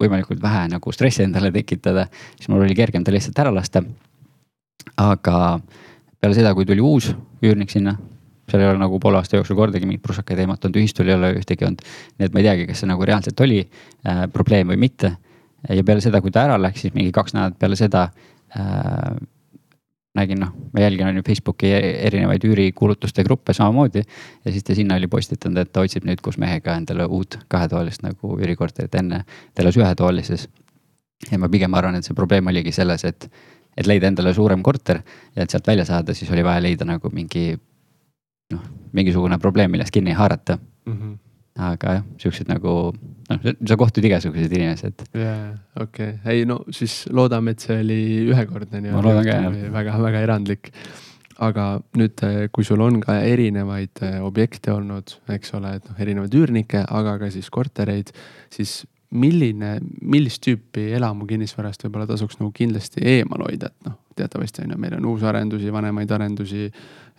võimalikult 0.00 0.42
vähe 0.42 0.66
nagu 0.72 0.92
stressi 0.92 1.24
endale 1.24 1.50
tekitada, 1.54 2.06
siis 2.38 2.48
mul 2.48 2.64
oli 2.64 2.76
kergem 2.76 3.04
ta 3.04 3.12
lihtsalt 3.12 3.38
ära 3.38 3.52
lasta. 3.54 3.84
aga 4.96 5.60
peale 6.20 6.34
seda, 6.36 6.54
kui 6.54 6.66
tuli 6.66 6.80
uus 6.80 7.08
üürnik 7.42 7.70
sinna, 7.72 7.96
seal 8.50 8.62
ei 8.62 8.68
ole 8.68 8.78
nagu 8.78 8.98
poole 9.00 9.18
aasta 9.18 9.38
jooksul 9.38 9.56
kordagi 9.56 9.86
mingit 9.88 10.02
prussakaid 10.04 10.38
eematunud, 10.44 10.76
ühistul 10.76 11.08
ei 11.08 11.16
ole 11.16 11.32
ühtegi 11.38 11.66
olnud. 11.66 11.84
nii 12.18 12.26
et 12.26 12.34
ma 12.34 12.40
ei 12.40 12.48
teagi, 12.48 12.66
kas 12.68 12.82
see 12.82 12.90
nagu 12.90 13.04
reaalselt 13.04 13.40
oli 13.40 13.60
äh, 13.64 14.24
probleem 14.32 14.72
või 14.72 14.80
mitte. 14.86 15.16
ja 15.68 15.84
peale 15.84 16.00
seda, 16.04 16.20
kui 16.20 16.30
ta 16.30 16.44
ära 16.44 16.58
läks, 16.60 16.84
siis 16.84 16.94
mingi 16.94 17.12
kaks 17.12 17.34
nädalat 17.34 17.58
peale 17.58 17.76
seda 17.76 18.08
äh, 18.56 19.14
nägin, 20.14 20.40
noh, 20.40 20.52
ma 20.72 20.80
jälgin 20.84 21.06
on 21.06 21.16
ju 21.16 21.22
Facebooki 21.26 21.70
e-, 21.74 21.94
erinevaid 22.06 22.44
üürikuulutuste 22.46 23.24
gruppe 23.24 23.52
samamoodi. 23.52 24.02
ja 24.44 24.52
siis 24.52 24.64
ta 24.64 24.74
sinna 24.74 24.94
oli 24.94 25.06
postitanud, 25.06 25.58
et 25.58 25.72
ta 25.72 25.82
otsib 25.82 26.06
nüüd 26.06 26.22
koos 26.22 26.38
mehega 26.38 26.76
endale 26.78 27.06
uut 27.06 27.38
kahetoalist 27.48 28.02
nagu 28.06 28.38
üürikorterit, 28.38 28.94
enne 28.94 29.24
ta 29.26 29.62
elas 29.62 29.76
ühetoalises. 29.76 30.48
ja 31.30 31.38
ma 31.38 31.48
pigem 31.48 31.74
arvan, 31.74 31.98
et 31.98 32.04
see 32.04 32.14
probleem 32.14 32.46
oligi 32.46 32.72
selles, 32.72 33.04
et, 33.04 33.28
et 33.76 33.86
leida 33.86 34.06
endale 34.06 34.34
suurem 34.34 34.62
korter 34.62 35.02
ja 35.36 35.42
et 35.42 35.50
sealt 35.50 35.66
välja 35.66 35.84
saada, 35.84 36.14
siis 36.14 36.30
oli 36.30 36.44
vaja 36.44 36.62
leida 36.62 36.84
nagu 36.84 37.10
mingi 37.12 37.52
noh, 38.52 38.64
mingisugune 38.92 39.38
probleem, 39.38 39.70
millest 39.70 39.90
kinni 39.90 40.12
haarata 40.12 40.58
mm. 40.58 40.92
-hmm 40.92 41.20
aga 41.54 41.98
jah, 41.98 42.06
siuksed 42.18 42.48
nagu 42.50 42.92
noh, 43.30 43.48
sa 43.68 43.78
kohtud 43.80 44.06
igasuguseid 44.08 44.52
inimesi, 44.56 44.90
et. 44.92 45.04
jaa, 45.16 45.48
okei 45.80 46.14
okay., 46.16 46.34
ei 46.34 46.46
no 46.48 46.60
siis 46.74 47.04
loodame, 47.14 47.54
et 47.54 47.64
see 47.64 47.76
oli 47.82 47.98
ühekordne 48.32 48.82
nii-öelda. 48.84 49.72
väga-väga 49.74 50.22
erandlik. 50.26 50.72
aga 51.44 51.80
nüüd, 51.98 52.20
eh, 52.22 52.44
kui 52.54 52.62
sul 52.62 52.82
on 52.84 53.00
ka 53.02 53.18
erinevaid 53.26 54.02
eh, 54.06 54.18
objekte 54.22 54.70
olnud, 54.70 55.16
eks 55.34 55.54
ole, 55.58 55.76
et 55.80 55.88
noh, 55.90 55.96
erinevaid 55.98 56.34
üürnikke, 56.38 56.84
aga 56.86 57.16
ka 57.18 57.30
siis 57.34 57.48
kortereid, 57.50 58.12
siis 58.54 58.84
milline, 59.14 59.80
millist 60.02 60.42
tüüpi 60.46 60.92
elamu 60.94 61.26
kinnisvarast 61.26 61.82
võib-olla 61.86 62.06
tasuks 62.06 62.38
nagu 62.38 62.52
kindlasti 62.54 63.02
eemal 63.02 63.42
hoida, 63.48 63.72
et 63.72 63.90
noh, 63.90 63.98
teatavasti 64.14 64.62
on 64.62 64.76
ju, 64.76 64.78
meil 64.78 64.94
on 65.00 65.10
uusarendusi, 65.10 65.74
vanemaid 65.74 66.14
arendusi 66.14 66.68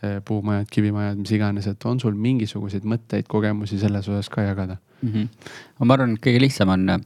Eh, 0.03 0.21
puumajad, 0.25 0.67
kivimajad, 0.71 1.17
mis 1.17 1.31
iganes, 1.31 1.67
et 1.71 1.85
on 1.87 1.99
sul 1.99 2.17
mingisuguseid 2.19 2.83
mõtteid, 2.83 3.29
kogemusi 3.31 3.77
selles 3.79 4.09
osas 4.11 4.27
ka 4.29 4.43
jagada 4.43 4.75
mm? 5.05 5.11
-hmm. 5.13 5.85
ma 5.85 5.97
arvan, 5.97 6.15
et 6.15 6.23
kõige 6.25 6.41
lihtsam 6.41 6.71
on 6.73 6.89
äh, 6.89 7.01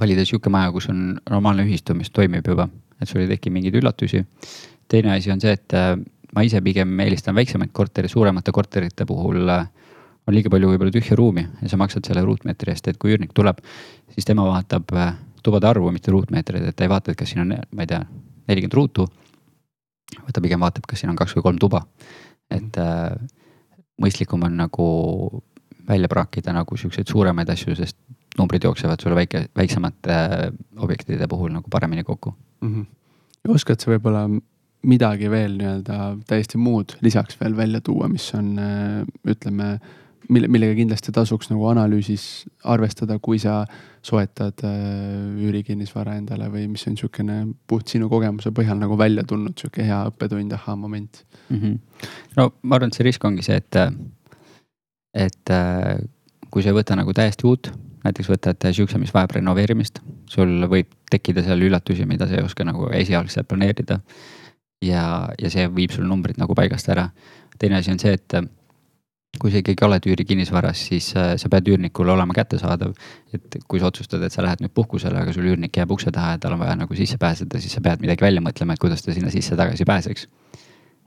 valida 0.00 0.24
sihuke 0.24 0.50
maja, 0.50 0.72
kus 0.72 0.88
on 0.92 1.18
normaalne 1.30 1.64
ühistu, 1.66 1.94
mis 1.94 2.10
toimib 2.10 2.46
juba, 2.46 2.68
et 3.00 3.08
sul 3.08 3.24
ei 3.24 3.28
teki 3.28 3.50
mingeid 3.50 3.80
üllatusi. 3.80 4.24
teine 4.88 5.12
asi 5.12 5.30
on 5.30 5.40
see, 5.40 5.52
et 5.52 5.74
äh, 5.74 5.96
ma 6.34 6.42
ise 6.42 6.60
pigem 6.60 7.00
eelistan 7.00 7.34
väiksemaid 7.34 7.72
kortereid, 7.72 8.10
suuremate 8.10 8.52
korterite 8.52 9.06
puhul 9.06 9.48
äh, 9.48 9.68
on 10.26 10.34
liiga 10.34 10.50
palju 10.50 10.68
võib-olla 10.68 10.92
tühja 10.92 11.16
ruumi 11.16 11.46
ja 11.62 11.68
sa 11.68 11.76
maksad 11.76 12.04
selle 12.04 12.22
ruutmeetri 12.24 12.72
eest, 12.72 12.88
et 12.88 12.98
kui 12.98 13.14
üürnik 13.14 13.32
tuleb, 13.34 13.60
siis 14.12 14.28
tema 14.28 14.44
vaatab 14.44 14.92
tubade 15.42 15.68
arvu, 15.68 15.90
mitte 15.92 16.12
ruutmeetreid, 16.12 16.66
et 16.68 16.76
ta 16.76 16.84
ei 16.84 16.92
vaata, 16.92 17.12
et 17.12 17.18
kas 17.18 17.32
siin 17.32 17.46
on, 17.46 17.54
ma 17.72 17.84
ei 17.84 17.90
tea, 17.90 18.02
nelikümmend 18.48 18.76
ruutu 18.76 19.06
või 20.16 20.34
ta 20.34 20.42
pigem 20.44 20.60
vaatab, 20.60 20.86
kas 20.88 21.02
siin 21.02 21.12
on 21.12 21.18
kaks 21.18 21.36
või 21.36 21.44
kolm 21.46 21.60
tuba. 21.62 21.82
et 22.50 22.76
äh, 22.80 23.12
mõistlikum 24.00 24.44
on 24.46 24.56
nagu 24.56 24.88
välja 25.88 26.08
praakida 26.08 26.52
nagu 26.52 26.76
siukseid 26.76 27.10
suuremaid 27.10 27.48
asju, 27.54 27.74
sest 27.78 27.96
numbrid 28.38 28.64
jooksevad 28.64 29.00
sulle 29.02 29.16
väike, 29.18 29.46
väiksemate 29.56 30.14
äh, 30.14 30.46
objektide 30.76 31.28
puhul 31.28 31.52
nagu 31.54 31.70
paremini 31.70 32.04
kokku 32.04 32.34
mm. 32.60 32.74
-hmm. 32.74 33.54
oskad 33.54 33.80
sa 33.80 33.90
võib-olla 33.90 34.28
midagi 34.82 35.30
veel 35.30 35.56
nii-öelda 35.58 36.18
täiesti 36.26 36.58
muud 36.58 36.96
lisaks 37.02 37.40
veel 37.40 37.56
välja 37.56 37.80
tuua, 37.80 38.08
mis 38.08 38.34
on 38.34 38.58
äh, 38.58 39.02
ütleme 39.26 39.78
mille, 40.28 40.48
millega 40.48 40.74
kindlasti 40.76 41.12
tasuks 41.14 41.50
nagu 41.50 41.66
analüüsis 41.70 42.24
arvestada, 42.64 43.18
kui 43.22 43.38
sa 43.42 43.62
soetad 44.04 44.62
äh, 44.66 44.74
üürikinnisvara 45.44 46.16
endale 46.20 46.48
või 46.52 46.66
mis 46.72 46.86
on 46.86 46.94
niisugune 46.96 47.38
puht 47.66 47.88
sinu 47.88 48.08
kogemuse 48.12 48.52
põhjal 48.54 48.78
nagu 48.80 48.98
välja 48.98 49.24
tulnud 49.28 49.58
sihuke 49.58 49.86
hea 49.86 50.04
õppetund, 50.12 50.52
ahhaa-moment 50.54 51.24
mm. 51.48 51.56
-hmm. 51.56 51.78
no 52.36 52.52
ma 52.62 52.76
arvan, 52.76 52.92
et 52.92 53.00
see 53.00 53.08
risk 53.08 53.24
ongi 53.24 53.42
see, 53.42 53.56
et, 53.56 53.80
et 55.18 55.52
äh, 55.52 55.98
kui 56.52 56.64
sa 56.64 56.72
ei 56.72 56.78
võta 56.78 56.96
nagu 56.98 57.12
täiesti 57.16 57.46
uut, 57.48 57.70
näiteks 58.04 58.30
võtad 58.30 58.68
sihukese, 58.70 59.00
mis 59.02 59.12
vajab 59.14 59.36
renoveerimist, 59.38 60.00
sul 60.30 60.68
võib 60.70 60.90
tekkida 61.10 61.42
seal 61.44 61.64
üllatusi, 61.66 62.06
mida 62.08 62.28
sa 62.28 62.38
ei 62.38 62.44
oska 62.44 62.66
nagu 62.66 62.90
esialgselt 62.94 63.48
planeerida. 63.48 64.00
ja, 64.84 65.02
ja 65.42 65.50
see 65.50 65.66
viib 65.74 65.90
sul 65.90 66.06
numbrid 66.06 66.38
nagu 66.38 66.54
paigast 66.54 66.88
ära. 66.88 67.10
teine 67.58 67.76
asi 67.76 67.90
on 67.90 67.98
see, 67.98 68.14
et 68.14 68.38
kui 69.38 69.52
sa 69.52 69.60
ikkagi 69.60 69.84
oled 69.84 70.06
üürikinnisvaras, 70.08 70.80
siis 70.88 71.10
äh, 71.16 71.34
sa 71.38 71.50
pead 71.52 71.68
üürnikule 71.68 72.12
olema 72.14 72.34
kättesaadav. 72.34 72.94
et 73.34 73.58
kui 73.68 73.80
sa 73.80 73.90
otsustad, 73.90 74.22
et 74.22 74.32
sa 74.32 74.42
lähed 74.42 74.62
nüüd 74.64 74.72
puhkusele, 74.74 75.18
aga 75.20 75.32
sul 75.32 75.46
üürnik 75.50 75.76
jääb 75.76 75.90
ukse 75.92 76.12
taha 76.14 76.36
ja 76.36 76.42
tal 76.42 76.56
on 76.56 76.62
vaja 76.62 76.76
nagu 76.78 76.94
sisse 76.94 77.18
pääseda, 77.18 77.60
siis 77.60 77.74
sa 77.74 77.82
pead 77.84 78.00
midagi 78.00 78.24
välja 78.24 78.40
mõtlema, 78.40 78.74
et 78.74 78.82
kuidas 78.82 79.04
ta 79.04 79.12
sinna 79.12 79.30
sisse 79.30 79.56
tagasi 79.56 79.84
pääseks. 79.84 80.28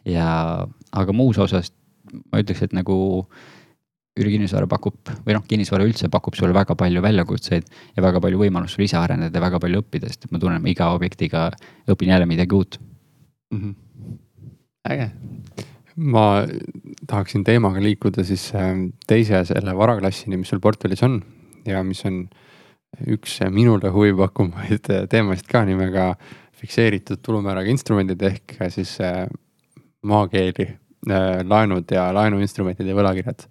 ja, 0.06 0.67
aga 0.91 1.13
muus 1.13 1.38
osas 1.38 1.74
ma 2.32 2.41
ütleks, 2.43 2.62
et 2.62 2.74
nagu 2.74 2.95
üürikinnisvara 4.19 4.67
pakub 4.67 5.12
või 5.26 5.36
noh, 5.38 5.43
kinnisvara 5.47 5.86
üldse 5.88 6.10
pakub 6.12 6.36
sulle 6.36 6.56
väga 6.56 6.76
palju 6.76 7.04
väljakutseid 7.04 7.67
ja 7.95 8.04
väga 8.04 8.19
palju 8.24 8.41
võimalust 8.41 8.76
sul 8.76 8.86
ise 8.86 8.97
areneda 9.00 9.39
ja 9.39 9.43
väga 9.43 9.62
palju 9.63 9.84
õppida, 9.84 10.10
sest 10.12 10.28
ma 10.32 10.41
tunnen, 10.41 10.65
iga 10.67 10.89
objektiga 10.95 11.47
õpin 11.91 12.12
jälle 12.12 12.28
midagi 12.28 12.58
uut 12.58 12.80
mm. 13.54 13.62
-hmm. 13.62 14.17
äge 14.91 15.12
ma 15.95 16.43
tahaksin 17.08 17.43
teemaga 17.43 17.82
liikuda 17.84 18.24
siis 18.28 18.52
ähm, 18.56 18.89
teise 19.08 19.43
selle 19.45 19.76
varaklassini, 19.78 20.38
mis 20.38 20.52
sul 20.52 20.60
portfellis 20.60 21.04
on 21.04 21.21
ja 21.65 21.84
mis 21.84 22.04
on 22.06 22.26
üks 23.08 23.39
minule 23.50 23.91
huvi 23.93 24.13
pakkuvaid 24.17 24.89
teemasid 25.12 25.47
ka 25.47 25.63
nimega 25.67 26.12
fikseeritud 26.62 27.21
tulumääraga 27.24 27.71
instrumendid 27.71 28.21
ehk 28.28 28.58
siis 28.74 28.97
äh, 29.02 29.26
maakeeli 30.04 30.67
äh, 30.67 31.41
laenud 31.47 31.91
ja 31.91 32.10
laenuinstrumendid 32.13 32.88
ja 32.88 32.97
võlakirjad. 32.97 33.47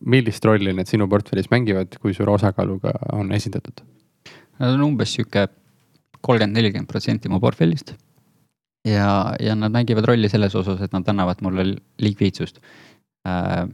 Millist 0.00 0.44
rolli 0.48 0.72
need 0.72 0.88
sinu 0.88 1.04
portfellis 1.10 1.50
mängivad, 1.52 1.98
kui 2.00 2.14
suure 2.16 2.32
osakaaluga 2.32 2.94
on 3.12 3.32
esindatud? 3.36 3.82
Nad 4.58 4.72
on 4.78 4.86
umbes 4.86 5.12
sihuke 5.12 5.48
kolmkümmend, 6.24 6.56
nelikümmend 6.56 6.88
protsenti 6.88 7.28
mu 7.28 7.40
portfellist 7.42 7.92
ja, 8.88 9.34
ja 9.40 9.54
nad 9.54 9.72
mängivad 9.72 10.04
rolli 10.04 10.28
selles 10.28 10.54
osas, 10.54 10.80
et 10.80 10.92
nad 10.92 11.08
annavad 11.08 11.42
mulle 11.42 11.76
likviidsust 12.02 12.60
äh,. 13.28 13.66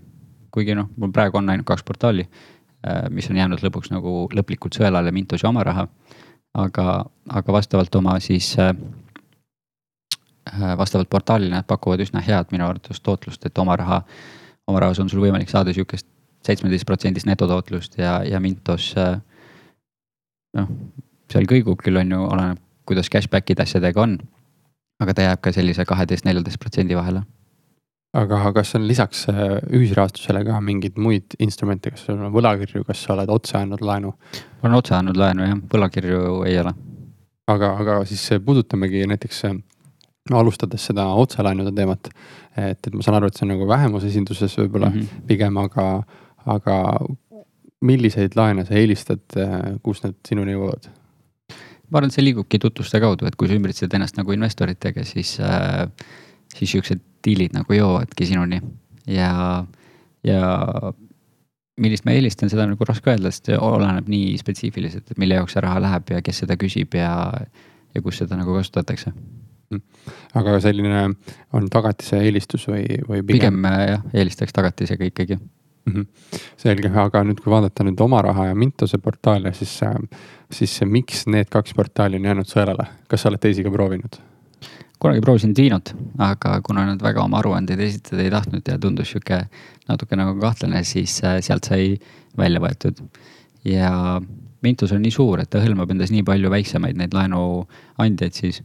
kuigi 0.51 0.75
noh, 0.75 0.89
mul 0.99 1.13
praegu 1.15 1.39
on 1.39 1.51
ainult 1.51 1.67
kaks 1.67 1.85
portaali 1.87 2.27
äh,, 2.27 3.07
mis 3.11 3.31
on 3.31 3.39
jäänud 3.39 3.63
lõpuks 3.63 3.93
nagu 3.95 4.29
lõplikult 4.35 4.79
sõelale 4.79 5.13
Mintos 5.15 5.45
ja 5.45 5.51
oma 5.51 5.65
raha. 5.67 5.87
aga, 6.55 7.05
aga 7.29 7.53
vastavalt 7.53 7.95
oma 7.95 8.19
siis 8.21 8.57
äh, 8.59 8.75
äh, 10.53 10.77
vastavalt 10.79 11.11
portaalile 11.11 11.55
nad 11.55 11.67
pakuvad 11.67 12.01
üsna 12.01 12.23
head 12.27 12.51
minu 12.51 12.67
arvates 12.67 13.01
tootlust, 13.01 13.47
et 13.47 13.59
oma 13.59 13.77
raha, 13.77 14.03
oma 14.71 14.81
rahas 14.87 15.03
on 15.03 15.11
sul 15.13 15.23
võimalik 15.25 15.51
saada 15.53 15.75
sihukest 15.77 16.09
seitsmeteist 16.47 16.89
protsendist 16.89 17.29
netotootlust 17.29 17.99
ja, 18.01 18.21
ja 18.25 18.41
Mintos 18.41 18.93
äh,. 18.97 19.19
noh, 20.57 20.75
seal 21.31 21.47
kõigub 21.51 21.83
küll 21.83 22.01
on 22.01 22.15
ju, 22.17 22.27
oleneb, 22.27 22.63
kuidas 22.89 23.13
cashback'id 23.13 23.61
asjadega 23.63 24.07
on 24.07 24.17
aga 25.01 25.17
ta 25.17 25.29
jääb 25.29 25.43
ka 25.45 25.53
sellise 25.55 25.87
kaheteist, 25.89 26.27
neljateist 26.29 26.61
protsendi 26.61 26.99
vahele. 26.99 27.23
aga 28.17 28.53
kas 28.53 28.75
on 28.75 28.89
lisaks 28.91 29.29
äh, 29.31 29.61
ühisrahastusele 29.71 30.43
ka 30.47 30.59
mingeid 30.61 30.97
muid 30.99 31.37
instrumente, 31.39 31.93
kas 31.95 32.09
sul 32.09 32.19
on 32.19 32.33
võlakirju, 32.35 32.83
kas 32.87 33.05
sa 33.05 33.15
oled 33.15 33.31
otse 33.31 33.57
andnud 33.59 33.85
laenu? 33.87 34.13
olen 34.63 34.77
otse 34.77 34.97
andnud 34.97 35.21
laenu 35.21 35.47
jah, 35.47 35.61
võlakirju 35.75 36.23
ei 36.51 36.59
ole. 36.63 36.75
aga, 37.55 37.75
aga 37.83 38.01
siis 38.11 38.27
puudutamegi 38.45 39.07
näiteks 39.11 39.45
äh, 39.49 39.57
alustades 40.43 40.85
seda 40.91 41.07
otselaenude 41.19 41.73
teemat. 41.75 42.11
Et, 42.57 42.87
et 42.87 42.95
ma 42.95 43.03
saan 43.03 43.19
aru, 43.19 43.31
et 43.31 43.37
see 43.37 43.47
on 43.47 43.53
nagu 43.55 43.69
vähemusesinduses 43.69 44.57
võib-olla 44.59 44.91
mm 44.91 45.01
-hmm. 45.01 45.27
pigem, 45.27 45.57
aga, 45.57 46.03
aga 46.47 46.79
milliseid 47.81 48.37
laene 48.37 48.65
sa 48.65 48.75
eelistad, 48.75 49.23
äh, 49.37 49.77
kus 49.83 50.03
need 50.05 50.19
sinuni 50.29 50.57
jõuavad? 50.57 50.91
ma 51.91 51.99
arvan, 51.99 52.09
et 52.09 52.15
see 52.15 52.25
liigubki 52.25 52.59
tutvuste 52.63 53.01
kaudu, 53.01 53.27
et 53.27 53.37
kui 53.37 53.49
sa 53.49 53.55
ümbritsed 53.55 53.95
ennast 53.95 54.17
nagu 54.17 54.33
investoritega, 54.33 55.05
siis 55.05 55.41
äh, 55.41 55.89
siis 56.55 56.75
siuksed 56.75 57.03
diilid 57.25 57.55
nagu 57.55 57.75
jõuavadki 57.75 58.27
sinuni 58.29 58.61
ja, 59.11 59.65
ja 60.27 60.43
millist 61.81 62.07
ma 62.07 62.15
eelistan, 62.17 62.51
seda 62.53 62.67
on 62.67 62.75
nagu 62.75 62.89
raske 62.89 63.13
öelda, 63.13 63.33
sest 63.33 63.51
see 63.51 63.59
oleneb 63.61 64.09
nii 64.11 64.35
spetsiifiliselt, 64.41 65.11
et 65.11 65.21
mille 65.21 65.39
jaoks 65.39 65.57
see 65.57 65.65
raha 65.65 65.83
läheb 65.85 66.15
ja 66.17 66.23
kes 66.25 66.43
seda 66.45 66.57
küsib 66.61 66.97
ja, 66.99 67.13
ja 67.95 68.03
kus 68.05 68.21
seda 68.23 68.39
nagu 68.41 68.57
kasutatakse. 68.59 69.15
Aga 70.35 70.59
selline 70.63 71.03
on 71.57 71.69
tagatise 71.71 72.21
eelistus 72.25 72.67
või, 72.69 72.85
või 73.07 73.23
pigem? 73.23 73.61
pigem 73.61 73.69
äh, 73.71 73.81
jah, 73.93 74.07
eelistaks 74.15 74.55
tagatisega 74.57 75.07
ikkagi 75.07 75.37
mm. 75.37 75.93
-hmm. 75.93 76.07
selge, 76.59 76.91
aga 77.05 77.23
nüüd, 77.27 77.43
kui 77.43 77.53
vaadata 77.53 77.87
nüüd 77.87 78.01
Oma 78.03 78.23
Raha 78.27 78.51
ja 78.51 78.55
Mintose 78.59 78.99
portaale, 78.99 79.55
siis, 79.55 79.77
äh, 79.87 79.95
siis 80.53 80.81
miks 80.87 81.27
need 81.27 81.51
kaks 81.51 81.75
portaali 81.75 82.19
on 82.19 82.29
jäänud 82.31 82.51
sõelale, 82.51 82.89
kas 83.09 83.23
sa 83.23 83.31
oled 83.31 83.43
teisi 83.43 83.67
ka 83.67 83.71
proovinud? 83.71 84.21
kunagi 85.01 85.23
proovisin 85.25 85.55
Dvinot, 85.57 85.95
aga 86.19 86.59
kuna 86.61 86.85
nad 86.85 87.01
väga 87.03 87.23
oma 87.23 87.39
aruandeid 87.39 87.81
esitada 87.81 88.21
ei 88.23 88.31
tahtnud 88.31 88.67
ja 88.69 88.77
tundus 88.79 89.09
sihuke 89.09 89.39
natuke 89.89 90.17
nagu 90.19 90.35
kahtlane, 90.41 90.83
siis 90.85 91.23
äh, 91.25 91.39
sealt 91.41 91.71
sai 91.71 91.95
välja 92.37 92.61
võetud. 92.61 93.01
ja 93.65 94.21
Mintus 94.61 94.93
on 94.93 95.01
nii 95.01 95.13
suur, 95.15 95.41
et 95.41 95.49
ta 95.49 95.63
hõlmab 95.63 95.89
endas 95.95 96.11
nii 96.13 96.21
palju 96.27 96.51
väiksemaid 96.53 96.99
neid 97.01 97.15
laenuandjaid 97.17 98.37
siis, 98.37 98.61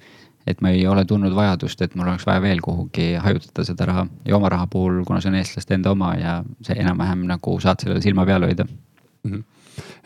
et 0.48 0.62
ma 0.62 0.70
ei 0.70 0.86
ole 0.88 1.06
tundnud 1.10 1.34
vajadust, 1.36 1.82
et 1.82 1.96
mul 1.96 2.08
oleks 2.08 2.26
vaja 2.28 2.42
veel 2.42 2.62
kuhugi 2.62 3.14
hajutada 3.22 3.66
seda 3.66 3.90
raha 3.90 4.08
ja 4.26 4.38
oma 4.38 4.50
raha 4.50 4.68
puhul, 4.68 5.04
kuna 5.08 5.22
see 5.22 5.32
on 5.32 5.40
eestlaste 5.42 5.78
enda 5.78 5.92
oma 5.96 6.14
ja 6.20 6.38
see 6.66 6.78
enam-vähem 6.82 7.26
nagu 7.30 7.60
saad 7.60 7.82
sellele 7.82 8.02
silma 8.06 8.26
peal 8.26 8.48
hoida 8.48 8.68
mm. 8.68 9.32
-hmm 9.32 9.44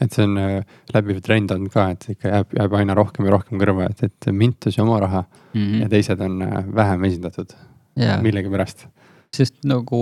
et 0.01 0.13
see 0.15 0.23
on 0.25 0.37
äh, 0.37 0.61
läbiv 0.93 1.19
trend 1.21 1.51
on 1.51 1.67
ka, 1.69 1.89
et 1.93 2.05
ikka 2.15 2.31
jääb, 2.31 2.53
jääb 2.57 2.73
aina 2.79 2.95
rohkem 2.97 3.27
ja 3.27 3.33
rohkem 3.35 3.59
kõrva, 3.61 3.89
et, 3.89 4.03
et 4.07 4.29
Mintus 4.31 4.77
ja 4.77 4.83
oma 4.83 4.99
raha 4.99 5.23
mm 5.53 5.59
-hmm. 5.59 5.81
ja 5.81 5.89
teised 5.89 6.21
on 6.25 6.41
äh, 6.41 6.75
vähem 6.75 7.03
esindatud 7.03 7.53
yeah.. 7.99 8.21
millegipärast. 8.21 8.87
sest 9.35 9.55
nagu 9.63 9.99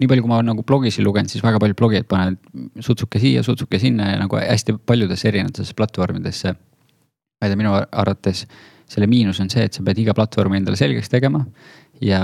nii 0.00 0.08
palju, 0.08 0.22
kui 0.22 0.28
ma 0.28 0.42
nagu 0.44 0.62
blogisi 0.62 1.04
lugenud, 1.04 1.30
siis 1.32 1.44
väga 1.44 1.60
paljud 1.62 1.76
blogijad 1.76 2.08
panevad 2.08 2.36
sutsuke 2.84 3.18
siia, 3.18 3.42
sutsuke 3.42 3.78
sinna 3.78 4.10
ja 4.10 4.18
nagu 4.20 4.36
hästi 4.36 4.76
paljudesse 4.86 5.28
erinevatesse 5.28 5.74
platvormidesse. 5.76 6.54
Ma 7.36 7.46
ei 7.46 7.52
tea, 7.52 7.60
minu 7.60 7.74
arvates 7.76 8.44
selle 8.86 9.08
miinus 9.10 9.40
on 9.42 9.50
see, 9.50 9.64
et 9.66 9.74
sa 9.74 9.84
pead 9.86 9.98
iga 9.98 10.14
platvormi 10.16 10.60
endale 10.60 10.78
selgeks 10.78 11.10
tegema. 11.10 11.44
ja, 12.00 12.20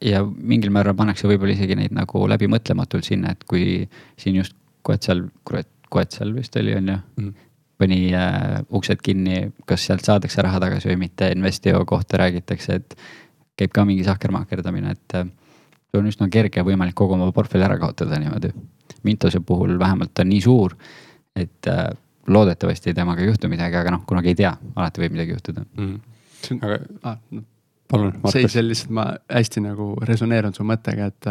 ja 0.00 0.22
mingil 0.24 0.70
määral 0.70 0.94
pannakse 0.96 1.26
võib-olla 1.26 1.56
isegi 1.56 1.74
neid 1.74 1.94
nagu 1.94 2.22
läbimõtlematult 2.30 3.08
sinna, 3.08 3.34
et 3.34 3.44
kui 3.50 3.82
siin 4.20 4.38
just 4.38 4.54
Koetsal, 4.86 5.24
Koetsal 5.90 6.30
vist 6.36 6.56
oli, 6.56 6.76
on 6.76 6.88
ju 6.88 6.94
mm. 6.94 7.24
-hmm. 7.24 7.48
pani 7.78 8.14
äh, 8.14 8.62
uksed 8.70 9.02
kinni, 9.02 9.50
kas 9.66 9.86
sealt 9.86 10.04
saadakse 10.04 10.42
raha 10.42 10.60
tagasi 10.60 10.88
või 10.88 10.96
mitte, 10.96 11.32
Investio 11.32 11.84
kohta 11.84 12.16
räägitakse, 12.16 12.74
et 12.74 12.96
käib 13.56 13.74
ka 13.74 13.84
mingi 13.84 14.04
sahkermahkerdamine, 14.04 14.90
et 14.90 15.14
äh, 15.14 15.26
on 15.94 16.06
üsna 16.06 16.28
kerge 16.30 16.62
võimalik 16.62 16.94
kogu 16.94 17.14
oma 17.14 17.32
portfelli 17.32 17.64
ära 17.64 17.78
kaotada 17.78 18.18
niimoodi. 18.18 18.52
Mintose 19.02 19.40
puhul 19.40 19.78
vähemalt 19.78 20.18
on 20.18 20.28
nii 20.28 20.40
suur, 20.40 20.76
et 21.36 21.66
äh, 21.66 21.90
loodetavasti 22.28 22.94
temaga 22.96 23.24
ei 23.24 23.30
juhtu 23.32 23.50
midagi, 23.52 23.78
aga 23.80 23.94
noh, 23.96 24.06
kunagi 24.08 24.34
ei 24.34 24.40
tea, 24.42 24.54
alati 24.76 25.04
võib 25.04 25.16
midagi 25.18 25.36
juhtuda 25.36 25.64
mm. 25.66 25.94
aga 26.62 26.82
ah, 27.02 27.22
no 27.34 27.46
palun. 27.88 28.12
see, 28.32 28.62
lihtsalt 28.64 28.92
ma 28.94 29.04
hästi 29.32 29.62
nagu 29.64 29.88
resoneerun 30.06 30.54
su 30.56 30.64
mõttega, 30.66 31.08
et, 31.08 31.28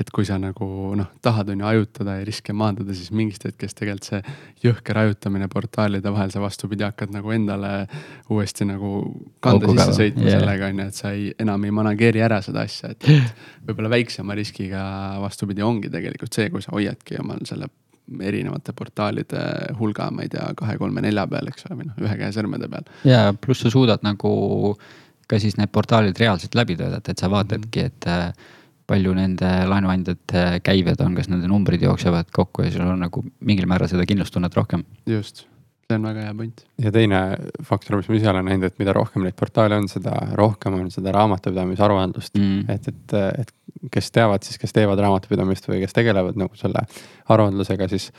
et 0.00 0.10
kui 0.14 0.26
sa 0.28 0.36
nagu 0.40 0.66
noh, 0.98 1.10
tahad 1.24 1.52
on 1.52 1.62
ju 1.62 1.68
hajutada 1.68 2.18
ja 2.18 2.26
riske 2.26 2.54
maandada, 2.56 2.96
siis 2.96 3.12
mingist 3.14 3.46
hetkest 3.48 3.78
tegelikult 3.80 4.10
see 4.10 4.20
jõhker 4.64 5.00
hajutamine 5.00 5.48
portaalide 5.52 6.12
vahel, 6.12 6.32
sa 6.34 6.42
vastupidi 6.44 6.86
hakkad 6.86 7.14
nagu 7.14 7.32
endale 7.34 7.72
uuesti 8.32 8.68
nagu 8.68 8.96
kanda 9.44 9.68
Auku 9.68 9.78
sisse 9.78 9.96
sõitma 10.00 10.28
yeah. 10.28 10.40
sellega 10.40 10.70
on 10.70 10.82
ju, 10.82 10.88
et 10.92 11.00
sa 11.00 11.14
ei, 11.16 11.30
enam 11.44 11.64
ei 11.64 11.76
manageeri 11.80 12.24
ära 12.24 12.40
seda 12.44 12.66
asja, 12.68 12.92
et, 12.94 13.08
et 13.08 13.64
võib-olla 13.68 13.94
väiksema 13.96 14.36
riskiga 14.36 14.84
vastupidi 15.24 15.64
ongi 15.64 15.92
tegelikult 15.92 16.36
see, 16.36 16.50
kui 16.52 16.64
sa 16.64 16.76
hoiadki 16.76 17.20
omal 17.22 17.44
selle 17.48 17.70
erinevate 18.20 18.74
portaalide 18.76 19.44
hulga, 19.78 20.10
ma 20.12 20.26
ei 20.26 20.32
tea, 20.32 20.50
kahe-kolme-nelja 20.58 21.26
peal, 21.30 21.48
eks 21.48 21.68
ole, 21.68 21.78
või 21.80 21.88
noh, 21.88 22.02
ühe 22.04 22.18
käe 22.20 22.34
sõrmede 22.36 22.68
peal. 22.70 22.90
ja 23.08 23.30
pluss 23.32 23.64
sa 23.64 23.72
suudad 23.72 24.04
nagu 24.04 24.34
ka 25.28 25.40
siis 25.40 25.56
need 25.56 25.72
portaalid 25.72 26.18
reaalselt 26.20 26.56
läbi 26.58 26.76
töötada, 26.76 27.00
et 27.10 27.20
sa 27.20 27.30
vaatadki, 27.32 27.86
et 27.88 28.08
äh, 28.10 28.28
palju 28.90 29.14
nende 29.16 29.50
laenuandjate 29.70 30.44
käived 30.64 31.00
on, 31.00 31.16
kas 31.16 31.30
nende 31.32 31.48
numbrid 31.48 31.82
jooksevad 31.84 32.28
kokku 32.34 32.66
ja 32.66 32.72
sul 32.74 32.84
on 32.84 33.00
nagu 33.06 33.24
mingil 33.40 33.68
määral 33.70 33.88
seda 33.88 34.04
kindlustunnet 34.08 34.56
rohkem. 34.56 34.84
just, 35.08 35.46
see 35.84 35.98
on 35.98 36.06
väga 36.08 36.26
hea 36.26 36.34
point. 36.34 36.62
ja 36.82 36.92
teine 36.94 37.20
faktor, 37.68 37.98
mis 38.00 38.08
ma 38.10 38.18
ise 38.18 38.30
olen 38.32 38.48
näinud, 38.50 38.68
et 38.68 38.78
mida 38.80 38.94
rohkem 38.96 39.24
neid 39.26 39.36
portaale 39.38 39.78
on, 39.80 39.88
seda 39.90 40.14
rohkem 40.38 40.78
on 40.78 40.88
seda 40.94 41.12
raamatupidamise 41.16 41.84
aruandlust 41.86 42.38
mm.. 42.40 42.64
et, 42.72 42.88
et, 42.92 43.16
et 43.44 43.90
kes 43.94 44.10
teavad 44.14 44.46
siis, 44.46 44.60
kes 44.60 44.72
teevad 44.76 45.00
raamatupidamist 45.04 45.68
või 45.68 45.82
kes 45.84 45.96
tegelevad 45.96 46.38
nagu 46.40 46.56
selle 46.58 46.86
aruandlusega, 47.34 47.88
siis 47.92 48.10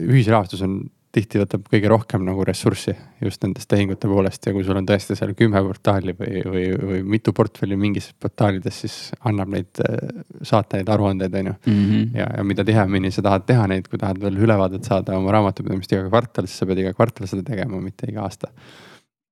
ühisrahastus 0.00 0.62
on 0.66 0.82
tihti 1.14 1.40
võtab 1.40 1.66
kõige 1.70 1.90
rohkem 1.90 2.24
nagu 2.26 2.44
ressurssi 2.46 2.94
just 3.22 3.42
nendest 3.44 3.68
tehingute 3.70 4.08
poolest 4.10 4.46
ja 4.48 4.54
kui 4.54 4.64
sul 4.66 4.78
on 4.78 4.86
tõesti 4.88 5.16
seal 5.18 5.34
kümme 5.38 5.60
portaali 5.64 6.14
või, 6.18 6.42
või, 6.50 6.64
või 6.90 7.02
mitu 7.16 7.34
portfelli 7.36 7.78
mingis 7.80 8.10
portaalides, 8.20 8.80
siis 8.84 8.96
annab 9.28 9.52
neid 9.54 9.82
äh, 9.84 10.24
saata 10.42 10.80
neid 10.80 10.90
aruandeid, 10.94 11.36
on 11.40 11.52
ju. 11.52 11.54
Mhm. 11.70 12.16
ja, 12.18 12.30
ja 12.38 12.46
mida 12.46 12.66
tihemini 12.66 13.12
sa 13.14 13.24
tahad 13.26 13.46
teha 13.48 13.68
neid, 13.70 13.88
kui 13.90 14.00
tahad 14.00 14.20
veel 14.22 14.40
ülevaadet 14.46 14.86
saada 14.88 15.18
oma 15.18 15.34
raamatupidamist 15.36 15.94
iga 15.94 16.08
kvartal, 16.08 16.50
siis 16.50 16.62
sa 16.62 16.68
pead 16.70 16.82
iga 16.82 16.94
kvartal 16.96 17.30
seda 17.30 17.46
tegema, 17.46 17.80
mitte 17.82 18.10
iga 18.10 18.26
aasta. 18.26 18.50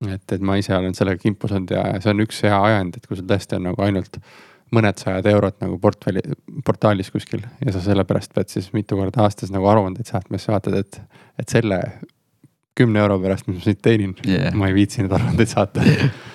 et, 0.03 0.33
et 0.35 0.41
ma 0.43 0.57
ise 0.59 0.75
olen 0.75 0.95
sellega 0.99 1.23
kimpus 1.23 1.53
olnud 1.55 1.75
ja 1.75 1.85
see 2.03 2.11
on 2.11 2.25
üks 2.25 2.41
hea 2.47 2.57
ajend, 2.71 2.97
et 2.99 3.07
kui 3.07 3.19
sul 3.19 3.29
tõesti 3.29 3.59
on 3.59 3.69
nagu 3.71 3.85
ainult 3.85 4.19
mõned 4.73 4.99
sajad 5.01 5.27
eurot 5.33 5.61
nagu 5.63 5.79
portfelli, 5.83 6.23
portaalis 6.65 7.13
kuskil 7.13 7.45
ja 7.65 7.75
sa 7.75 7.83
sellepärast 7.85 8.35
pead 8.37 8.53
siis 8.53 8.71
mitu 8.77 8.99
korda 8.99 9.25
aastas 9.27 9.53
nagu 9.55 9.69
aruandeid 9.69 10.09
saatma, 10.09 10.41
siis 10.41 10.53
vaatad, 10.53 10.79
et, 10.81 11.01
et 11.41 11.53
selle 11.53 11.81
kümne 12.79 13.03
euro 13.03 13.19
pärast, 13.23 13.49
mis 13.49 13.61
ma 13.61 13.67
siit 13.67 13.83
teenin 13.85 14.15
yeah., 14.27 14.53
ma 14.57 14.71
ei 14.71 14.77
viitsi 14.77 15.03
neid 15.03 15.13
aruandeid 15.17 15.53
saata 15.53 15.85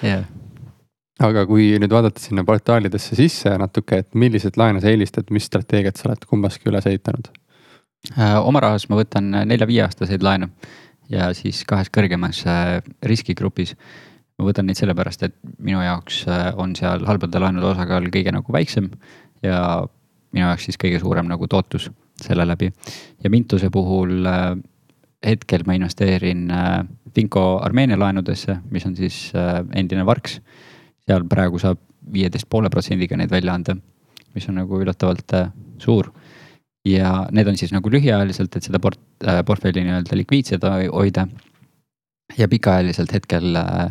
yeah. 0.06 0.26
aga 1.24 1.46
kui 1.50 1.72
nüüd 1.82 1.94
vaadata 1.94 2.22
sinna 2.22 2.46
portaalidesse 2.48 3.18
sisse 3.18 3.56
natuke, 3.58 4.04
et 4.04 4.18
milliseid 4.18 4.60
laene 4.62 4.84
sa 4.84 4.92
eelistad, 4.94 5.32
mis 5.34 5.50
strateegiat 5.50 5.98
sa 5.98 6.12
oled 6.12 6.28
kummaski 6.30 6.70
üles 6.72 6.90
ehitanud 6.90 7.32
äh,? 8.14 8.38
oma 8.44 8.62
rahas 8.64 8.90
ma 8.92 9.02
võtan 9.02 9.34
nelja-viieaastaseid 9.50 10.26
laene 10.26 10.52
ja 11.12 11.32
siis 11.38 11.64
kahes 11.68 11.90
kõrgemas 11.94 12.44
äh, 12.46 12.78
riskigrupis 13.06 13.76
ma 14.38 14.46
võtan 14.46 14.68
neid 14.70 14.78
sellepärast, 14.78 15.24
et 15.26 15.36
minu 15.58 15.82
jaoks 15.82 16.22
äh, 16.30 16.50
on 16.62 16.76
seal 16.78 17.06
halbade 17.10 17.42
laenude 17.42 17.72
osakaal 17.72 18.10
kõige 18.14 18.34
nagu 18.34 18.54
väiksem 18.54 18.92
ja 19.46 19.62
minu 20.36 20.46
jaoks 20.46 20.68
siis 20.70 20.78
kõige 20.82 21.02
suurem 21.02 21.30
nagu 21.30 21.50
tootlus 21.50 21.90
selle 22.22 22.46
läbi. 22.46 22.72
ja 23.24 23.30
Mintuse 23.34 23.70
puhul 23.74 24.26
äh, 24.30 24.54
hetkel 25.26 25.66
ma 25.66 25.78
investeerin 25.78 26.52
äh, 26.54 26.86
Finco 27.16 27.58
Armeenia 27.66 27.98
laenudesse, 27.98 28.60
mis 28.70 28.86
on 28.86 28.96
siis 28.96 29.32
endine 29.74 30.06
Varks. 30.06 30.38
seal 31.08 31.24
praegu 31.26 31.58
saab 31.58 31.80
viieteist 32.14 32.46
poole 32.50 32.70
protsendiga 32.70 33.18
neid 33.18 33.32
välja 33.32 33.56
anda, 33.58 33.74
mis 34.36 34.46
on 34.50 34.60
nagu 34.62 34.78
üllatavalt 34.78 35.34
suur. 35.82 36.12
ja 36.86 37.26
need 37.32 37.48
on 37.48 37.58
siis 37.58 37.74
nagu 37.74 37.90
lühiajaliselt, 37.90 38.56
et 38.56 38.64
seda 38.64 38.80
port-, 38.80 39.02
portfelli 39.46 39.82
nii-öelda 39.82 40.16
likviidsed 40.16 40.70
hoida. 40.94 41.26
ja 42.38 42.48
pikaajaliselt 42.48 43.14
hetkel 43.18 43.56
äh, 43.56 43.90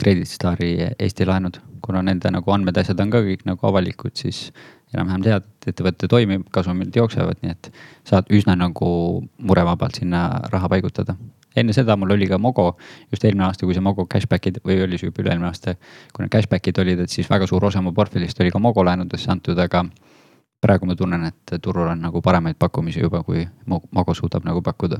Credit 0.00 0.28
Stari 0.28 0.72
Eesti 0.98 1.26
laenud, 1.26 1.60
kuna 1.84 2.02
nende 2.02 2.30
nagu 2.32 2.52
andmed, 2.54 2.76
asjad 2.80 3.00
on 3.00 3.12
ka 3.12 3.20
kõik 3.22 3.44
nagu 3.46 3.68
avalikud, 3.68 4.14
siis 4.18 4.48
enam-vähem 4.94 5.24
tead, 5.24 5.46
et 5.46 5.70
ettevõte 5.72 6.08
toimib, 6.10 6.46
kasumid 6.54 6.94
jooksevad, 6.96 7.40
nii 7.42 7.54
et 7.54 7.70
saad 8.08 8.30
üsna 8.34 8.56
nagu 8.58 8.88
murevabalt 9.38 10.00
sinna 10.00 10.26
raha 10.52 10.70
paigutada. 10.70 11.16
enne 11.56 11.72
seda 11.72 11.94
mul 11.96 12.10
oli 12.10 12.26
ka 12.26 12.38
Mogo, 12.38 12.76
just 13.12 13.24
eelmine 13.24 13.44
aasta, 13.46 13.66
kui 13.66 13.74
see 13.74 13.82
Mogo 13.82 14.06
cashback'id 14.10 14.58
või 14.66 14.80
oli 14.82 14.98
see 14.98 15.06
juba 15.06 15.22
üle-eelmine 15.22 15.46
aasta, 15.46 15.76
kui 16.12 16.24
need 16.24 16.32
cashback'id 16.34 16.80
olid, 16.82 17.04
et 17.04 17.10
siis 17.10 17.30
väga 17.30 17.46
suur 17.46 17.64
osa 17.64 17.82
mu 17.82 17.92
portfellist 17.94 18.40
oli 18.42 18.50
ka 18.50 18.58
Mogo 18.58 18.82
laenudesse 18.84 19.30
antud, 19.30 19.58
aga 19.58 19.84
praegu 20.60 20.86
ma 20.90 20.96
tunnen, 20.98 21.28
et 21.30 21.58
turul 21.62 21.92
on 21.92 22.02
nagu 22.02 22.22
paremaid 22.22 22.58
pakkumisi 22.58 23.00
juba, 23.00 23.22
kui 23.22 23.46
Mogo 23.66 24.14
suudab 24.14 24.42
nagu 24.44 24.62
pakkuda 24.62 24.98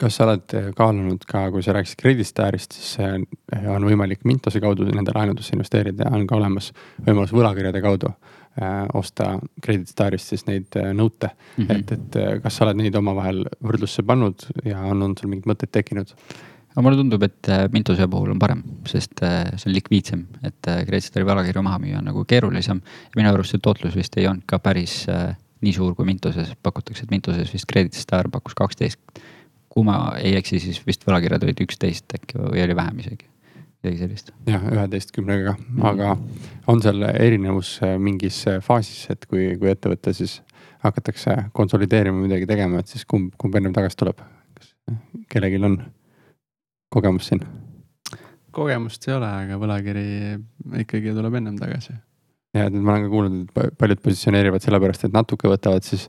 kas 0.00 0.16
sa 0.16 0.26
oled 0.26 0.74
kaalunud 0.76 1.24
ka, 1.28 1.46
kui 1.52 1.62
sa 1.64 1.74
rääkisid 1.76 2.00
Credit 2.00 2.28
Starist, 2.28 2.76
siis 2.76 2.98
on 3.00 3.86
võimalik 3.86 4.24
Mintose 4.28 4.60
kaudu 4.62 4.86
nende 4.88 5.12
laenudesse 5.14 5.54
investeerida 5.56 6.06
ja 6.06 6.12
on 6.16 6.26
ka 6.28 6.38
olemas 6.38 6.70
võimalus 7.06 7.32
võlakirjade 7.36 7.82
kaudu 7.84 8.12
äh, 8.12 8.84
osta 8.96 9.34
Credit 9.64 9.90
Starist 9.90 10.32
siis 10.32 10.46
neid 10.48 10.76
äh, 10.80 10.92
nõute 10.96 11.32
mm. 11.32 11.64
-hmm. 11.64 11.74
et, 11.76 11.92
et 11.92 12.20
äh, 12.20 12.38
kas 12.44 12.56
sa 12.56 12.66
oled 12.66 12.80
neid 12.80 12.96
omavahel 12.96 13.44
võrdlusse 13.64 14.04
pannud 14.06 14.46
ja 14.64 14.80
on, 14.80 15.02
on 15.02 15.16
sul 15.18 15.32
mingid 15.32 15.48
mõtted 15.50 15.72
tekkinud? 15.72 16.14
aga 16.70 16.84
mulle 16.86 17.00
tundub, 17.00 17.22
et 17.26 17.48
Mintose 17.72 18.06
puhul 18.08 18.30
on 18.30 18.38
parem, 18.38 18.62
sest 18.86 19.18
see 19.20 19.66
on 19.66 19.74
likviidsem, 19.74 20.20
et 20.46 20.60
Credit 20.62 21.02
Stari 21.04 21.26
võlakirju 21.26 21.64
maha 21.66 21.80
müüa 21.82 21.98
on 21.98 22.06
nagu 22.06 22.22
keerulisem. 22.24 22.80
minu 23.16 23.32
arust 23.32 23.56
see 23.56 23.62
tootlus 23.62 23.96
vist 23.98 24.14
ei 24.16 24.28
olnud 24.30 24.46
ka 24.46 24.60
päris 24.62 25.02
nii 25.60 25.72
suur, 25.74 25.96
kui 25.98 26.06
Mintoses 26.06 26.54
pakutakse, 26.62 27.02
et 27.02 27.10
Mintoses 27.10 27.50
vist 27.52 27.66
Credit 27.66 27.98
Star 27.98 28.30
pakkus 28.30 28.54
kaksteist 28.54 29.00
kui 29.80 29.88
ma 29.88 30.12
ei 30.20 30.34
eksi, 30.36 30.60
siis 30.60 30.80
vist 30.84 31.06
võlakirjad 31.08 31.46
olid 31.46 31.60
üksteist 31.64 32.12
äkki 32.18 32.36
või 32.36 32.60
oli 32.66 32.76
vähem 32.76 32.98
isegi. 33.00 33.28
midagi 33.80 34.02
sellist. 34.02 34.32
jah, 34.44 34.66
üheteistkümnega, 34.74 35.54
aga 35.88 36.10
on 36.68 36.82
seal 36.84 37.06
erinevus 37.08 37.78
äh, 37.86 37.94
mingis 37.96 38.42
äh, 38.50 38.58
faasis, 38.60 39.06
et 39.14 39.24
kui, 39.30 39.54
kui 39.56 39.70
ettevõte 39.72 40.12
siis 40.12 40.42
hakatakse 40.84 41.36
konsolideerima, 41.56 42.20
midagi 42.20 42.48
tegema, 42.50 42.82
et 42.82 42.92
siis 42.92 43.06
kumb, 43.08 43.32
kumb 43.40 43.56
ennem 43.56 43.72
tagasi 43.72 43.96
tuleb? 44.02 44.20
kas 44.58 44.74
kellelgi 45.32 45.62
on 45.64 45.80
kogemus 46.92 47.32
siin? 47.32 47.40
kogemust 48.52 49.08
ei 49.08 49.16
ole, 49.16 49.32
aga 49.46 49.56
võlakiri 49.64 50.06
ikkagi 50.84 51.16
tuleb 51.16 51.40
ennem 51.40 51.56
tagasi. 51.56 51.96
Ja 52.56 52.66
et 52.66 52.74
ma 52.74 52.94
olen 52.96 53.06
ka 53.06 53.10
kuulnud, 53.12 53.50
et 53.62 53.78
paljud 53.78 54.00
positsioneerivad 54.02 54.64
sellepärast, 54.64 55.06
et 55.06 55.14
natuke 55.14 55.50
võtavad 55.50 55.86
siis 55.86 56.08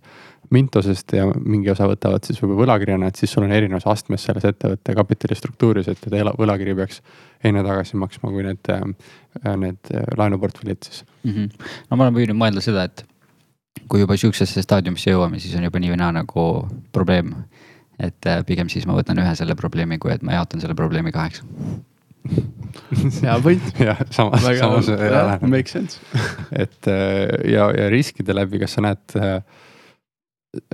Mintosest 0.51 1.13
ja 1.15 1.27
mingi 1.31 1.69
osa 1.71 1.85
võtavad 1.87 2.25
siis 2.27 2.41
võib-olla 2.41 2.65
võlakirjana, 2.65 3.07
et 3.07 3.19
siis 3.19 3.31
sul 3.31 3.45
on 3.45 3.53
erinevus 3.55 3.85
astmes 3.87 4.25
selles 4.27 4.43
ettevõtte 4.49 4.95
kapitali 4.97 5.37
struktuuris, 5.37 5.87
et 5.87 6.01
teda 6.01 6.33
võlakiri 6.35 6.73
peaks 6.75 6.99
enne 7.47 7.63
tagasi 7.63 7.99
maksma 8.01 8.33
kui 8.33 8.43
need, 8.43 8.71
need 9.61 9.93
laenuportfellid 10.19 10.81
siis 10.83 11.05
mm. 11.23 11.31
-hmm. 11.31 11.69
no 11.87 11.97
ma 11.97 12.07
olen 12.07 12.17
püüdnud 12.19 12.41
mõelda 12.41 12.65
seda, 12.65 12.83
et 12.89 13.05
kui 13.87 14.01
juba 14.01 14.17
sihukesesse 14.17 14.65
staadiumisse 14.65 15.13
jõuame, 15.13 15.39
siis 15.39 15.55
on 15.55 15.63
juba 15.69 15.79
nii 15.79 15.93
või 15.93 16.01
naa 16.01 16.11
nagu 16.19 16.47
probleem. 16.91 17.33
et 17.99 18.25
äh, 18.25 18.43
pigem 18.45 18.69
siis 18.69 18.87
ma 18.89 18.95
võtan 18.97 19.19
ühe 19.21 19.35
selle 19.35 19.55
probleemi, 19.55 19.99
kui 20.01 20.11
et 20.11 20.23
ma 20.23 20.33
jaotan 20.33 20.59
selle 20.59 20.75
probleemi 20.75 21.11
kaheks 21.11 21.43
hea 22.29 23.41
point. 23.43 23.73
jah, 23.87 23.99
samas, 24.13 24.45
samas. 24.59 25.41
Make 25.41 25.71
sense 25.71 25.99
et 26.63 26.87
äh, 26.87 27.51
ja, 27.51 27.69
ja 27.75 27.89
riskide 27.93 28.35
läbi, 28.35 28.61
kas 28.61 28.77
sa 28.77 28.85
näed 28.85 29.17
äh, 29.19 29.41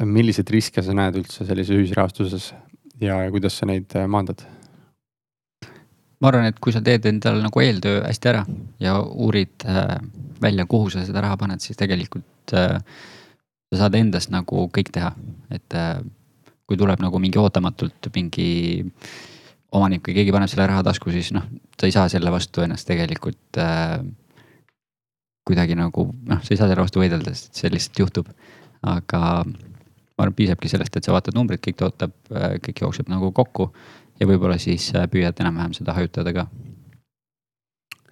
milliseid 0.06 0.50
riske 0.54 0.84
sa 0.84 0.96
näed 0.98 1.20
üldse 1.22 1.46
sellises 1.48 1.78
ühisrahastuses 1.78 2.52
ja, 3.02 3.22
ja 3.24 3.32
kuidas 3.34 3.58
sa 3.60 3.70
neid 3.70 3.94
äh, 3.98 4.08
maandad? 4.10 4.46
ma 6.18 6.32
arvan, 6.32 6.50
et 6.50 6.60
kui 6.64 6.74
sa 6.74 6.82
teed 6.82 7.06
endale 7.10 7.44
nagu 7.46 7.62
eeltöö 7.62 8.02
hästi 8.06 8.32
ära 8.32 8.44
ja 8.82 8.98
uurid 9.02 9.68
äh, 9.70 9.98
välja, 10.42 10.66
kuhu 10.70 10.90
sa 10.94 11.06
seda 11.06 11.22
raha 11.26 11.38
paned, 11.40 11.62
siis 11.64 11.78
tegelikult 11.78 12.56
äh, 12.58 12.80
sa 13.72 13.84
saad 13.84 13.98
endast 14.00 14.32
nagu 14.34 14.68
kõik 14.74 14.92
teha, 14.96 15.12
et 15.54 15.78
äh, 15.78 16.00
kui 16.68 16.80
tuleb 16.80 17.02
nagu 17.04 17.22
mingi 17.22 17.40
ootamatult 17.40 18.10
mingi 18.16 18.50
omanik 19.76 20.08
või 20.08 20.16
keegi 20.20 20.34
paneb 20.36 20.52
selle 20.52 20.68
raha 20.70 20.86
tasku, 20.88 21.12
siis 21.12 21.34
noh, 21.36 21.46
sa 21.76 21.90
ei 21.90 21.96
saa 21.96 22.08
selle 22.12 22.32
vastu 22.32 22.64
ennast 22.64 22.88
tegelikult 22.88 23.60
äh, 23.62 24.00
kuidagi 25.48 25.78
nagu 25.80 26.10
noh, 26.28 26.44
sa 26.44 26.54
ei 26.54 26.60
saa 26.60 26.70
selle 26.70 26.84
vastu 26.84 27.02
võidelda, 27.04 27.34
sest 27.36 27.60
see 27.60 27.72
lihtsalt 27.74 28.04
juhtub. 28.04 28.32
aga 28.88 29.22
ma 29.44 30.26
arvan, 30.26 30.36
piisabki 30.38 30.70
sellest, 30.72 30.96
et 30.98 31.06
sa 31.06 31.14
vaatad 31.16 31.36
numbrid, 31.38 31.62
kõik 31.64 31.80
tootab, 31.82 32.16
äh, 32.32 32.58
kõik 32.64 32.86
jookseb 32.86 33.12
nagu 33.12 33.32
kokku 33.36 33.72
ja 34.20 34.30
võib-olla 34.30 34.58
siis 34.62 34.90
äh, 34.96 35.08
püüad 35.12 35.38
enam-vähem 35.44 35.76
seda 35.78 35.96
hajutada 35.98 36.34
ka. 36.34 36.48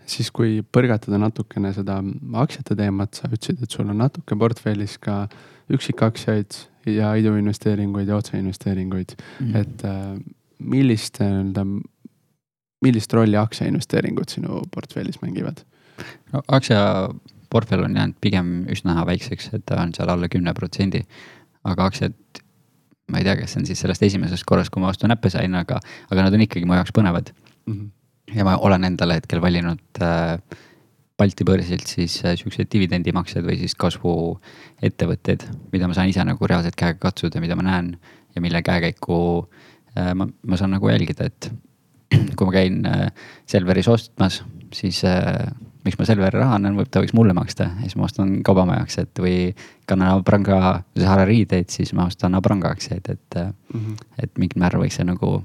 siis, 0.05 0.29
kui 0.29 0.61
põrgatada 0.61 1.17
natukene 1.17 1.73
seda 1.73 1.97
aktsiate 2.43 2.77
teemat, 2.77 3.17
sa 3.17 3.29
ütlesid, 3.31 3.63
et 3.63 3.71
sul 3.71 3.89
on 3.89 3.97
natuke 4.03 4.37
portfellis 4.37 4.99
ka 5.01 5.25
üksikaktsiaid 5.73 6.59
ja 6.93 7.15
iduinvesteeringuid 7.17 8.11
ja 8.11 8.19
otseinvesteeringuid 8.19 9.15
mm, 9.17 9.55
et 9.57 9.85
äh, 9.89 10.19
millist 10.59 11.19
nii-öelda, 11.21 11.65
millist 12.85 13.13
rolli 13.13 13.37
aktsiainvesteeringud 13.39 14.29
sinu 14.29 14.63
portfellis 14.73 15.21
mängivad? 15.21 15.63
no 16.33 16.41
aktsiaportfell 16.47 17.87
on 17.87 17.95
jäänud 17.95 18.19
pigem 18.21 18.51
üsna 18.71 19.05
väikseks, 19.07 19.53
et 19.53 19.65
ta 19.65 19.81
on 19.81 19.93
seal 19.95 20.11
alla 20.11 20.27
kümne 20.31 20.53
protsendi 20.53 21.05
aga 21.65 21.89
aktsiad, 21.89 22.15
ma 23.11 23.21
ei 23.21 23.27
tea, 23.27 23.35
kas 23.39 23.53
see 23.53 23.61
on 23.61 23.67
siis 23.69 23.81
sellest 23.83 24.05
esimesest 24.05 24.45
korrast, 24.47 24.71
kui 24.73 24.83
ma 24.83 24.91
vastu 24.91 25.09
näppe 25.09 25.31
sain, 25.33 25.53
aga, 25.57 25.79
aga 26.09 26.27
nad 26.27 26.37
on 26.37 26.45
ikkagi 26.45 26.67
mu 26.69 26.77
jaoks 26.77 26.93
põnevad 26.95 27.31
mm. 27.33 27.73
-hmm. 27.73 28.37
ja 28.37 28.45
ma 28.47 28.57
olen 28.57 28.89
endale 28.91 29.19
hetkel 29.19 29.41
valinud 29.41 30.01
äh, 30.01 30.39
Balti 31.17 31.45
börsilt 31.47 31.87
siis 31.87 32.17
äh, 32.25 32.35
siukseid 32.35 32.67
dividendimaksed 32.73 33.45
või 33.45 33.57
siis 33.57 33.75
kasvuettevõtteid, 33.79 35.45
mida 35.71 35.87
ma 35.87 35.93
saan 35.93 36.11
ise 36.11 36.25
nagu 36.27 36.47
reaalselt 36.47 36.75
käega 36.75 36.99
katsuda, 36.99 37.41
mida 37.41 37.55
ma 37.55 37.63
näen 37.63 37.95
ja 38.35 38.41
mille 38.41 38.61
käekäiku 38.61 39.17
äh, 39.39 39.74
ma, 39.95 40.27
ma 40.27 40.57
saan 40.59 40.75
nagu 40.75 40.89
jälgida, 40.89 41.29
et 41.29 41.51
kui 42.37 42.47
ma 42.47 42.51
käin 42.53 42.81
äh, 42.89 43.07
Selveris 43.49 43.87
ostmas, 43.91 44.41
siis 44.73 45.01
äh, 45.07 45.47
miks 45.85 45.97
ma 45.99 46.07
Selveri 46.07 46.39
raha 46.39 46.57
annan, 46.57 46.77
võib, 46.79 46.89
ta 46.91 47.01
võiks 47.03 47.13
mulle 47.17 47.35
maksta 47.37 47.69
ja 47.69 47.85
siis 47.85 47.97
ma 47.99 48.07
ostan 48.07 48.37
kaubamaja 48.45 48.85
aktsiaid 48.85 49.21
või 49.21 49.37
kannan 49.89 50.19
Abranga 50.19 50.79
Zahara 50.97 51.27
riideid, 51.29 51.69
siis 51.73 51.93
ma 51.97 52.07
ostan 52.09 52.37
Abranga 52.37 52.71
aktsiaid, 52.73 53.09
et 53.13 53.37
mm, 53.41 53.53
-hmm. 53.73 54.07
et 54.23 54.41
mingil 54.41 54.63
määral 54.63 54.81
võiks 54.85 54.97
see 54.99 55.05
nagu 55.07 55.35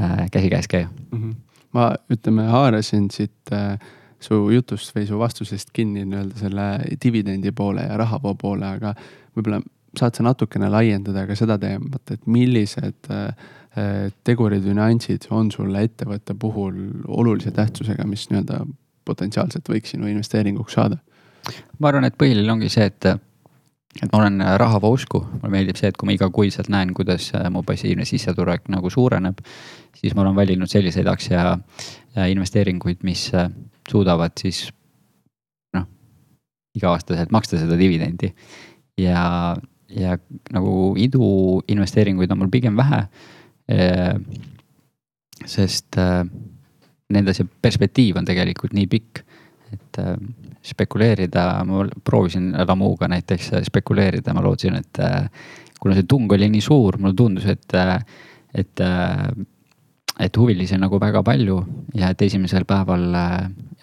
äh, 0.00 0.26
käsikäes 0.34 0.68
käia 0.68 0.88
mm. 0.88 1.22
-hmm. 1.22 1.34
ma 1.72 1.92
ütleme, 2.10 2.48
haarasin 2.50 3.10
siit 3.10 3.52
äh, 3.52 3.78
su 4.20 4.50
jutust 4.50 4.94
või 4.96 5.06
su 5.06 5.18
vastusest 5.18 5.70
kinni 5.72 6.04
nii-öelda 6.04 6.38
selle 6.38 6.68
dividendi 7.04 7.52
poole 7.52 7.86
ja 7.86 7.96
rahavoo 7.96 8.34
poole, 8.34 8.66
aga 8.66 8.94
võib-olla 9.36 9.62
saad 9.96 10.14
sa 10.14 10.22
natukene 10.22 10.68
laiendada 10.68 11.26
ka 11.26 11.34
seda 11.38 11.58
teemat, 11.58 12.02
et 12.10 12.26
millised 12.26 13.10
äh, 13.10 13.34
tegurid 14.24 14.64
või 14.64 14.74
nüansid 14.78 15.28
on 15.30 15.50
sulle 15.52 15.82
ettevõtte 15.86 16.34
puhul 16.34 16.76
olulise 17.06 17.50
tähtsusega, 17.54 18.06
mis 18.08 18.26
nii-öelda 18.30 18.62
potentsiaalselt 19.08 19.68
võiks 19.68 19.94
sinu 19.94 20.08
investeeringuks 20.10 20.78
saada? 20.78 20.98
ma 21.78 21.90
arvan, 21.90 22.04
et 22.08 22.16
põhiline 22.18 22.50
ongi 22.52 22.68
see, 22.72 22.88
et, 22.90 23.06
et 24.02 24.10
ma 24.12 24.18
olen 24.20 24.42
rahavoo 24.60 24.90
usku, 24.96 25.20
mulle 25.38 25.52
meeldib 25.54 25.78
see, 25.80 25.90
et 25.92 25.96
kui 25.96 26.08
ma 26.08 26.16
igakuiselt 26.16 26.68
näen, 26.72 26.92
kuidas 26.96 27.30
mu 27.54 27.62
passiivne 27.66 28.04
sissetulek 28.08 28.68
nagu 28.72 28.90
suureneb, 28.92 29.40
siis 29.96 30.16
ma 30.16 30.24
olen 30.24 30.36
valinud 30.36 30.70
selliseid 30.70 31.08
aktsia 31.08 31.54
investeeringuid, 32.28 33.00
mis 33.06 33.28
suudavad 33.88 34.36
siis 34.40 34.66
noh, 35.76 35.88
iga-aastaselt 36.76 37.32
maksta 37.34 37.60
seda 37.60 37.78
dividendi. 37.80 38.32
ja, 39.00 39.56
ja 39.88 40.18
nagu 40.52 40.94
iduinvesteeringuid 40.98 42.32
on 42.34 42.44
mul 42.44 42.52
pigem 42.52 42.76
vähe. 42.76 43.06
Sest 45.44 45.98
nende 47.12 47.34
see 47.36 47.46
perspektiiv 47.62 48.16
on 48.20 48.28
tegelikult 48.28 48.72
nii 48.76 48.86
pikk, 48.88 49.20
et 49.72 50.00
spekuleerida, 50.64 51.44
ma 51.68 51.84
proovisin 52.04 52.50
Lamuga 52.56 53.08
näiteks 53.12 53.50
spekuleerida, 53.68 54.32
ma 54.36 54.44
lootsin, 54.44 54.78
et 54.80 55.00
kuna 55.80 55.96
see 55.96 56.08
tung 56.08 56.32
oli 56.32 56.48
nii 56.52 56.64
suur, 56.64 56.96
mulle 57.00 57.16
tundus, 57.16 57.46
et, 57.52 57.76
et 58.56 58.84
et 60.18 60.36
huvilisi 60.36 60.74
on 60.74 60.82
nagu 60.82 60.98
väga 61.00 61.22
palju 61.22 61.58
ja 61.94 62.10
et 62.12 62.22
esimesel 62.22 62.64
päeval 62.68 63.04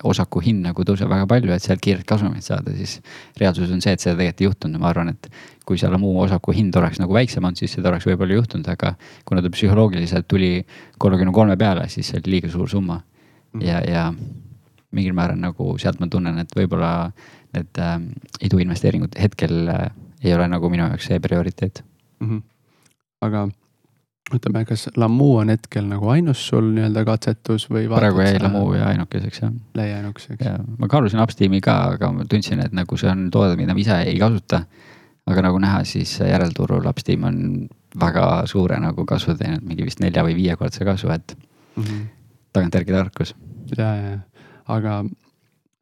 osaku 0.04 0.42
hind 0.44 0.66
nagu 0.66 0.84
tõuseb 0.84 1.10
väga 1.10 1.28
palju, 1.30 1.54
et 1.56 1.64
sealt 1.64 1.82
kiirelt 1.84 2.06
kasumit 2.08 2.44
saada, 2.44 2.74
siis 2.76 3.00
reaalsus 3.40 3.72
on 3.72 3.82
see, 3.84 3.94
et 3.96 4.04
seda 4.04 4.18
tegelikult 4.18 4.42
ei 4.42 4.50
juhtunud, 4.50 4.82
ma 4.82 4.90
arvan, 4.92 5.14
et 5.16 5.30
kui 5.66 5.80
selle 5.82 5.98
muu 6.02 6.18
osaku 6.22 6.54
hind 6.56 6.76
oleks 6.76 7.00
nagu 7.02 7.16
väiksem 7.16 7.46
olnud, 7.46 7.60
siis 7.60 7.78
seda 7.78 7.90
oleks 7.92 8.08
võib-olla 8.10 8.40
juhtunud, 8.40 8.68
aga 8.74 8.94
kuna 9.26 9.44
ta 9.46 9.52
psühholoogiliselt 9.54 10.28
tuli 10.28 10.52
kolmekümne 11.00 11.34
kolme 11.36 11.58
peale, 11.58 11.88
siis 11.90 12.12
see 12.12 12.20
oli 12.20 12.36
liiga 12.36 12.52
suur 12.52 12.70
summa 12.70 13.00
ja, 13.64 13.80
ja 13.88 14.10
mingil 14.96 15.16
määral 15.16 15.40
nagu 15.40 15.76
sealt 15.82 16.02
ma 16.04 16.10
tunnen, 16.12 16.40
et 16.44 16.56
võib-olla 16.56 16.92
need 17.56 17.80
äh, 17.82 18.00
iduinvesteeringud 18.48 19.16
hetkel 19.20 19.70
äh, 19.72 19.86
ei 20.26 20.34
ole 20.36 20.48
nagu 20.52 20.70
minu 20.72 20.90
jaoks 20.90 21.08
see 21.12 21.22
prioriteet 21.24 21.84
mm. 22.20 22.28
-hmm. 22.28 22.42
aga 23.28 23.48
ütleme, 24.34 24.64
kas 24.66 24.88
Lamu 24.98 25.36
on 25.42 25.52
hetkel 25.54 25.86
nagu 25.86 26.10
ainus 26.10 26.42
sul 26.50 26.72
nii-öelda 26.74 27.04
katsetus 27.06 27.68
või? 27.70 27.86
praegu 27.92 28.24
jäi 28.26 28.40
Lamu 28.42 28.64
ja 28.74 28.90
ainukeseks 28.94 29.44
jah. 29.44 29.54
jäi 29.78 29.94
ainukeseks. 30.00 30.50
ma 30.82 30.90
kaalusin 30.90 31.22
Upsteami 31.22 31.62
ka, 31.62 31.78
aga 31.94 32.12
ma 32.16 32.26
tundsin, 32.30 32.64
et 32.66 32.74
nagu 32.74 32.98
see 32.98 33.12
on 33.12 33.30
toode, 33.34 33.60
mida 33.60 33.78
ma 33.78 33.84
ise 33.84 34.02
ei 34.08 34.18
kasuta. 34.22 34.64
aga 35.26 35.46
nagu 35.46 35.62
näha, 35.62 35.84
siis 35.86 36.18
järelturul 36.20 36.90
Upsteam 36.90 37.24
on 37.30 37.40
väga 38.00 38.26
suure 38.50 38.80
nagu 38.82 39.06
kasvu 39.06 39.38
teinud, 39.38 39.64
mingi 39.66 39.86
vist 39.86 40.02
nelja 40.02 40.26
või 40.26 40.36
viiekordse 40.38 40.86
kasvu, 40.86 41.14
et 41.14 41.38
mm. 41.38 41.84
-hmm 41.84 42.04
tagantjärgi 42.56 42.96
tarkus. 42.96 43.36
ja, 43.78 43.90
ja, 43.96 44.20
aga 44.72 45.00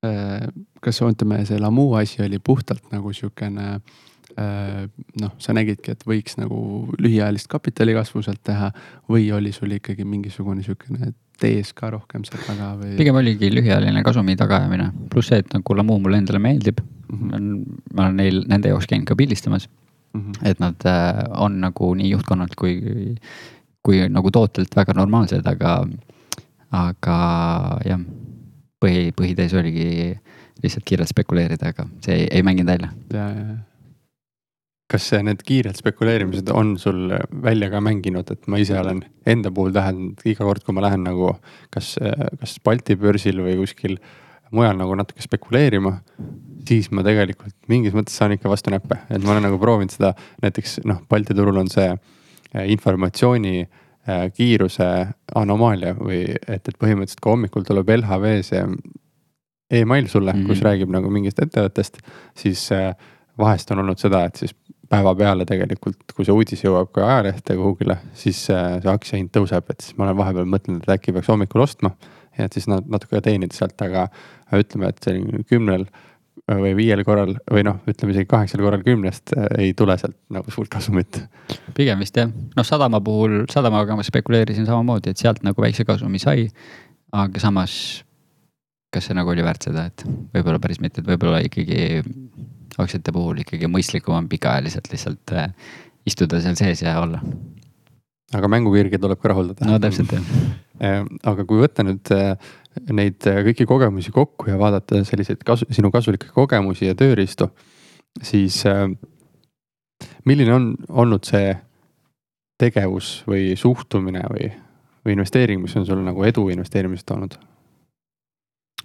äh, 0.05 0.47
kas 0.81 1.01
ütleme, 1.05 1.43
see 1.47 1.59
Lamu 1.61 1.91
asi 1.99 2.23
oli 2.25 2.39
puhtalt 2.39 2.89
nagu 2.91 3.13
sihukene 3.13 3.67
äh, 3.75 4.01
noh, 4.37 5.33
sa 5.37 5.53
nägidki, 5.53 5.93
et 5.93 6.05
võiks 6.09 6.37
nagu 6.39 6.57
lühiajalist 7.01 7.49
kapitali 7.51 7.93
kasvu 7.93 8.23
sealt 8.25 8.41
teha 8.43 8.71
või 9.09 9.27
oli 9.35 9.51
sul 9.53 9.75
ikkagi 9.75 10.05
mingisugune 10.07 10.63
sihukene 10.65 11.13
tees 11.41 11.73
ka 11.77 11.89
rohkem 11.93 12.25
seal 12.27 12.41
taga 12.45 12.73
või? 12.79 12.95
pigem 12.99 13.17
oligi 13.19 13.49
lühiajaline 13.51 14.03
kasumi 14.05 14.35
tagaajamine, 14.39 14.89
pluss 15.11 15.31
see, 15.31 15.41
et 15.43 15.53
nagu 15.55 15.77
Lamu 15.77 15.97
mulle 16.01 16.19
endale 16.21 16.41
meeldib 16.43 16.81
mm. 16.81 17.29
-hmm. 17.29 17.79
ma 17.93 18.07
olen 18.07 18.19
neil, 18.21 18.43
nende 18.49 18.71
jaoks 18.73 18.87
käinud 18.89 19.07
ka 19.09 19.17
pildistamas 19.19 19.67
mm. 19.69 20.21
-hmm. 20.21 20.47
et 20.49 20.59
nad 20.63 20.87
äh, 20.89 21.23
on 21.37 21.59
nagu 21.61 21.93
nii 21.99 22.09
juhtkonnalt 22.13 22.55
kui, 22.55 23.15
kui 23.83 24.01
nagu 24.09 24.31
tootelt 24.31 24.75
väga 24.75 24.93
normaalsed, 24.93 25.45
aga 25.45 25.75
aga 26.73 27.17
jah, 27.85 28.01
põhi, 28.81 29.11
põhitees 29.13 29.53
oligi 29.53 30.15
lihtsalt 30.63 30.85
kiirelt 30.85 31.09
spekuleerida, 31.09 31.73
aga 31.73 31.85
see 32.05 32.23
ei, 32.23 32.27
ei 32.31 32.43
mänginud 32.43 32.71
välja. 32.71 32.89
ja, 33.13 33.29
ja. 33.29 33.61
Kas 34.93 35.09
see- 35.09 35.23
need 35.25 35.41
kiired 35.45 35.77
spekuleerimised 35.79 36.49
on 36.53 36.75
sul 36.77 37.09
välja 37.43 37.69
ka 37.73 37.81
mänginud, 37.81 38.29
et 38.31 38.47
ma 38.47 38.59
ise 38.61 38.77
olen 38.77 39.01
enda 39.25 39.51
puhul 39.51 39.73
täheldanud 39.73 40.21
iga 40.29 40.45
kord, 40.45 40.63
kui 40.65 40.75
ma 40.77 40.85
lähen 40.85 41.07
nagu 41.07 41.31
kas, 41.73 41.95
kas 42.41 42.59
Balti 42.63 42.97
börsil 42.99 43.41
või 43.41 43.57
kuskil 43.63 43.97
mujal 44.53 44.77
nagu 44.77 44.95
natuke 44.95 45.23
spekuleerima. 45.25 45.99
siis 46.63 46.87
ma 46.95 47.03
tegelikult 47.03 47.55
mingis 47.67 47.91
mõttes 47.91 48.15
saan 48.15 48.31
ikka 48.37 48.47
vastu 48.47 48.71
näppe, 48.71 48.95
et 49.11 49.23
ma 49.23 49.33
olen 49.33 49.43
nagu 49.49 49.57
proovinud 49.59 49.91
seda, 49.91 50.13
näiteks 50.45 50.77
noh, 50.87 51.01
Balti 51.09 51.35
turul 51.35 51.57
on 51.59 51.67
see 51.67 51.89
eh, 51.89 52.69
informatsiooni 52.71 53.55
eh, 53.59 54.27
kiiruse 54.31 54.87
anomaalia 55.35 55.91
või 55.97 56.21
et, 56.31 56.61
et 56.69 56.77
põhimõtteliselt 56.79 57.19
kui 57.19 57.33
hommikul 57.33 57.65
tuleb 57.67 57.91
LHV 57.97 58.29
see 58.47 58.63
email 59.73 60.07
sulle 60.07 60.31
mm, 60.31 60.39
-hmm. 60.39 60.47
kus 60.47 60.61
räägib 60.61 60.93
nagu 60.93 61.09
mingist 61.09 61.41
ettevõttest, 61.41 61.99
siis 62.37 62.71
äh, 62.71 62.93
vahest 63.37 63.71
on 63.71 63.81
olnud 63.83 63.99
seda, 63.99 64.23
et 64.29 64.35
siis 64.39 64.53
päevapeale 64.89 65.45
tegelikult, 65.47 66.13
kui 66.15 66.25
see 66.27 66.35
uudis 66.35 66.63
jõuab 66.63 66.91
ka 66.95 67.05
ajalehte 67.07 67.55
kuhugile, 67.59 67.97
siis 68.17 68.45
äh, 68.53 68.77
see 68.83 68.91
aktsia 68.91 69.19
hind 69.19 69.31
tõuseb, 69.35 69.69
et 69.71 69.83
siis 69.85 69.97
ma 69.97 70.07
olen 70.07 70.19
vahepeal 70.19 70.49
mõtelnud, 70.49 70.83
et 70.83 70.95
äkki 70.97 71.15
peaks 71.15 71.31
hommikul 71.31 71.63
ostma. 71.65 71.93
ja 72.37 72.47
et 72.47 72.55
siis 72.55 72.65
natuke 72.67 73.21
teenida 73.21 73.55
sealt, 73.55 73.77
aga 73.85 74.07
ütleme, 74.57 74.89
et 74.89 75.05
selline 75.05 75.43
kümnel 75.49 75.85
või 76.49 76.73
viiel 76.75 77.03
korral 77.05 77.35
või 77.51 77.61
noh, 77.63 77.77
ütleme 77.87 78.11
isegi 78.11 78.27
kaheksal 78.27 78.63
korral 78.65 78.83
kümnest 78.83 79.35
äh, 79.37 79.45
ei 79.67 79.73
tule 79.77 79.97
sealt 80.01 80.17
nagu 80.33 80.51
suurt 80.51 80.71
kasumit. 80.73 81.21
pigem 81.77 82.01
vist 82.03 82.17
jah, 82.17 82.31
noh 82.57 82.67
sadama 82.67 83.01
puhul, 83.01 83.43
sadamaga 83.51 83.95
ma 83.95 84.03
spekuleerisin 84.03 84.65
samamoodi, 84.69 85.13
et 85.13 85.21
sealt 85.21 85.43
nagu 85.47 85.61
väikse 85.61 85.85
kasumi 85.87 86.19
sai. 86.19 86.49
aga 87.13 87.39
samas 87.39 88.03
kas 88.93 89.09
see 89.09 89.17
nagu 89.17 89.31
oli 89.33 89.45
väärt 89.45 89.65
seda, 89.65 89.87
et 89.89 90.03
võib-olla 90.35 90.59
päris 90.61 90.81
mitte, 90.81 91.01
et 91.01 91.07
võib-olla 91.07 91.39
ikkagi 91.45 92.03
aktsiate 92.81 93.13
puhul 93.13 93.41
ikkagi 93.43 93.69
mõistlikum 93.71 94.15
on 94.17 94.29
pikaajaliselt 94.31 94.89
lihtsalt 94.91 95.33
äh, 95.37 95.51
istuda 96.09 96.41
seal 96.43 96.57
sees 96.59 96.81
ja 96.83 96.95
olla. 97.01 97.21
aga 98.33 98.49
mängukirge 98.49 98.97
tuleb 98.97 99.19
ka 99.21 99.29
rahuldada. 99.33 99.67
no 99.67 99.79
täpselt 99.79 100.15
jah 100.15 100.31
äh, 100.85 101.01
aga 101.23 101.45
kui 101.45 101.61
võtta 101.61 101.85
nüüd 101.85 102.13
äh, 102.15 102.33
neid 102.89 103.21
kõiki 103.21 103.67
kogemusi 103.69 104.11
kokku 104.11 104.49
ja 104.49 104.57
vaadata 104.59 105.03
selliseid 105.05 105.43
kasu, 105.45 105.69
sinu 105.69 105.91
kasulikke 105.93 106.33
kogemusi 106.33 106.89
ja 106.89 106.97
tööriistu, 106.97 107.51
siis 108.25 108.63
milline 110.25 110.55
on 110.55 110.65
olnud 110.89 111.29
see 111.29 111.53
tegevus 112.57 113.19
või 113.29 113.53
suhtumine 113.59 114.23
või, 114.31 114.49
või 115.05 115.17
investeering, 115.17 115.61
mis 115.61 115.75
on 115.77 115.85
sul 115.85 116.01
nagu 116.01 116.25
edu 116.25 116.47
investeerimisest 116.53 117.11
toonud? 117.11 117.37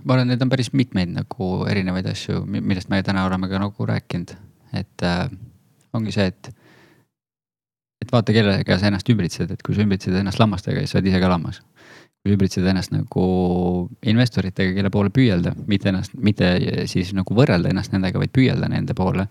Ma 0.05 0.15
arvan, 0.15 0.31
neid 0.31 0.43
on 0.45 0.53
päris 0.53 0.71
mitmeid 0.77 1.11
nagu 1.15 1.49
erinevaid 1.71 2.07
asju, 2.13 2.43
millest 2.47 2.91
me 2.93 3.01
täna 3.07 3.25
oleme 3.27 3.51
ka 3.51 3.61
nagu 3.63 3.89
rääkinud, 3.91 4.35
et 4.79 5.07
äh, 5.07 5.27
ongi 5.97 6.15
see, 6.15 6.29
et. 6.31 6.51
et 8.03 8.13
vaata, 8.13 8.35
kellega 8.35 8.79
sa 8.79 8.91
ennast 8.91 9.09
ümbritsed, 9.11 9.51
et 9.53 9.63
kui 9.67 9.75
sa 9.75 9.83
ümbritsed 9.83 10.15
ennast 10.15 10.39
lammastega, 10.39 10.85
siis 10.85 10.95
sa 10.95 11.01
oled 11.01 11.11
ise 11.11 11.23
ka 11.23 11.31
lammas. 11.33 11.63
kui 12.23 12.35
ümbritsed 12.35 12.67
ennast 12.67 12.93
nagu 12.95 13.25
investoritega, 14.11 14.75
kelle 14.75 14.91
poole 14.91 15.11
püüelda, 15.15 15.55
mitte 15.71 15.93
ennast, 15.93 16.15
mitte 16.15 16.51
siis 16.91 17.13
nagu 17.15 17.35
võrrelda 17.35 17.71
ennast 17.71 17.95
nendega, 17.95 18.19
vaid 18.19 18.35
püüelda 18.35 18.69
nende 18.71 18.95
poole. 18.95 19.27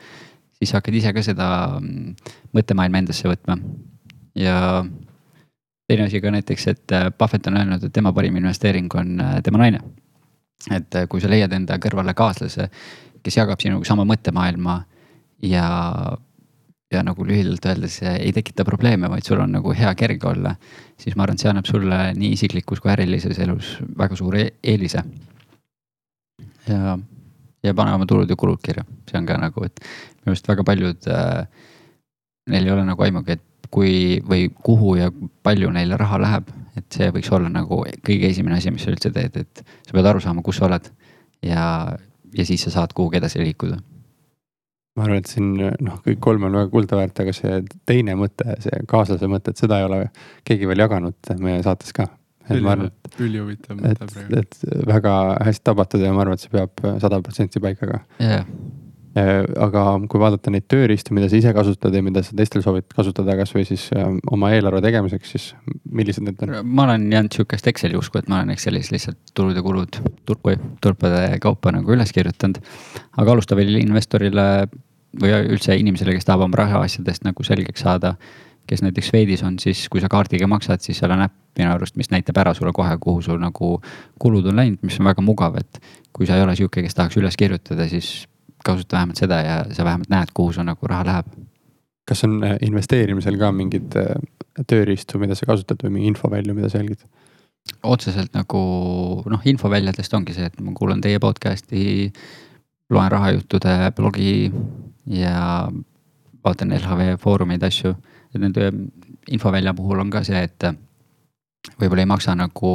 siis 0.58 0.72
sa 0.72 0.82
hakkad 0.82 0.96
ise 0.96 1.14
ka 1.14 1.24
seda 1.24 1.48
mm, 1.80 2.32
mõttemaailma 2.58 3.04
endasse 3.04 3.30
võtma 3.30 3.60
ja 4.38 4.84
teine 5.88 6.08
asi 6.08 6.22
ka 6.22 6.32
näiteks, 6.32 6.68
et 6.68 6.92
äh, 6.92 7.12
Buffett 7.20 7.48
on 7.48 7.58
öelnud, 7.58 7.84
et 7.84 7.94
tema 7.94 8.12
parim 8.14 8.36
investeering 8.36 8.92
on 8.96 9.20
äh, 9.22 9.40
tema 9.44 9.62
naine 9.62 9.80
et 10.72 10.96
äh, 10.96 11.08
kui 11.10 11.22
sa 11.24 11.30
leiad 11.32 11.54
enda 11.54 11.78
kõrvale 11.82 12.14
kaaslase, 12.18 12.70
kes 13.24 13.38
jagab 13.40 13.62
sinuga 13.62 13.88
sama 13.88 14.06
mõttemaailma 14.08 14.78
ja, 15.46 15.68
ja 16.94 17.04
nagu 17.06 17.26
lühidalt 17.28 17.66
öeldes 17.70 18.00
ei 18.08 18.32
tekita 18.36 18.66
probleeme, 18.68 19.10
vaid 19.12 19.28
sul 19.28 19.42
on 19.44 19.54
nagu 19.58 19.74
hea 19.76 19.94
kerge 20.00 20.30
olla. 20.30 20.56
siis 20.98 21.16
ma 21.16 21.24
arvan, 21.24 21.38
et 21.38 21.44
see 21.44 21.52
annab 21.52 21.70
sulle 21.70 22.00
nii 22.18 22.34
isiklikus 22.34 22.82
kui 22.82 22.92
ärilises 22.92 23.40
elus 23.44 23.78
väga 23.98 24.16
suure 24.16 24.48
eelise. 24.64 25.04
ja, 26.68 26.98
ja 27.64 27.74
pane 27.74 27.94
oma 27.94 28.06
tulud 28.06 28.30
ja 28.30 28.36
kulud 28.36 28.62
kirja, 28.64 28.86
see 29.10 29.20
on 29.20 29.26
ka 29.26 29.38
nagu, 29.42 29.66
et 29.66 29.80
minu 29.82 30.36
arust 30.36 30.54
väga 30.54 30.64
paljud 30.64 31.12
äh,. 31.12 31.48
Neil 32.48 32.64
ei 32.64 32.72
ole 32.72 32.86
nagu 32.88 33.04
aimugi, 33.04 33.36
et 33.36 33.57
kui 33.72 34.20
või 34.28 34.48
kuhu 34.64 34.96
ja 35.00 35.12
palju 35.44 35.70
neile 35.74 35.98
raha 36.00 36.20
läheb, 36.22 36.50
et 36.78 36.88
see 36.94 37.10
võiks 37.14 37.30
olla 37.34 37.50
nagu 37.52 37.82
kõige 38.06 38.30
esimene 38.30 38.60
asi, 38.60 38.72
mis 38.74 38.86
sa 38.86 38.94
üldse 38.94 39.12
teed, 39.14 39.38
et 39.44 39.64
sa 39.88 39.96
pead 39.96 40.10
aru 40.10 40.22
saama, 40.24 40.44
kus 40.46 40.60
sa 40.60 40.68
oled 40.70 40.90
ja, 41.46 41.64
ja 42.34 42.48
siis 42.48 42.66
sa 42.68 42.74
saad 42.74 42.96
kuhugi 42.98 43.20
edasi 43.22 43.42
liikuda. 43.44 43.80
ma 44.98 45.06
arvan, 45.06 45.22
et 45.22 45.30
siin 45.30 45.52
noh, 45.58 46.00
kõik 46.06 46.22
kolm 46.24 46.48
on 46.48 46.56
väga 46.58 46.72
kuldaväärt, 46.74 47.20
aga 47.22 47.34
see 47.36 47.60
teine 47.90 48.16
mõte, 48.18 48.58
see 48.64 48.86
kaaslase 48.90 49.30
mõte, 49.30 49.54
et 49.54 49.62
seda 49.62 49.82
ei 49.82 49.90
ole 49.90 50.00
keegi 50.48 50.70
veel 50.70 50.86
jaganud 50.86 51.36
meie 51.44 51.62
saates 51.66 51.94
ka. 51.94 52.08
et 52.48 52.64
ma 52.64 52.74
arvan, 52.74 52.90
et, 52.90 53.20
ülihuvitav 53.22 53.78
mõte 53.78 54.10
praegu. 54.10 54.42
et 54.42 54.90
väga 54.90 55.14
hästi 55.46 55.70
tabatud 55.70 56.06
ja 56.06 56.14
ma 56.16 56.26
arvan, 56.26 56.40
et 56.40 56.46
see 56.46 56.54
peab 56.54 56.86
sada 57.04 57.22
protsenti 57.22 57.62
paika 57.64 57.90
ka. 57.94 58.04
Äh, 58.24 58.44
aga 59.18 59.84
kui 60.12 60.20
vaadata 60.22 60.52
neid 60.54 60.66
tööriistu, 60.72 61.14
mida 61.16 61.30
sa 61.32 61.38
ise 61.40 61.54
kasutad 61.56 61.94
ja 61.96 62.02
mida 62.04 62.24
sa 62.26 62.36
teistel 62.38 62.64
soovid 62.66 62.88
kasutada, 62.92 63.38
kasvõi 63.40 63.64
siis 63.68 63.88
ähm, 63.96 64.18
oma 64.34 64.52
eelarve 64.56 64.82
tegemiseks, 64.84 65.32
siis 65.34 65.46
millised 65.92 66.26
need 66.28 66.42
on? 66.44 66.58
ma 66.68 66.88
olen 66.88 67.08
jäänud 67.14 67.38
sihukest 67.38 67.70
Exceli 67.72 67.98
usku, 68.00 68.20
et 68.22 68.28
ma 68.32 68.42
olen 68.42 68.52
Excelis 68.56 68.92
lihtsalt 68.94 69.20
tulud 69.38 69.58
ja 69.58 69.64
kulud 69.66 70.00
turp, 70.28 70.52
turpade 70.84 71.24
kaupa 71.44 71.74
nagu 71.76 71.96
üles 71.96 72.14
kirjutanud. 72.16 72.60
aga 73.18 73.34
alustavale 73.34 73.80
investorile 73.82 74.68
või 75.22 75.34
üldse 75.56 75.78
inimesele, 75.80 76.14
kes 76.18 76.28
tahab 76.28 76.46
oma 76.46 76.60
rahaasjadest 76.60 77.26
nagu 77.26 77.44
selgeks 77.44 77.86
saada, 77.88 78.16
kes 78.68 78.84
näiteks 78.84 79.12
Swedis 79.14 79.44
on, 79.48 79.58
siis 79.60 79.88
kui 79.90 80.04
sa 80.04 80.10
kaardiga 80.12 80.48
maksad, 80.52 80.84
siis 80.84 81.00
seal 81.00 81.14
on 81.16 81.24
äpp 81.26 81.36
minu 81.58 81.72
arust, 81.74 81.96
mis 81.98 82.12
näitab 82.14 82.38
ära 82.38 82.54
sulle 82.54 82.74
kohe, 82.76 82.98
kuhu 83.02 83.24
sul 83.26 83.40
nagu 83.42 83.78
kulud 84.20 84.52
on 84.52 84.60
läinud, 84.60 84.82
mis 84.86 85.00
on 85.00 85.08
väga 85.10 85.24
mugav, 85.26 85.58
et 85.58 85.80
kui 86.14 86.28
sa 86.28 86.38
ei 86.38 86.44
ole 86.44 86.58
sihuke, 86.60 86.84
kes 86.86 86.98
tahaks 86.98 87.18
üles 87.18 87.40
kirjutada, 87.40 87.88
siis 87.90 88.28
kasuta 88.68 88.98
vähemalt 88.98 89.20
seda 89.22 89.42
ja 89.44 89.60
sa 89.74 89.86
vähemalt 89.88 90.12
näed, 90.12 90.34
kuhu 90.36 90.56
su 90.56 90.66
nagu 90.66 90.90
raha 90.90 91.06
läheb. 91.08 91.38
kas 92.08 92.24
on 92.24 92.44
äh, 92.44 92.56
investeerimisel 92.64 93.36
ka 93.40 93.52
mingid 93.52 93.96
äh, 94.00 94.16
tööriistu, 94.68 95.20
mida 95.20 95.36
sa 95.36 95.46
kasutad 95.46 95.82
või 95.84 95.98
mingi 95.98 96.14
infovälju, 96.14 96.56
mida 96.56 96.70
sa 96.72 96.80
jälgid? 96.80 97.04
otseselt 97.84 98.32
nagu 98.32 98.60
noh, 99.28 99.42
infoväljadest 99.44 100.14
ongi 100.16 100.36
see, 100.36 100.48
et 100.48 100.60
ma 100.64 100.72
kuulan 100.76 101.02
teie 101.04 101.20
podcast'i, 101.20 102.14
loen 102.90 103.12
rahajuttude 103.12 103.74
blogi 103.98 104.52
ja 105.12 105.68
vaatan 106.46 106.72
LHV 106.78 107.18
foorumeid, 107.20 107.64
asju. 107.68 107.92
et 108.32 108.40
nende 108.40 108.72
infovälja 109.32 109.74
puhul 109.76 110.00
on 110.00 110.14
ka 110.14 110.24
see, 110.24 110.40
et 110.40 110.70
võib-olla 111.76 112.06
ei 112.06 112.12
maksa 112.14 112.36
nagu 112.40 112.72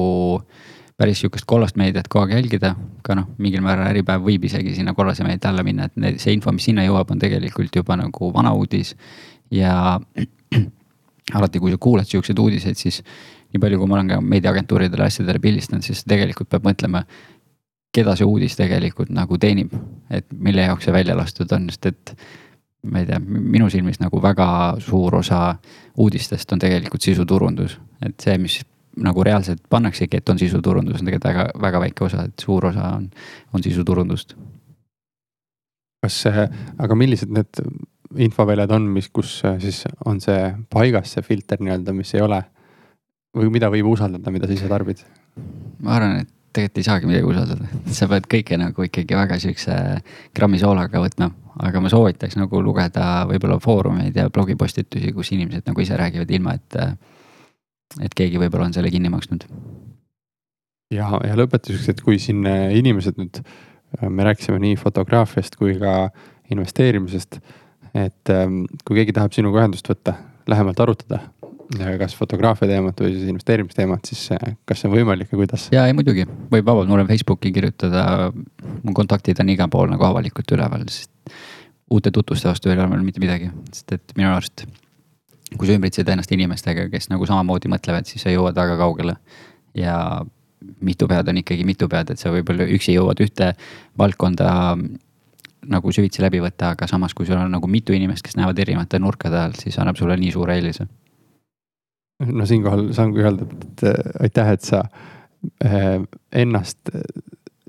päris 1.03 1.20
sihukest 1.20 1.48
kollast 1.50 1.78
meediat 1.80 2.07
kogu 2.09 2.28
aeg 2.28 2.36
jälgida. 2.36 2.74
ka 3.03 3.16
noh, 3.18 3.26
mingil 3.42 3.62
määral 3.64 3.88
Äripäev 3.90 4.22
võib 4.22 4.44
isegi 4.46 4.76
sinna 4.76 4.94
kollase 4.94 5.24
meedia 5.26 5.50
alla 5.50 5.64
minna, 5.66 5.88
et 5.90 5.96
need, 5.98 6.20
see 6.22 6.36
info, 6.36 6.53
mis 6.55 6.68
sinna 6.68 6.84
jõuab, 6.86 7.11
on 7.11 7.18
tegelikult 7.18 7.74
juba 7.74 7.96
nagu 7.98 8.30
vana 8.34 8.53
uudis. 8.55 8.94
ja 9.50 9.98
alati, 11.38 11.59
kui 11.59 11.74
sa 11.74 11.80
kuuled 11.82 12.07
siukseid 12.07 12.38
uudiseid, 12.38 12.78
siis 12.78 13.03
nii 13.53 13.61
palju, 13.61 13.80
kui 13.80 13.90
ma 13.90 13.98
olen 13.98 14.14
ka 14.14 14.20
meediaagentuuridele 14.22 15.09
asjadele 15.09 15.42
pildistanud, 15.42 15.82
siis 15.82 16.05
tegelikult 16.07 16.48
peab 16.48 16.70
mõtlema. 16.70 17.03
keda 17.92 18.14
see 18.16 18.24
uudis 18.24 18.55
tegelikult 18.57 19.11
nagu 19.12 19.36
teenib, 19.38 19.74
et 20.09 20.30
mille 20.32 20.62
jaoks 20.62 20.86
see 20.86 20.94
välja 20.94 21.16
lastud 21.18 21.50
on, 21.53 21.66
sest 21.68 21.90
et 21.90 22.14
ma 22.88 23.03
ei 23.03 23.07
tea, 23.11 23.18
minu 23.26 23.68
silmis 23.70 23.98
nagu 24.00 24.22
väga 24.22 24.46
suur 24.80 25.18
osa 25.18 25.57
uudistest 25.98 26.53
on 26.53 26.62
tegelikult 26.62 27.03
sisuturundus, 27.03 27.76
et 28.07 28.14
see, 28.22 28.38
mis 28.38 28.62
nagu 28.97 29.24
reaalselt 29.24 29.62
pannaksegi, 29.70 30.20
et 30.20 30.28
on 30.28 30.40
sisuturundus, 30.40 31.01
on 31.01 31.09
tegelikult 31.09 31.28
väga, 31.30 31.47
väga 31.62 31.80
väike 31.86 32.05
osa, 32.05 32.26
et 32.28 32.45
suur 32.45 32.66
osa 32.68 32.90
on, 32.99 33.09
on 33.53 33.64
sisuturundust. 33.64 34.36
kas 36.03 36.16
see, 36.24 36.47
aga 36.82 36.95
millised 36.99 37.30
need 37.30 37.62
infoväljad 38.18 38.72
on, 38.74 38.88
mis, 38.93 39.09
kus 39.14 39.38
siis 39.62 39.84
on 40.05 40.20
see 40.20 40.51
paigas, 40.72 41.14
see 41.14 41.22
filter 41.24 41.62
nii-öelda, 41.62 41.95
mis 41.97 42.14
ei 42.14 42.24
ole? 42.24 42.43
või 43.32 43.49
mida 43.49 43.70
võib 43.72 43.86
usaldada, 43.88 44.28
mida 44.28 44.49
sa 44.49 44.53
ise 44.53 44.68
tarbid? 44.68 44.99
ma 45.80 45.97
arvan, 45.97 46.18
et 46.20 46.32
tegelikult 46.53 46.80
ei 46.82 46.84
saagi 46.84 47.09
midagi 47.09 47.28
usaldada, 47.30 47.68
sa 47.97 48.09
pead 48.11 48.26
kõike 48.34 48.59
nagu 48.61 48.84
ikkagi 48.84 49.16
väga 49.16 49.38
siukse 49.40 49.76
grammi 50.36 50.61
soolaga 50.61 51.01
võtma. 51.01 51.30
aga 51.62 51.80
ma 51.80 51.88
soovitaks 51.93 52.36
nagu 52.36 52.61
lugeda 52.64 53.24
võib-olla 53.28 53.59
foorumeid 53.61 54.16
ja 54.16 54.28
blogipostitusi, 54.32 55.12
kus 55.16 55.32
inimesed 55.32 55.66
nagu 55.68 55.80
ise 55.80 55.97
räägivad, 55.97 56.30
ilma 56.30 56.55
et 56.59 56.78
et 58.01 58.14
keegi 58.16 58.40
võib-olla 58.40 58.68
on 58.70 58.76
selle 58.76 58.90
kinni 58.93 59.11
maksnud. 59.12 59.47
ja, 60.93 61.09
ja 61.26 61.36
lõpetuseks, 61.38 61.90
et 61.93 62.01
kui 62.05 62.18
siin 62.22 62.47
äh, 62.49 62.70
inimesed 62.78 63.18
nüüd, 63.20 63.43
äh, 63.43 64.09
me 64.09 64.28
rääkisime 64.28 64.61
nii 64.62 64.78
fotograafiast 64.80 65.57
kui 65.61 65.76
ka 65.80 66.11
investeerimisest. 66.53 67.40
et 67.95 68.32
ähm, 68.32 68.64
kui 68.86 69.03
keegi 69.03 69.12
tahab 69.12 69.34
sinuga 69.36 69.61
ühendust 69.61 69.88
võtta, 69.88 70.14
lähemalt 70.49 70.80
arutada, 70.80 71.18
kas 72.01 72.14
fotograafia 72.16 72.68
teemat 72.70 73.01
või 73.01 73.12
siis 73.14 73.28
investeerimisteemat, 73.28 74.09
siis 74.09 74.22
äh, 74.36 74.55
kas 74.68 74.80
see 74.80 74.90
on 74.90 74.97
võimalik 74.97 75.32
ja 75.32 75.40
kuidas? 75.40 75.68
ja 75.74 75.86
ei 75.88 75.97
muidugi, 75.97 76.26
võib 76.53 76.68
vabalt 76.68 76.88
mulle 76.88 77.07
Facebooki 77.09 77.53
kirjutada. 77.53 78.30
mu 78.82 78.95
kontaktid 78.97 79.40
on 79.40 79.53
igal 79.53 79.70
pool 79.72 79.90
nagu 79.93 80.05
avalikult 80.09 80.57
üleval, 80.57 80.86
sest 80.88 81.11
uute 81.93 82.11
tutvuste 82.11 82.49
vastu 82.49 82.70
ei 82.70 82.76
ole 82.76 82.88
mul 82.88 83.05
mitte 83.05 83.20
midagi, 83.20 83.51
sest 83.72 83.93
et 83.99 84.16
minu 84.16 84.32
arust. 84.32 84.64
Kui 85.59 85.68
sa 85.68 85.76
ümbritsed 85.76 86.09
ennast 86.09 86.32
inimestega, 86.34 86.88
kes 86.92 87.11
nagu 87.12 87.26
samamoodi 87.28 87.70
mõtlevad, 87.72 88.09
siis 88.09 88.24
sa 88.24 88.32
jõuad 88.32 88.57
väga 88.59 88.78
kaugele. 88.80 89.16
ja 89.74 89.96
mitu 90.84 91.09
pead 91.09 91.28
on 91.28 91.38
ikkagi 91.40 91.64
mitu 91.64 91.88
pead, 91.88 92.11
et 92.12 92.20
sa 92.20 92.30
võib-olla 92.30 92.66
üksi 92.70 92.92
jõuad 92.94 93.20
ühte 93.24 93.53
valdkonda 93.98 94.50
nagu 95.72 95.92
süvitsi 95.94 96.22
läbi 96.22 96.42
võtta, 96.42 96.72
aga 96.74 96.86
samas, 96.90 97.14
kui 97.14 97.26
sul 97.26 97.38
on 97.38 97.50
nagu 97.50 97.70
mitu 97.70 97.94
inimest, 97.94 98.24
kes 98.26 98.36
näevad 98.36 98.59
erinevate 98.59 98.98
nurkade 98.98 99.38
alt, 99.38 99.61
siis 99.62 99.78
annab 99.78 99.96
sulle 99.96 100.16
nii 100.20 100.32
suure 100.34 100.59
eelise. 100.59 100.86
no 102.26 102.46
siinkohal 102.46 102.92
saangi 102.92 103.24
öelda, 103.24 103.46
et 103.62 103.86
aitäh, 104.26 104.53
et 104.53 104.66
sa 104.66 104.82
äh, 105.64 106.03
ennast 106.32 106.92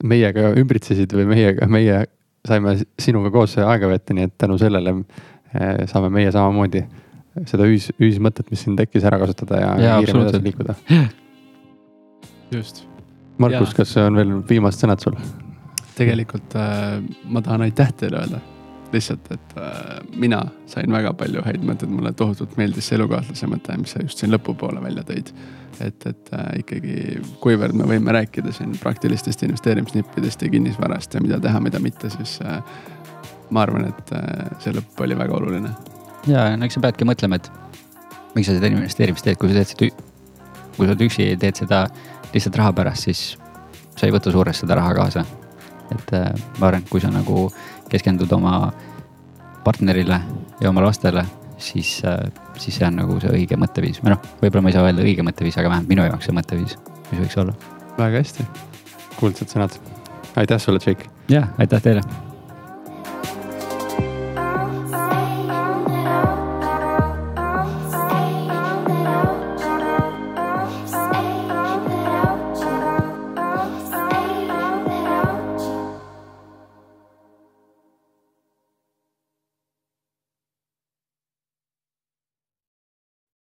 meiega 0.03 0.51
ümbritsesid 0.59 1.13
või 1.15 1.25
meiega, 1.29 1.67
meie 1.71 2.03
saime 2.47 2.75
sinuga 2.99 3.31
koos 3.31 3.55
aega 3.61 3.89
veeta, 3.89 4.15
nii 4.15 4.27
et 4.27 4.35
tänu 4.37 4.57
sellele 4.59 4.95
eh, 4.99 5.85
saame 5.89 6.09
meie 6.13 6.31
samamoodi 6.33 6.83
seda 7.49 7.67
ühis, 7.69 7.89
ühismõtet, 7.99 8.49
mis 8.53 8.63
siin 8.65 8.77
tekkis, 8.79 9.05
ära 9.09 9.19
kasutada 9.21 9.61
ja, 9.61 9.73
ja 9.81 9.99
kiiremini 10.01 10.29
edasi 10.29 10.43
liikuda. 10.47 10.75
just. 12.57 12.83
Markus, 13.41 13.73
kas 13.73 13.95
on 14.01 14.19
veel 14.19 14.35
viimased 14.49 14.85
sõnad 14.85 15.03
sul? 15.03 15.17
tegelikult 15.93 16.55
äh, 16.57 16.97
ma 17.29 17.41
tahan 17.45 17.67
aitäh 17.67 17.91
teile 17.97 18.17
öelda 18.23 18.39
lihtsalt, 18.93 19.31
et 19.31 19.57
äh, 19.57 19.99
mina 20.17 20.39
sain 20.69 20.91
väga 20.91 21.13
palju 21.17 21.43
häid 21.45 21.65
mõtteid, 21.65 21.91
mulle 21.93 22.13
tohutult 22.17 22.55
meeldis 22.59 22.89
see 22.89 22.97
elukaaslase 22.99 23.49
mõte, 23.49 23.75
mis 23.81 23.95
sa 23.95 24.01
just 24.03 24.21
siin 24.21 24.33
lõpupoole 24.33 24.81
välja 24.83 25.03
tõid. 25.07 25.33
et, 25.81 26.05
et 26.09 26.33
äh, 26.33 26.49
ikkagi, 26.61 27.21
kuivõrd 27.41 27.77
me 27.77 27.87
võime 27.89 28.13
rääkida 28.13 28.53
siin 28.53 28.75
praktilistest 28.81 29.43
investeerimisnippidest 29.47 30.45
ja 30.45 30.51
kinnisvarast 30.53 31.17
ja 31.17 31.21
mida 31.21 31.39
teha, 31.41 31.59
mida 31.63 31.81
mitte, 31.81 32.09
siis 32.13 32.37
äh, 32.45 32.61
ma 33.49 33.65
arvan, 33.65 33.89
et 33.89 34.13
äh, 34.13 34.53
see 34.63 34.75
lõpp 34.75 35.01
oli 35.05 35.17
väga 35.17 35.37
oluline. 35.39 35.73
Ja, 36.27 36.47
no 36.57 36.67
eks 36.67 36.77
sa 36.77 36.83
peadki 36.83 37.07
mõtlema, 37.07 37.39
et 37.39 37.49
miks 38.35 38.49
sa 38.49 38.57
seda 38.57 38.71
investeerimist 38.71 39.27
teed, 39.27 39.39
kui 39.41 39.51
sa 39.51 39.61
teed 39.61 39.71
seda, 39.73 39.89
kui 40.77 40.89
sa 40.89 40.97
üksi 40.97 41.29
ja 41.29 41.39
teed 41.39 41.61
seda 41.63 41.83
lihtsalt 42.33 42.57
raha 42.59 42.73
pärast, 42.75 43.07
siis 43.07 43.23
sa 43.93 44.07
ei 44.07 44.15
võta 44.15 44.33
suurest 44.33 44.63
seda 44.63 44.77
raha 44.79 44.95
kaasa. 44.97 45.25
et 45.93 46.13
äh, 46.17 46.31
ma 46.57 46.67
arvan, 46.67 46.81
et 46.81 46.89
kui 46.89 47.01
sa 47.03 47.11
nagu 47.13 47.45
keskendud 47.91 48.31
oma 48.33 48.71
partnerile 49.63 50.19
ja 50.61 50.71
oma 50.71 50.81
lastele, 50.81 51.25
siis, 51.61 51.99
äh, 52.07 52.17
siis 52.57 52.79
see 52.79 52.87
on 52.87 52.97
nagu 53.03 53.19
see 53.21 53.29
õige 53.29 53.59
mõtteviis 53.59 54.01
või 54.01 54.15
noh, 54.15 54.27
võib-olla 54.41 54.65
ma 54.65 54.73
ei 54.73 54.79
saa 54.79 54.89
öelda 54.89 55.05
õige 55.05 55.27
mõtteviis, 55.27 55.59
aga 55.59 55.69
vähemalt 55.69 55.91
minu 55.91 56.07
jaoks 56.07 56.29
see 56.29 56.37
mõtteviis, 56.39 56.77
mis 57.11 57.25
võiks 57.25 57.39
olla. 57.43 57.55
väga 57.99 58.23
hästi. 58.23 58.49
kuldsed 59.19 59.53
sõnad. 59.53 59.79
aitäh 60.35 60.59
sulle, 60.59 60.79
Jake. 60.85 61.11
ja 61.29 61.47
aitäh 61.59 61.81
teile 61.81 62.32